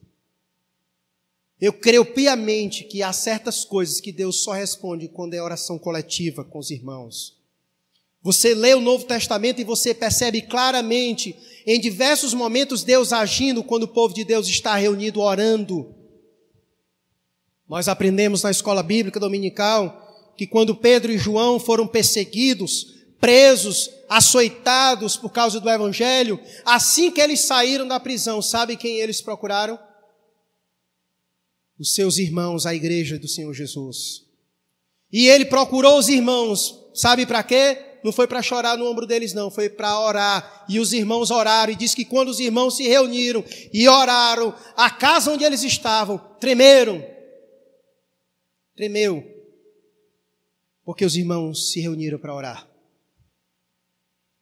Eu 1.59 1.73
creio 1.73 2.03
piamente 2.03 2.83
que 2.83 3.03
há 3.03 3.13
certas 3.13 3.63
coisas 3.63 3.99
que 3.99 4.11
Deus 4.11 4.43
só 4.43 4.51
responde 4.51 5.07
quando 5.07 5.35
é 5.35 5.41
oração 5.41 5.77
coletiva 5.77 6.43
com 6.43 6.57
os 6.57 6.71
irmãos. 6.71 7.37
Você 8.23 8.53
lê 8.53 8.73
o 8.73 8.81
Novo 8.81 9.05
Testamento 9.05 9.61
e 9.61 9.63
você 9.63 9.93
percebe 9.93 10.41
claramente, 10.41 11.35
em 11.65 11.79
diversos 11.79 12.33
momentos, 12.33 12.83
Deus 12.83 13.13
agindo 13.13 13.63
quando 13.63 13.83
o 13.83 13.87
povo 13.87 14.13
de 14.13 14.23
Deus 14.23 14.47
está 14.47 14.75
reunido 14.75 15.19
orando. 15.19 15.95
Nós 17.67 17.87
aprendemos 17.87 18.43
na 18.43 18.51
escola 18.51 18.83
bíblica 18.83 19.19
dominical 19.19 20.33
que 20.35 20.47
quando 20.47 20.75
Pedro 20.75 21.11
e 21.11 21.17
João 21.17 21.59
foram 21.59 21.87
perseguidos, 21.87 22.95
presos, 23.19 23.89
açoitados 24.09 25.15
por 25.15 25.31
causa 25.31 25.59
do 25.59 25.69
evangelho, 25.69 26.39
assim 26.65 27.11
que 27.11 27.21
eles 27.21 27.41
saíram 27.41 27.87
da 27.87 27.99
prisão, 27.99 28.41
sabe 28.41 28.75
quem 28.75 28.97
eles 28.97 29.21
procuraram? 29.21 29.79
Os 31.79 31.93
seus 31.93 32.17
irmãos, 32.17 32.65
a 32.65 32.73
igreja 32.73 33.19
do 33.19 33.27
Senhor 33.27 33.53
Jesus. 33.53 34.25
E 35.11 35.27
ele 35.27 35.45
procurou 35.45 35.97
os 35.97 36.09
irmãos, 36.09 36.89
sabe 36.93 37.25
para 37.25 37.43
quê? 37.43 37.90
Não 38.03 38.11
foi 38.11 38.27
para 38.27 38.41
chorar 38.41 38.77
no 38.77 38.89
ombro 38.89 39.05
deles, 39.05 39.33
não, 39.33 39.51
foi 39.51 39.69
para 39.69 39.99
orar. 39.99 40.65
E 40.67 40.79
os 40.79 40.93
irmãos 40.93 41.29
oraram, 41.29 41.71
e 41.71 41.75
diz 41.75 41.93
que 41.93 42.05
quando 42.05 42.29
os 42.29 42.39
irmãos 42.39 42.77
se 42.77 42.83
reuniram 42.83 43.43
e 43.73 43.87
oraram, 43.87 44.55
a 44.75 44.89
casa 44.89 45.31
onde 45.31 45.43
eles 45.43 45.63
estavam, 45.63 46.17
tremeram. 46.39 47.05
Tremeu. 48.75 49.23
Porque 50.83 51.05
os 51.05 51.15
irmãos 51.15 51.71
se 51.71 51.79
reuniram 51.79 52.17
para 52.17 52.33
orar. 52.33 52.67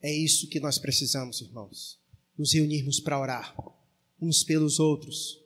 É 0.01 0.14
isso 0.14 0.47
que 0.47 0.60
nós 0.60 0.78
precisamos, 0.78 1.41
irmãos. 1.41 1.99
Nos 2.38 2.53
reunirmos 2.53 3.01
para 3.01 3.20
orar, 3.20 3.53
uns 4.22 4.43
pelos 4.43 4.80
outros. 4.80 5.38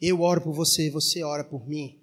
Eu 0.00 0.22
oro 0.22 0.40
por 0.40 0.52
você, 0.52 0.90
você 0.90 1.22
ora 1.22 1.44
por 1.44 1.68
mim. 1.68 2.01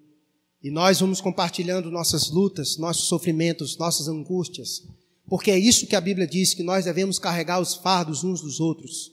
E 0.62 0.70
nós 0.70 1.00
vamos 1.00 1.20
compartilhando 1.20 1.90
nossas 1.90 2.30
lutas, 2.30 2.76
nossos 2.76 3.08
sofrimentos, 3.08 3.78
nossas 3.78 4.08
angústias, 4.08 4.86
porque 5.26 5.50
é 5.50 5.58
isso 5.58 5.86
que 5.86 5.96
a 5.96 6.00
Bíblia 6.00 6.26
diz 6.26 6.54
que 6.54 6.62
nós 6.62 6.84
devemos 6.84 7.18
carregar 7.18 7.60
os 7.60 7.74
fardos 7.74 8.24
uns 8.24 8.40
dos 8.42 8.60
outros, 8.60 9.12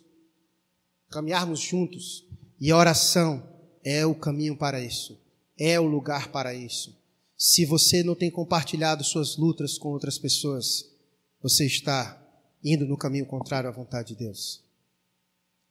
caminharmos 1.10 1.60
juntos. 1.60 2.26
E 2.60 2.72
a 2.72 2.78
oração 2.78 3.48
é 3.84 4.06
o 4.06 4.16
caminho 4.16 4.58
para 4.58 4.82
isso, 4.82 5.18
é 5.58 5.80
o 5.80 5.86
lugar 5.86 6.32
para 6.32 6.54
isso. 6.54 6.98
Se 7.38 7.66
você 7.66 8.04
não 8.04 8.16
tem 8.16 8.32
compartilhado 8.32 9.04
suas 9.04 9.38
lutas 9.38 9.78
com 9.78 9.90
outras 9.90 10.18
pessoas, 10.18 10.90
você 11.42 11.66
está 11.68 12.20
indo 12.64 12.86
no 12.86 12.98
caminho 12.98 13.28
contrário 13.28 13.70
à 13.70 13.72
vontade 13.72 14.10
de 14.10 14.16
Deus. 14.16 14.64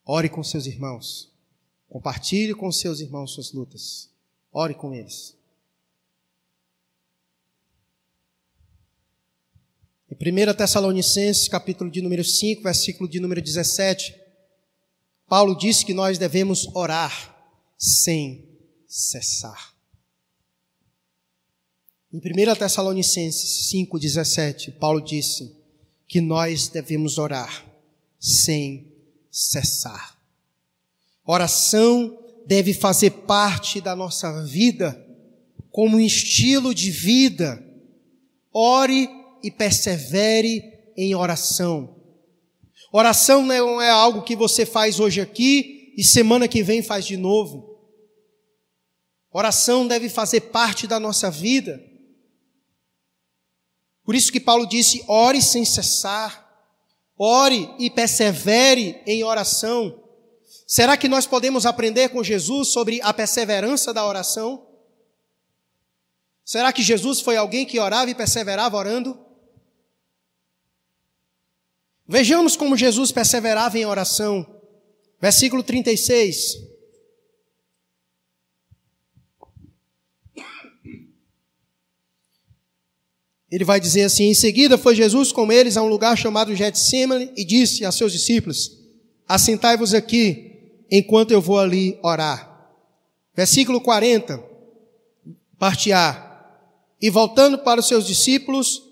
Ore 0.04 0.28
com 0.28 0.44
seus 0.44 0.66
irmãos. 0.66 1.32
Compartilhe 1.88 2.54
com 2.54 2.70
seus 2.70 3.00
irmãos 3.00 3.32
suas 3.32 3.52
lutas. 3.52 4.08
Ore 4.52 4.74
com 4.74 4.94
eles. 4.94 5.35
Em 10.08 10.14
1 10.14 10.54
Tessalonicenses, 10.54 11.48
capítulo 11.48 11.90
de 11.90 12.00
número 12.00 12.22
5, 12.22 12.62
versículo 12.62 13.08
de 13.10 13.18
número 13.18 13.42
17, 13.42 14.14
Paulo 15.28 15.56
disse 15.56 15.84
que 15.84 15.92
nós 15.92 16.16
devemos 16.16 16.68
orar 16.76 17.36
sem 17.76 18.48
cessar. 18.86 19.74
Em 22.12 22.18
1 22.18 22.54
Tessalonicenses 22.54 23.68
5, 23.68 23.98
17, 23.98 24.70
Paulo 24.72 25.00
disse 25.00 25.56
que 26.06 26.20
nós 26.20 26.68
devemos 26.68 27.18
orar 27.18 27.66
sem 28.20 28.92
cessar. 29.28 30.16
Oração 31.24 32.16
deve 32.46 32.72
fazer 32.72 33.10
parte 33.10 33.80
da 33.80 33.96
nossa 33.96 34.44
vida 34.44 35.04
como 35.72 35.96
um 35.96 36.00
estilo 36.00 36.72
de 36.72 36.92
vida. 36.92 37.60
Ore 38.52 39.15
e 39.46 39.50
persevere 39.50 40.60
em 40.96 41.14
oração. 41.14 41.94
Oração 42.92 43.44
não 43.44 43.80
é 43.80 43.90
algo 43.90 44.22
que 44.22 44.34
você 44.34 44.66
faz 44.66 44.98
hoje 44.98 45.20
aqui 45.20 45.94
e 45.96 46.02
semana 46.02 46.48
que 46.48 46.64
vem 46.64 46.82
faz 46.82 47.04
de 47.06 47.16
novo. 47.16 47.78
Oração 49.30 49.86
deve 49.86 50.08
fazer 50.08 50.40
parte 50.40 50.86
da 50.86 50.98
nossa 50.98 51.30
vida. 51.30 51.80
Por 54.02 54.16
isso 54.16 54.32
que 54.32 54.40
Paulo 54.40 54.66
disse: 54.66 55.04
ore 55.06 55.40
sem 55.40 55.64
cessar, 55.64 56.44
ore 57.16 57.70
e 57.78 57.88
persevere 57.88 59.00
em 59.06 59.22
oração. 59.22 60.02
Será 60.66 60.96
que 60.96 61.08
nós 61.08 61.26
podemos 61.26 61.66
aprender 61.66 62.08
com 62.08 62.24
Jesus 62.24 62.68
sobre 62.68 63.00
a 63.02 63.12
perseverança 63.12 63.94
da 63.94 64.04
oração? 64.04 64.66
Será 66.44 66.72
que 66.72 66.82
Jesus 66.82 67.20
foi 67.20 67.36
alguém 67.36 67.64
que 67.64 67.78
orava 67.78 68.10
e 68.10 68.14
perseverava 68.14 68.76
orando? 68.76 69.25
Vejamos 72.08 72.56
como 72.56 72.76
Jesus 72.76 73.10
perseverava 73.10 73.78
em 73.78 73.84
oração. 73.84 74.46
Versículo 75.20 75.62
36. 75.62 76.66
Ele 83.50 83.64
vai 83.64 83.80
dizer 83.80 84.02
assim: 84.04 84.24
Em 84.24 84.34
seguida 84.34 84.78
foi 84.78 84.94
Jesus 84.94 85.32
com 85.32 85.50
eles 85.50 85.76
a 85.76 85.82
um 85.82 85.88
lugar 85.88 86.16
chamado 86.16 86.54
Getsemane 86.54 87.32
e 87.36 87.44
disse 87.44 87.84
a 87.84 87.90
seus 87.90 88.12
discípulos: 88.12 88.78
Assentai-vos 89.26 89.94
aqui, 89.94 90.84
enquanto 90.90 91.30
eu 91.32 91.40
vou 91.40 91.58
ali 91.58 91.98
orar. 92.02 92.54
Versículo 93.34 93.80
40, 93.80 94.42
parte 95.58 95.92
A. 95.92 96.22
E 97.00 97.10
voltando 97.10 97.58
para 97.58 97.80
os 97.80 97.88
seus 97.88 98.06
discípulos, 98.06 98.82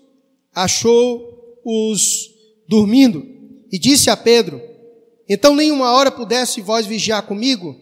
achou-os 0.53 2.34
dormindo, 2.67 3.25
e 3.71 3.79
disse 3.79 4.09
a 4.09 4.17
Pedro: 4.17 4.61
Então 5.27 5.55
nenhuma 5.55 5.91
hora 5.91 6.11
pudesse 6.11 6.61
vós 6.61 6.85
vigiar 6.85 7.23
comigo? 7.23 7.75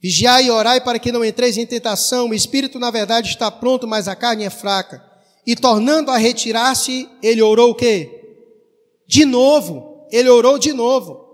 Vigiai 0.00 0.46
e 0.46 0.50
orai 0.50 0.80
para 0.80 0.98
que 0.98 1.10
não 1.10 1.24
entreis 1.24 1.56
em 1.56 1.66
tentação. 1.66 2.28
O 2.28 2.34
espírito, 2.34 2.78
na 2.78 2.90
verdade, 2.90 3.30
está 3.30 3.50
pronto, 3.50 3.88
mas 3.88 4.06
a 4.08 4.14
carne 4.14 4.44
é 4.44 4.50
fraca. 4.50 5.02
E 5.46 5.56
tornando 5.56 6.10
a 6.10 6.16
retirar-se, 6.16 7.08
ele 7.22 7.42
orou 7.42 7.70
o 7.70 7.74
quê? 7.74 8.38
De 9.06 9.24
novo. 9.24 10.06
Ele 10.10 10.28
orou 10.28 10.58
de 10.58 10.72
novo. 10.72 11.24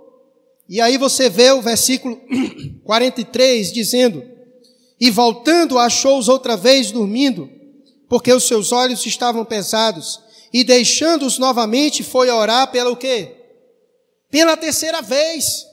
E 0.68 0.80
aí 0.80 0.96
você 0.96 1.28
vê 1.28 1.50
o 1.50 1.60
versículo 1.60 2.18
43 2.84 3.72
dizendo: 3.72 4.24
E 4.98 5.10
voltando, 5.10 5.78
achou-os 5.78 6.28
outra 6.28 6.56
vez 6.56 6.90
dormindo, 6.90 7.50
porque 8.08 8.32
os 8.32 8.44
seus 8.44 8.72
olhos 8.72 9.04
estavam 9.04 9.44
pesados 9.44 10.21
e 10.52 10.62
deixando-os 10.62 11.38
novamente 11.38 12.02
foi 12.02 12.28
orar 12.28 12.70
pelo 12.70 12.96
quê? 12.96 13.36
Pela 14.30 14.56
terceira 14.56 15.00
vez. 15.00 15.66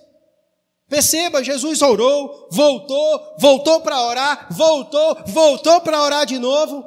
Perceba, 0.87 1.43
Jesus 1.43 1.81
orou, 1.81 2.47
voltou, 2.51 3.35
voltou 3.37 3.81
para 3.81 4.01
orar, 4.01 4.47
voltou, 4.51 5.17
voltou 5.27 5.81
para 5.81 6.01
orar 6.01 6.25
de 6.25 6.39
novo. 6.39 6.83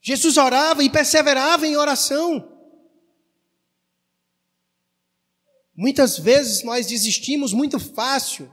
Jesus 0.00 0.38
orava 0.38 0.82
e 0.82 0.88
perseverava 0.88 1.66
em 1.66 1.76
oração. 1.76 2.48
Muitas 5.76 6.18
vezes 6.18 6.62
nós 6.62 6.86
desistimos 6.86 7.52
muito 7.52 7.78
fácil. 7.78 8.50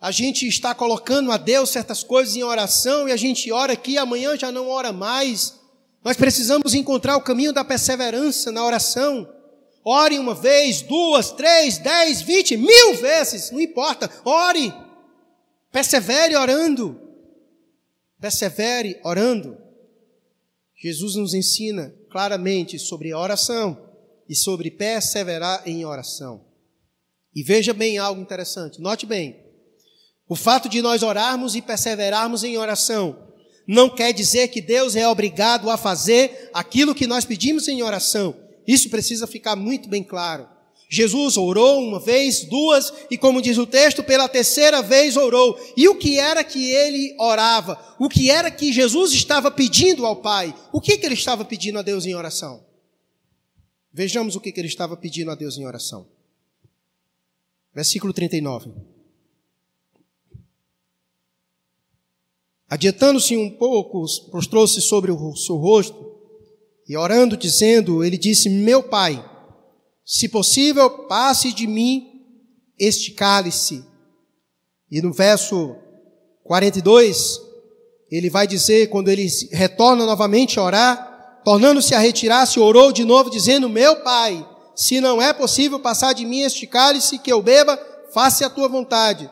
A 0.00 0.10
gente 0.10 0.46
está 0.46 0.74
colocando 0.74 1.32
a 1.32 1.36
Deus 1.36 1.70
certas 1.70 2.02
coisas 2.02 2.36
em 2.36 2.42
oração 2.42 3.08
e 3.08 3.12
a 3.12 3.16
gente 3.16 3.50
ora 3.50 3.72
aqui, 3.72 3.98
amanhã 3.98 4.38
já 4.38 4.52
não 4.52 4.68
ora 4.68 4.92
mais. 4.92 5.55
Nós 6.06 6.16
precisamos 6.16 6.72
encontrar 6.72 7.16
o 7.16 7.20
caminho 7.20 7.52
da 7.52 7.64
perseverança 7.64 8.52
na 8.52 8.64
oração. 8.64 9.28
Ore 9.84 10.20
uma 10.20 10.36
vez, 10.36 10.80
duas, 10.80 11.32
três, 11.32 11.78
dez, 11.78 12.22
vinte, 12.22 12.56
mil 12.56 12.94
vezes, 12.94 13.50
não 13.50 13.60
importa. 13.60 14.08
Ore. 14.24 14.72
Persevere 15.72 16.36
orando. 16.36 16.96
Persevere 18.20 19.00
orando. 19.02 19.58
Jesus 20.80 21.16
nos 21.16 21.34
ensina 21.34 21.92
claramente 22.08 22.78
sobre 22.78 23.12
oração 23.12 23.76
e 24.28 24.36
sobre 24.36 24.70
perseverar 24.70 25.66
em 25.66 25.84
oração. 25.84 26.44
E 27.34 27.42
veja 27.42 27.74
bem 27.74 27.98
algo 27.98 28.22
interessante, 28.22 28.80
note 28.80 29.06
bem. 29.06 29.44
O 30.28 30.36
fato 30.36 30.68
de 30.68 30.80
nós 30.80 31.02
orarmos 31.02 31.56
e 31.56 31.60
perseverarmos 31.60 32.44
em 32.44 32.56
oração 32.56 33.25
não 33.66 33.88
quer 33.88 34.12
dizer 34.12 34.48
que 34.48 34.60
Deus 34.60 34.94
é 34.94 35.08
obrigado 35.08 35.68
a 35.70 35.76
fazer 35.76 36.50
aquilo 36.54 36.94
que 36.94 37.06
nós 37.06 37.24
pedimos 37.24 37.66
em 37.66 37.82
oração. 37.82 38.36
Isso 38.66 38.88
precisa 38.88 39.26
ficar 39.26 39.56
muito 39.56 39.88
bem 39.88 40.02
claro. 40.02 40.48
Jesus 40.88 41.36
orou 41.36 41.82
uma 41.82 41.98
vez, 41.98 42.44
duas, 42.44 42.92
e 43.10 43.18
como 43.18 43.42
diz 43.42 43.58
o 43.58 43.66
texto, 43.66 44.04
pela 44.04 44.28
terceira 44.28 44.82
vez 44.82 45.16
orou. 45.16 45.58
E 45.76 45.88
o 45.88 45.96
que 45.96 46.18
era 46.18 46.44
que 46.44 46.70
ele 46.70 47.14
orava? 47.18 47.96
O 47.98 48.08
que 48.08 48.30
era 48.30 48.50
que 48.50 48.72
Jesus 48.72 49.12
estava 49.12 49.50
pedindo 49.50 50.06
ao 50.06 50.16
Pai? 50.16 50.54
O 50.72 50.80
que, 50.80 50.96
que 50.96 51.04
ele 51.04 51.14
estava 51.14 51.44
pedindo 51.44 51.78
a 51.78 51.82
Deus 51.82 52.06
em 52.06 52.14
oração? 52.14 52.64
Vejamos 53.92 54.36
o 54.36 54.40
que, 54.40 54.52
que 54.52 54.60
ele 54.60 54.68
estava 54.68 54.96
pedindo 54.96 55.30
a 55.30 55.34
Deus 55.34 55.58
em 55.58 55.66
oração. 55.66 56.06
Versículo 57.74 58.12
39. 58.12 58.95
Adiantando-se 62.68 63.36
um 63.36 63.50
pouco, 63.50 64.04
prostrou-se 64.30 64.80
sobre 64.80 65.12
o 65.12 65.36
seu 65.36 65.56
rosto 65.56 66.16
e 66.88 66.96
orando, 66.96 67.36
dizendo, 67.36 68.02
ele 68.02 68.18
disse: 68.18 68.48
Meu 68.48 68.82
pai, 68.82 69.24
se 70.04 70.28
possível, 70.28 70.88
passe 71.06 71.52
de 71.52 71.66
mim 71.66 72.22
este 72.78 73.12
cálice. 73.12 73.84
E 74.90 75.00
no 75.00 75.12
verso 75.12 75.76
42, 76.44 77.40
ele 78.10 78.30
vai 78.30 78.46
dizer, 78.46 78.88
quando 78.88 79.08
ele 79.08 79.26
retorna 79.52 80.06
novamente 80.06 80.58
a 80.58 80.62
orar, 80.62 81.40
tornando-se 81.44 81.94
a 81.94 81.98
retirar-se, 81.98 82.58
orou 82.58 82.92
de 82.92 83.04
novo, 83.04 83.30
dizendo: 83.30 83.68
Meu 83.68 84.02
pai, 84.02 84.44
se 84.74 85.00
não 85.00 85.22
é 85.22 85.32
possível 85.32 85.78
passar 85.80 86.12
de 86.12 86.24
mim 86.24 86.40
este 86.40 86.66
cálice 86.66 87.18
que 87.18 87.32
eu 87.32 87.42
beba, 87.42 87.78
faça 88.12 88.46
a 88.46 88.50
tua 88.50 88.68
vontade. 88.68 89.30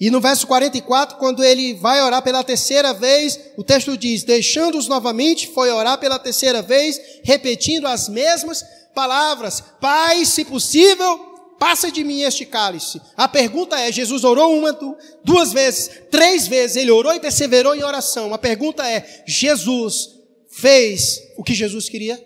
E 0.00 0.10
no 0.10 0.20
verso 0.20 0.46
44, 0.46 1.16
quando 1.18 1.44
ele 1.44 1.74
vai 1.74 2.02
orar 2.02 2.20
pela 2.22 2.42
terceira 2.42 2.92
vez, 2.92 3.38
o 3.56 3.62
texto 3.62 3.96
diz: 3.96 4.24
Deixando-os 4.24 4.88
novamente, 4.88 5.48
foi 5.48 5.70
orar 5.70 5.98
pela 5.98 6.18
terceira 6.18 6.60
vez, 6.60 7.00
repetindo 7.22 7.86
as 7.86 8.08
mesmas 8.08 8.64
palavras: 8.94 9.62
Pai, 9.80 10.24
se 10.24 10.44
possível, 10.44 11.18
passa 11.58 11.90
de 11.90 12.02
mim 12.02 12.22
este 12.22 12.44
cálice. 12.44 13.00
A 13.16 13.28
pergunta 13.28 13.78
é: 13.78 13.92
Jesus 13.92 14.24
orou 14.24 14.58
uma, 14.58 14.76
duas 15.24 15.52
vezes, 15.52 15.90
três 16.10 16.48
vezes, 16.48 16.76
ele 16.76 16.90
orou 16.90 17.14
e 17.14 17.20
perseverou 17.20 17.74
em 17.74 17.84
oração. 17.84 18.34
A 18.34 18.38
pergunta 18.38 18.88
é: 18.88 19.22
Jesus 19.26 20.10
fez 20.50 21.20
o 21.36 21.44
que 21.44 21.54
Jesus 21.54 21.88
queria? 21.88 22.22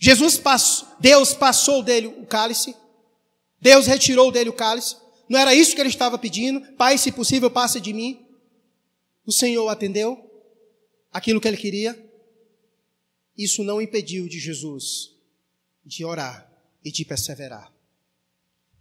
Jesus 0.00 0.38
passou, 0.38 0.86
Deus 1.00 1.34
passou 1.34 1.82
dele 1.82 2.06
o 2.06 2.26
cálice? 2.26 2.76
Deus 3.60 3.86
retirou 3.86 4.30
dele 4.30 4.50
o 4.50 4.52
cálice? 4.52 4.94
Não 5.28 5.38
era 5.38 5.54
isso 5.54 5.74
que 5.74 5.80
ele 5.80 5.88
estava 5.88 6.18
pedindo? 6.18 6.60
Pai, 6.72 6.96
se 6.96 7.12
possível, 7.12 7.50
passe 7.50 7.80
de 7.80 7.92
mim. 7.92 8.26
O 9.26 9.32
Senhor 9.32 9.68
atendeu 9.68 10.18
aquilo 11.12 11.40
que 11.40 11.48
ele 11.48 11.56
queria. 11.56 11.98
Isso 13.36 13.62
não 13.62 13.80
impediu 13.80 14.28
de 14.28 14.38
Jesus 14.38 15.14
de 15.84 16.04
orar 16.04 16.50
e 16.84 16.90
de 16.90 17.04
perseverar. 17.04 17.72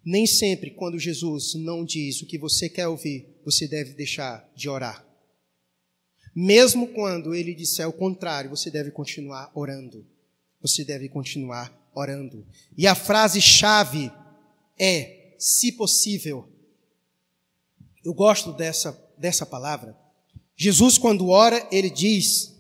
Nem 0.04 0.26
sempre, 0.26 0.72
quando 0.72 1.00
Jesus 1.00 1.54
não 1.56 1.84
diz 1.84 2.22
o 2.22 2.26
que 2.26 2.38
você 2.38 2.70
quer 2.70 2.88
ouvir, 2.88 3.28
você 3.43 3.68
deve 3.68 3.93
deixar 3.93 4.50
de 4.56 4.70
orar. 4.70 5.06
Mesmo 6.36 6.88
quando 6.88 7.34
ele 7.34 7.54
disser 7.56 7.88
o 7.88 7.93
contrário, 7.93 8.50
você 8.50 8.70
deve 8.70 8.91
continuar 8.91 9.52
orando. 9.56 10.06
Você 10.62 10.84
deve 10.84 11.10
continuar 11.10 11.74
orando. 11.95 12.45
E 12.78 12.86
a 12.86 12.93
frase 12.93 13.41
chave 13.41 14.12
é 14.78 15.16
se 15.38 15.72
possível. 15.72 16.48
Eu 18.04 18.14
gosto 18.14 18.54
dessa, 18.54 18.98
dessa 19.18 19.46
palavra. 19.46 19.98
Jesus, 20.56 20.98
quando 20.98 21.30
ora, 21.30 21.68
ele 21.72 21.90
diz, 21.90 22.56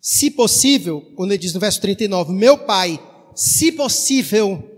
se 0.00 0.30
possível, 0.30 1.00
quando 1.16 1.32
ele 1.32 1.42
diz 1.42 1.52
no 1.52 1.60
verso 1.60 1.80
39, 1.80 2.32
meu 2.32 2.58
Pai, 2.58 3.00
se 3.34 3.72
possível, 3.72 4.68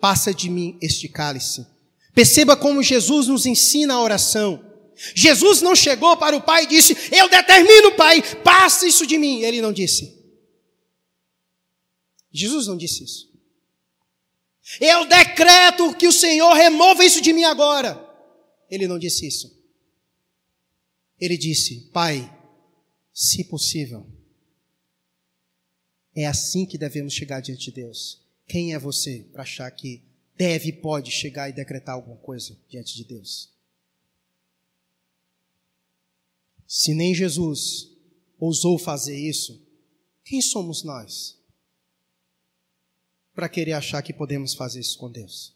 passa 0.00 0.34
de 0.34 0.48
mim 0.50 0.76
este 0.80 1.08
cálice. 1.08 1.66
Perceba 2.14 2.56
como 2.56 2.82
Jesus 2.82 3.26
nos 3.26 3.46
ensina 3.46 3.94
a 3.94 4.02
oração. 4.02 4.64
Jesus 5.14 5.60
não 5.60 5.74
chegou 5.74 6.16
para 6.16 6.36
o 6.36 6.42
Pai 6.42 6.64
e 6.64 6.68
disse, 6.68 6.96
eu 7.12 7.28
determino, 7.28 7.92
Pai, 7.92 8.22
passa 8.42 8.86
isso 8.86 9.06
de 9.06 9.18
mim. 9.18 9.40
Ele 9.40 9.60
não 9.60 9.72
disse. 9.72 10.22
Jesus 12.32 12.66
não 12.66 12.76
disse 12.76 13.04
isso. 13.04 13.33
Eu 14.80 15.06
decreto 15.06 15.94
que 15.96 16.06
o 16.06 16.12
Senhor 16.12 16.52
remova 16.54 17.04
isso 17.04 17.20
de 17.20 17.32
mim 17.32 17.44
agora. 17.44 18.00
Ele 18.70 18.88
não 18.88 18.98
disse 18.98 19.26
isso. 19.26 19.54
Ele 21.20 21.36
disse: 21.36 21.90
Pai, 21.92 22.30
se 23.12 23.44
possível. 23.44 24.06
É 26.14 26.26
assim 26.26 26.64
que 26.64 26.78
devemos 26.78 27.12
chegar 27.12 27.40
diante 27.40 27.66
de 27.66 27.72
Deus. 27.72 28.22
Quem 28.46 28.72
é 28.72 28.78
você 28.78 29.26
para 29.32 29.42
achar 29.42 29.70
que 29.70 30.02
deve 30.36 30.68
e 30.68 30.72
pode 30.72 31.10
chegar 31.10 31.48
e 31.48 31.52
decretar 31.52 31.94
alguma 31.94 32.16
coisa 32.16 32.56
diante 32.68 32.94
de 32.94 33.04
Deus? 33.04 33.52
Se 36.66 36.94
nem 36.94 37.14
Jesus 37.14 37.90
ousou 38.38 38.78
fazer 38.78 39.16
isso, 39.16 39.60
quem 40.24 40.40
somos 40.40 40.82
nós? 40.82 41.38
Para 43.34 43.48
querer 43.48 43.72
achar 43.72 44.02
que 44.02 44.12
podemos 44.12 44.54
fazer 44.54 44.80
isso 44.80 44.96
com 44.96 45.10
Deus. 45.10 45.54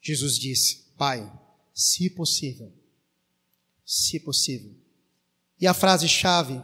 Jesus 0.00 0.38
disse: 0.38 0.84
Pai, 0.96 1.30
se 1.72 2.10
possível, 2.10 2.72
se 3.84 4.20
possível. 4.20 4.74
E 5.58 5.66
a 5.66 5.72
frase-chave 5.72 6.62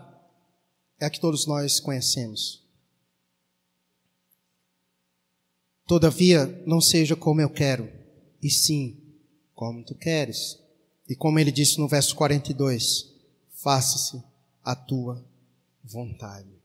é 0.99 1.07
a 1.07 1.11
que 1.11 1.21
todos 1.21 1.47
nós 1.47 1.81
conhecemos. 1.81 2.63
Todavia, 5.87 6.47
não 6.67 6.81
seja 6.81 7.17
como 7.17 7.41
eu 7.41 7.51
quero, 7.51 7.91
e 8.43 8.51
sim 8.51 9.01
como 9.55 9.85
tu 9.85 9.95
queres. 9.95 10.59
E 11.09 11.17
como 11.17 11.39
ele 11.39 11.51
disse 11.51 11.79
no 11.79 11.89
verso 11.89 12.15
42, 12.15 13.13
faça-se 13.51 14.23
a 14.63 14.77
tua 14.77 15.27
vontade. 15.83 16.60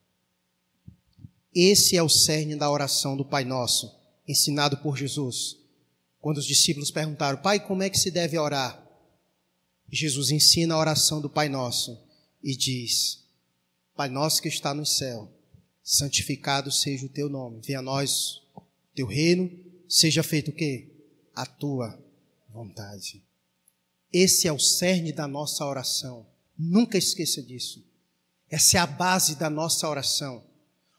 Esse 1.55 1.95
é 1.95 2.03
o 2.03 2.09
cerne 2.09 2.53
da 2.53 2.69
oração 2.69 3.15
do 3.15 3.23
Pai 3.23 3.45
Nosso, 3.45 3.89
ensinado 4.27 4.77
por 4.77 4.97
Jesus. 4.97 5.55
Quando 6.19 6.37
os 6.39 6.45
discípulos 6.45 6.91
perguntaram, 6.91 7.41
Pai, 7.41 7.65
como 7.65 7.81
é 7.81 7.89
que 7.89 7.97
se 7.97 8.11
deve 8.11 8.37
orar? 8.37 8.85
Jesus 9.89 10.31
ensina 10.31 10.75
a 10.75 10.79
oração 10.79 11.21
do 11.21 11.29
Pai 11.29 11.47
Nosso 11.47 11.97
e 12.43 12.57
diz: 12.57 13.23
Pai 13.95 14.09
Nosso 14.09 14.41
que 14.41 14.49
está 14.49 14.73
no 14.73 14.85
céu, 14.85 15.31
santificado 15.81 16.69
seja 16.71 17.05
o 17.05 17.09
teu 17.09 17.29
nome. 17.29 17.61
Venha 17.61 17.79
a 17.79 17.83
nós 17.83 18.41
teu 18.93 19.07
reino, 19.07 19.49
seja 19.87 20.23
feito 20.23 20.51
o 20.51 20.53
quê? 20.53 20.89
A 21.33 21.45
tua 21.45 21.97
vontade. 22.49 23.23
Esse 24.11 24.47
é 24.47 24.51
o 24.51 24.59
cerne 24.59 25.13
da 25.13 25.27
nossa 25.27 25.65
oração. 25.65 26.25
Nunca 26.57 26.97
esqueça 26.97 27.41
disso. 27.41 27.85
Essa 28.49 28.77
é 28.77 28.79
a 28.79 28.87
base 28.87 29.35
da 29.35 29.49
nossa 29.49 29.87
oração. 29.87 30.43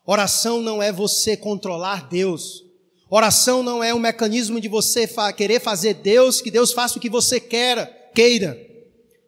Oração 0.06 0.62
não 0.62 0.80
é 0.80 0.92
você 0.92 1.36
controlar 1.36 2.08
Deus. 2.08 2.64
Oração 3.10 3.62
não 3.62 3.82
é 3.82 3.92
um 3.92 3.98
mecanismo 3.98 4.60
de 4.60 4.68
você 4.68 5.06
fa 5.06 5.32
querer 5.32 5.60
fazer 5.60 5.94
Deus, 5.94 6.40
que 6.40 6.50
Deus 6.50 6.72
faça 6.72 6.96
o 6.96 7.00
que 7.00 7.10
você 7.10 7.40
queira, 7.40 7.86
queira. 8.14 8.56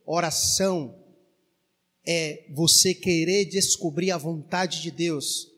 Oração 0.07 0.95
é 2.07 2.45
você 2.55 2.95
querer 2.95 3.45
descobrir 3.47 4.13
a 4.13 4.17
vontade 4.17 4.81
de 4.81 4.91
Deus 4.91 5.49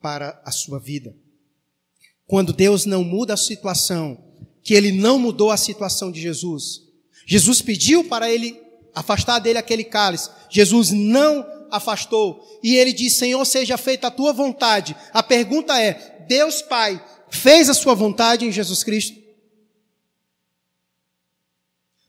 para 0.00 0.40
a 0.44 0.52
sua 0.52 0.78
vida. 0.78 1.16
Quando 2.26 2.52
Deus 2.52 2.84
não 2.84 3.02
muda 3.02 3.34
a 3.34 3.38
situação, 3.38 4.22
que 4.62 4.74
ele 4.74 4.92
não 4.92 5.18
mudou 5.18 5.50
a 5.50 5.56
situação 5.56 6.10
de 6.12 6.20
Jesus. 6.20 6.82
Jesus 7.26 7.62
pediu 7.62 8.04
para 8.04 8.30
ele 8.30 8.60
afastar 8.94 9.38
dele 9.38 9.58
aquele 9.58 9.84
cálice. 9.84 10.28
Jesus 10.50 10.90
não 10.90 11.55
afastou. 11.70 12.42
E 12.62 12.76
ele 12.76 12.92
diz: 12.92 13.14
Senhor, 13.14 13.44
seja 13.44 13.76
feita 13.76 14.06
a 14.06 14.10
tua 14.10 14.32
vontade. 14.32 14.96
A 15.12 15.22
pergunta 15.22 15.80
é: 15.80 16.24
Deus 16.28 16.62
Pai 16.62 17.02
fez 17.30 17.68
a 17.68 17.74
sua 17.74 17.94
vontade 17.94 18.44
em 18.44 18.52
Jesus 18.52 18.82
Cristo? 18.82 19.18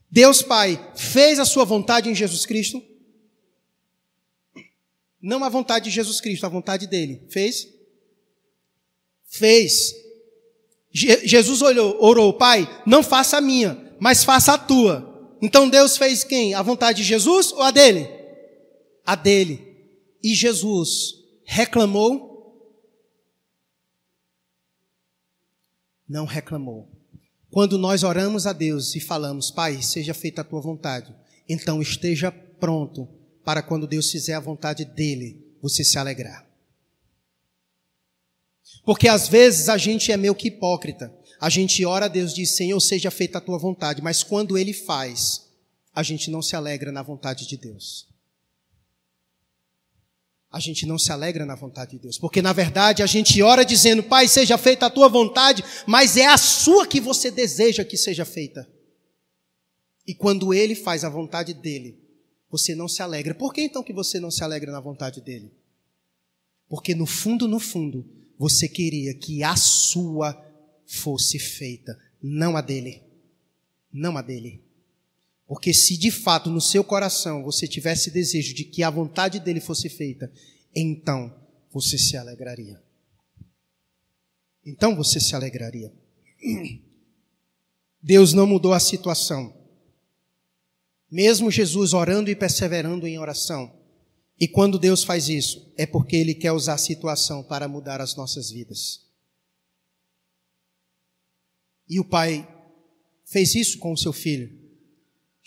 Deus 0.10 0.41
Pai 0.41 0.80
fez 0.95 1.39
a 1.39 1.45
sua 1.45 1.66
vontade 1.66 2.10
em 2.10 2.16
Jesus 2.16 2.45
Cristo? 2.45 2.82
Não 5.22 5.43
a 5.43 5.49
vontade 5.49 5.86
de 5.86 5.91
Jesus 5.91 6.22
Cristo, 6.22 6.45
a 6.45 6.49
vontade 6.49 6.88
dele. 6.88 7.26
Fez? 7.30 7.68
Fez. 9.28 9.93
Je 10.91 11.28
Jesus 11.28 11.62
olhou, 11.62 11.97
orou, 12.01 12.34
Pai, 12.34 12.68
não 12.86 13.03
faça 13.03 13.38
a 13.38 13.41
minha, 13.41 13.93
mas 13.99 14.24
faça 14.24 14.53
a 14.53 14.58
tua. 14.58 15.36
Então 15.41 15.70
Deus 15.70 15.97
fez 15.97 16.24
quem? 16.24 16.53
A 16.53 16.62
vontade 16.62 16.99
de 16.99 17.03
Jesus 17.03 17.51
ou 17.51 17.62
a 17.62 17.72
dele? 17.72 18.16
A 19.08 19.16
dele. 19.16 19.66
E 20.22 20.36
Jesus 20.36 21.14
reclamou? 21.45 22.36
Não 26.05 26.26
reclamou. 26.26 26.91
Quando 27.49 27.78
nós 27.78 28.03
oramos 28.03 28.45
a 28.45 28.51
Deus 28.51 28.95
e 28.95 28.99
falamos, 28.99 29.49
Pai, 29.49 29.82
seja 29.82 30.14
feita 30.14 30.41
a 30.41 30.43
tua 30.43 30.60
vontade, 30.60 31.16
então 31.47 31.82
esteja 31.82 32.30
pronto 32.30 33.08
para 33.45 33.62
quando 33.62 33.88
Deus 33.88 34.12
fizer 34.12 34.34
a 34.34 34.41
vontade 34.41 34.84
dele, 34.84 35.55
você 35.62 35.86
se 35.86 35.97
alegrar. 35.97 36.45
Porque 38.84 39.08
às 39.08 39.30
vezes 39.30 39.70
a 39.70 39.78
gente 39.78 40.12
é 40.12 40.18
meio 40.18 40.36
que 40.36 40.49
hipócrita. 40.49 41.14
A 41.39 41.49
gente 41.49 41.86
ora 41.86 42.05
a 42.05 42.10
Deus 42.10 42.34
e 42.34 42.36
diz, 42.36 42.51
Senhor, 42.58 42.80
seja 42.82 43.10
feita 43.10 43.38
a 43.38 43.41
tua 43.41 43.58
vontade, 43.58 44.01
mas 44.01 44.22
quando 44.22 44.58
ele 44.58 44.74
faz, 44.74 45.49
a 45.93 46.03
gente 46.03 46.30
não 46.30 46.41
se 46.41 46.58
alegra 46.58 46.91
na 46.91 47.01
vontade 47.01 47.47
de 47.47 47.55
Deus 47.55 48.07
a 50.58 50.60
gente 50.60 50.88
não 50.88 50.97
se 50.97 51.12
alegra 51.12 51.45
na 51.45 51.53
vontade 51.53 51.91
de 51.91 51.99
Deus. 51.99 52.18
Porque 52.18 52.41
na 52.41 52.51
verdade 52.51 53.03
a 53.03 53.05
gente 53.05 53.41
ora 53.43 53.64
dizendo, 53.64 54.01
Pai, 54.01 54.28
seja 54.28 54.58
feita 54.58 54.88
a 54.88 54.89
tua 54.89 55.08
vontade, 55.08 55.64
mas 55.86 56.18
é 56.18 56.26
a 56.26 56.38
sua 56.38 56.88
que 56.88 56.99
você 56.99 57.30
deseja 57.30 57.86
que 57.86 57.95
seja 57.95 58.26
feita. 58.26 58.68
E 60.05 60.16
quando 60.16 60.53
ele 60.53 60.74
faz 60.74 61.03
a 61.03 61.10
vontade 61.10 61.53
dele, 61.53 61.99
você 62.49 62.74
não 62.74 62.88
se 62.88 63.03
alegra. 63.03 63.36
Por 63.36 63.53
que 63.53 63.62
então 63.62 63.84
que 63.84 63.93
você 63.93 64.20
não 64.20 64.32
se 64.32 64.43
alegra 64.43 64.72
na 64.72 64.80
vontade 64.80 65.22
dele? 65.22 65.51
Porque 66.68 66.95
no 66.95 67.05
fundo, 67.05 67.47
no 67.47 67.60
fundo, 67.60 68.03
você 68.38 68.68
queria 68.68 69.14
que 69.14 69.43
a 69.43 69.55
sua 69.55 70.43
fosse 70.88 71.38
feita, 71.38 71.97
não 72.22 72.58
a 72.58 72.62
dele. 72.62 73.03
Não 73.93 74.18
a 74.18 74.24
dele. 74.24 74.64
Porque 75.48 75.74
se 75.74 75.98
de 75.98 76.12
fato 76.12 76.50
no 76.50 76.60
seu 76.60 76.84
coração 76.84 77.41
você 77.41 77.68
tivesse 77.68 78.12
desejo 78.12 78.54
de 78.54 78.66
que 78.66 78.84
a 78.84 78.89
vontade 78.89 79.39
dele 79.39 79.62
fosse 79.62 79.88
feita, 79.88 80.32
então 80.76 81.34
você 81.72 81.98
se 81.98 82.18
alegraria. 82.18 82.84
Então 84.66 84.95
você 84.95 85.20
se 85.20 85.34
alegraria. 85.34 85.93
Deus 88.04 88.34
não 88.34 88.45
mudou 88.45 88.74
a 88.74 88.80
situação. 88.80 89.56
Mesmo 91.10 91.50
Jesus 91.50 91.93
orando 91.93 92.30
e 92.30 92.36
perseverando 92.36 93.08
em 93.08 93.18
oração. 93.18 93.74
E 94.38 94.48
quando 94.48 94.78
Deus 94.78 95.04
faz 95.04 95.30
isso, 95.30 95.74
é 95.78 95.86
porque 95.86 96.18
Ele 96.18 96.36
quer 96.36 96.52
usar 96.52 96.74
a 96.74 96.78
situação 96.78 97.41
para 97.41 97.68
mudar 97.68 98.02
as 98.02 98.16
nossas 98.18 98.52
vidas. 98.52 99.08
E 101.89 102.00
o 102.02 102.06
Pai 102.06 102.45
fez 103.26 103.56
isso 103.56 103.80
com 103.80 103.93
o 103.93 103.98
seu 103.98 104.12
filho. 104.12 104.66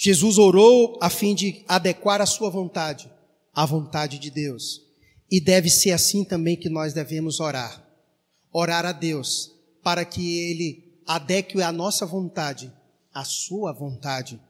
Jesus 0.02 0.38
orou 0.38 0.98
a 0.98 1.10
fim 1.10 1.34
de 1.34 1.62
adequar 1.68 2.22
a 2.22 2.26
sua 2.26 2.48
vontade 2.48 3.12
à 3.54 3.66
vontade 3.66 4.18
de 4.18 4.30
Deus. 4.30 4.80
E 5.30 5.38
deve 5.38 5.68
ser 5.68 5.92
assim 5.92 6.24
também 6.24 6.56
que 6.56 6.70
nós 6.70 6.94
devemos 6.94 7.38
orar. 7.38 7.86
Orar 8.50 8.86
a 8.86 8.92
Deus 8.92 9.52
para 9.82 10.02
que 10.06 10.38
Ele 10.38 10.90
adeque 11.06 11.60
a 11.60 11.70
nossa 11.70 12.06
vontade 12.06 12.72
à 13.12 13.24
sua 13.24 13.74
vontade. 13.74 14.40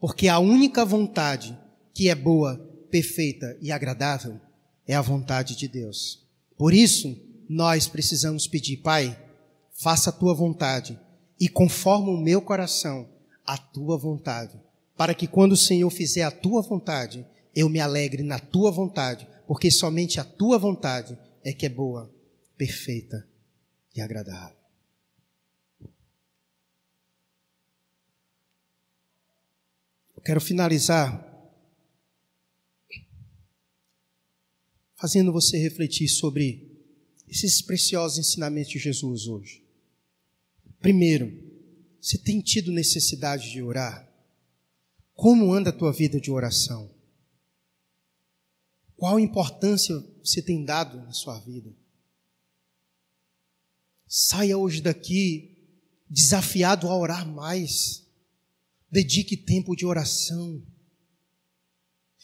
Porque 0.00 0.26
a 0.26 0.40
única 0.40 0.84
vontade 0.84 1.56
que 1.94 2.08
é 2.08 2.14
boa, 2.16 2.56
perfeita 2.90 3.56
e 3.62 3.70
agradável 3.70 4.40
é 4.88 4.96
a 4.96 5.02
vontade 5.02 5.54
de 5.54 5.68
Deus. 5.68 6.26
Por 6.58 6.74
isso, 6.74 7.16
nós 7.48 7.86
precisamos 7.86 8.48
pedir, 8.48 8.78
Pai, 8.78 9.16
faça 9.70 10.10
a 10.10 10.12
tua 10.12 10.34
vontade 10.34 10.98
e 11.38 11.48
conforma 11.48 12.10
o 12.10 12.20
meu 12.20 12.42
coração 12.42 13.08
a 13.46 13.56
tua 13.56 13.96
vontade, 13.96 14.60
para 14.96 15.14
que 15.14 15.26
quando 15.26 15.52
o 15.52 15.56
Senhor 15.56 15.90
fizer 15.90 16.22
a 16.22 16.30
tua 16.30 16.62
vontade, 16.62 17.26
eu 17.54 17.68
me 17.68 17.80
alegre 17.80 18.22
na 18.22 18.38
tua 18.38 18.70
vontade, 18.70 19.28
porque 19.46 19.70
somente 19.70 20.18
a 20.18 20.24
tua 20.24 20.58
vontade 20.58 21.18
é 21.44 21.52
que 21.52 21.66
é 21.66 21.68
boa, 21.68 22.12
perfeita 22.56 23.28
e 23.94 24.00
agradável. 24.00 24.56
Eu 30.16 30.22
quero 30.24 30.40
finalizar 30.40 31.24
fazendo 34.96 35.30
você 35.30 35.58
refletir 35.58 36.08
sobre 36.08 36.74
esses 37.28 37.60
preciosos 37.60 38.18
ensinamentos 38.18 38.72
de 38.72 38.78
Jesus 38.78 39.26
hoje. 39.26 39.62
Primeiro, 40.80 41.30
você 42.00 42.16
tem 42.16 42.40
tido 42.40 42.72
necessidade 42.72 43.50
de 43.50 43.62
orar? 43.62 44.05
Como 45.16 45.52
anda 45.52 45.70
a 45.70 45.72
tua 45.72 45.92
vida 45.92 46.20
de 46.20 46.30
oração? 46.30 46.94
Qual 48.96 49.18
importância 49.18 49.94
você 50.22 50.40
tem 50.40 50.64
dado 50.64 50.98
na 50.98 51.12
sua 51.12 51.38
vida? 51.40 51.74
Saia 54.06 54.56
hoje 54.56 54.80
daqui 54.80 55.58
desafiado 56.08 56.88
a 56.88 56.96
orar 56.96 57.26
mais. 57.26 58.06
Dedique 58.90 59.36
tempo 59.36 59.74
de 59.74 59.84
oração. 59.84 60.62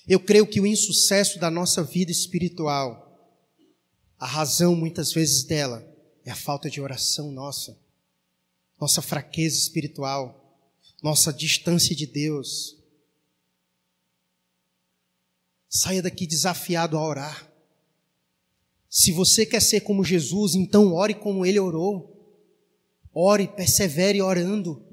Eu 0.07 0.21
creio 0.21 0.47
que 0.47 0.61
o 0.61 0.67
insucesso 0.67 1.39
da 1.41 1.51
nossa 1.51 1.83
vida 1.83 2.13
espiritual, 2.13 3.09
a 4.19 4.27
razão 4.27 4.77
muitas 4.77 5.13
vezes 5.13 5.43
dela, 5.43 5.85
é 6.25 6.31
a 6.31 6.37
falta 6.37 6.71
de 6.71 6.81
oração 6.81 7.33
nossa 7.33 7.83
nossa 8.83 9.01
fraqueza 9.01 9.57
espiritual, 9.57 10.59
nossa 11.01 11.33
distância 11.33 11.95
de 11.95 12.05
Deus. 12.05 12.82
Saia 15.75 16.03
daqui 16.03 16.27
desafiado 16.27 16.99
a 16.99 17.03
orar. 17.03 17.51
Se 18.91 19.11
você 19.11 19.47
quer 19.47 19.63
ser 19.63 19.81
como 19.81 20.05
Jesus, 20.05 20.55
então 20.55 20.93
ore 20.93 21.15
como 21.15 21.47
ele 21.47 21.59
orou. 21.59 22.13
Ore, 23.15 23.49
persevere 23.49 24.21
orando. 24.21 24.85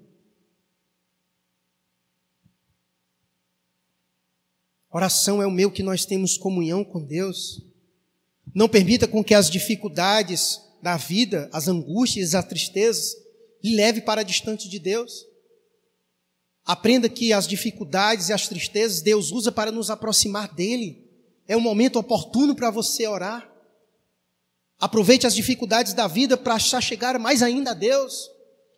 Oração 4.89 5.41
é 5.41 5.45
o 5.45 5.51
meu 5.51 5.69
que 5.69 5.83
nós 5.83 6.05
temos 6.05 6.37
comunhão 6.37 6.85
com 6.85 7.03
Deus. 7.03 7.61
Não 8.55 8.69
permita 8.69 9.05
com 9.05 9.21
que 9.21 9.33
as 9.33 9.49
dificuldades 9.49 10.61
da 10.81 10.95
vida, 10.95 11.49
as 11.51 11.67
angústias, 11.67 12.33
as 12.33 12.45
tristezas, 12.45 13.17
lhe 13.61 13.75
leve 13.75 13.99
para 13.99 14.23
distante 14.23 14.69
de 14.69 14.79
Deus. 14.79 15.28
Aprenda 16.65 17.09
que 17.09 17.33
as 17.33 17.47
dificuldades 17.47 18.29
e 18.29 18.33
as 18.33 18.47
tristezas 18.47 19.01
Deus 19.01 19.31
usa 19.31 19.51
para 19.51 19.71
nos 19.71 19.89
aproximar 19.89 20.53
dele. 20.53 21.07
É 21.47 21.57
um 21.57 21.61
momento 21.61 21.97
oportuno 21.97 22.55
para 22.55 22.69
você 22.69 23.07
orar. 23.07 23.49
Aproveite 24.79 25.27
as 25.27 25.35
dificuldades 25.35 25.93
da 25.93 26.07
vida 26.07 26.37
para 26.37 26.57
se 26.59 26.79
chegar 26.81 27.19
mais 27.19 27.43
ainda 27.43 27.71
a 27.71 27.73
Deus, 27.73 28.29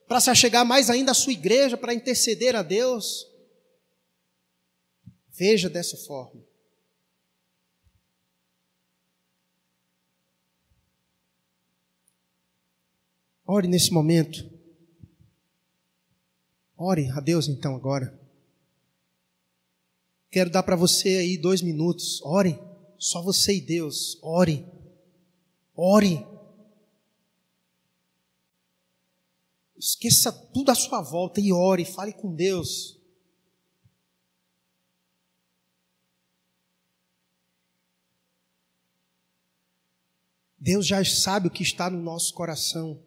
para 0.07 0.19
se 0.19 0.33
chegar 0.35 0.65
mais 0.65 0.89
ainda 0.89 1.11
à 1.11 1.13
sua 1.13 1.33
igreja, 1.33 1.77
para 1.77 1.93
interceder 1.93 2.55
a 2.55 2.63
Deus. 2.63 3.27
Veja 5.29 5.69
dessa 5.69 5.97
forma. 5.97 6.41
Ore 13.45 13.67
nesse 13.67 13.91
momento. 13.91 14.50
Ore 16.83 17.11
a 17.11 17.19
Deus 17.19 17.47
então 17.47 17.75
agora. 17.75 18.19
Quero 20.31 20.49
dar 20.49 20.63
para 20.63 20.75
você 20.75 21.17
aí 21.17 21.37
dois 21.37 21.61
minutos. 21.61 22.19
Ore. 22.23 22.59
Só 22.97 23.21
você 23.21 23.57
e 23.57 23.61
Deus. 23.61 24.17
Ore. 24.23 24.65
Ore. 25.75 26.25
Esqueça 29.77 30.31
tudo 30.31 30.71
à 30.71 30.75
sua 30.75 31.03
volta 31.03 31.39
e 31.39 31.53
ore. 31.53 31.85
Fale 31.85 32.13
com 32.13 32.33
Deus. 32.33 32.99
Deus 40.57 40.87
já 40.87 41.05
sabe 41.05 41.47
o 41.47 41.51
que 41.51 41.61
está 41.61 41.91
no 41.91 42.01
nosso 42.01 42.33
coração, 42.33 43.03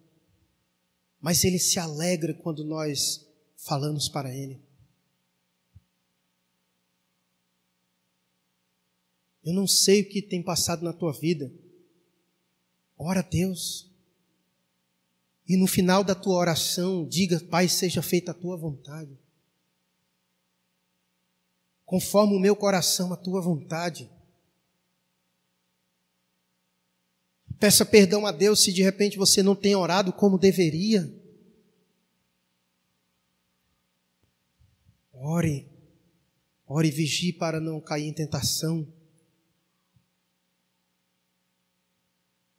mas 1.21 1.43
Ele 1.45 1.59
se 1.59 1.79
alegra 1.79 2.35
quando 2.35 2.65
nós 2.65 3.24
falamos 3.65 4.09
para 4.09 4.33
Ele. 4.33 4.63
Eu 9.43 9.53
não 9.53 9.67
sei 9.67 10.03
o 10.03 10.09
que 10.09 10.23
tem 10.23 10.43
passado 10.43 10.85
na 10.85 10.93
tua 10.93 11.13
vida. 11.13 11.53
Ora 12.97 13.21
a 13.21 13.23
Deus. 13.23 13.91
E 15.47 15.57
no 15.57 15.67
final 15.67 16.03
da 16.05 16.15
tua 16.15 16.37
oração, 16.37 17.07
diga: 17.07 17.41
Pai, 17.41 17.69
seja 17.69 18.01
feita 18.01 18.31
a 18.31 18.35
tua 18.35 18.57
vontade. 18.57 19.19
Conforme 21.85 22.35
o 22.35 22.41
meu 22.41 22.57
coração, 22.57 23.13
a 23.13 23.17
tua 23.17 23.43
vontade. 23.43 24.11
Peça 27.59 27.85
perdão 27.85 28.27
a 28.27 28.33
Deus 28.33 28.63
se 28.63 28.73
de 28.73 28.83
repente 28.83 29.17
você 29.17 29.43
não 29.43 29.55
tem 29.55 29.75
orado 29.75 30.13
como 30.13 30.39
deveria. 30.39 31.24
Ore, 35.27 35.67
ore 36.67 36.89
e 36.89 36.91
vigie 36.91 37.33
para 37.33 37.59
não 37.59 37.81
cair 37.81 38.07
em 38.07 38.13
tentação. 38.13 38.87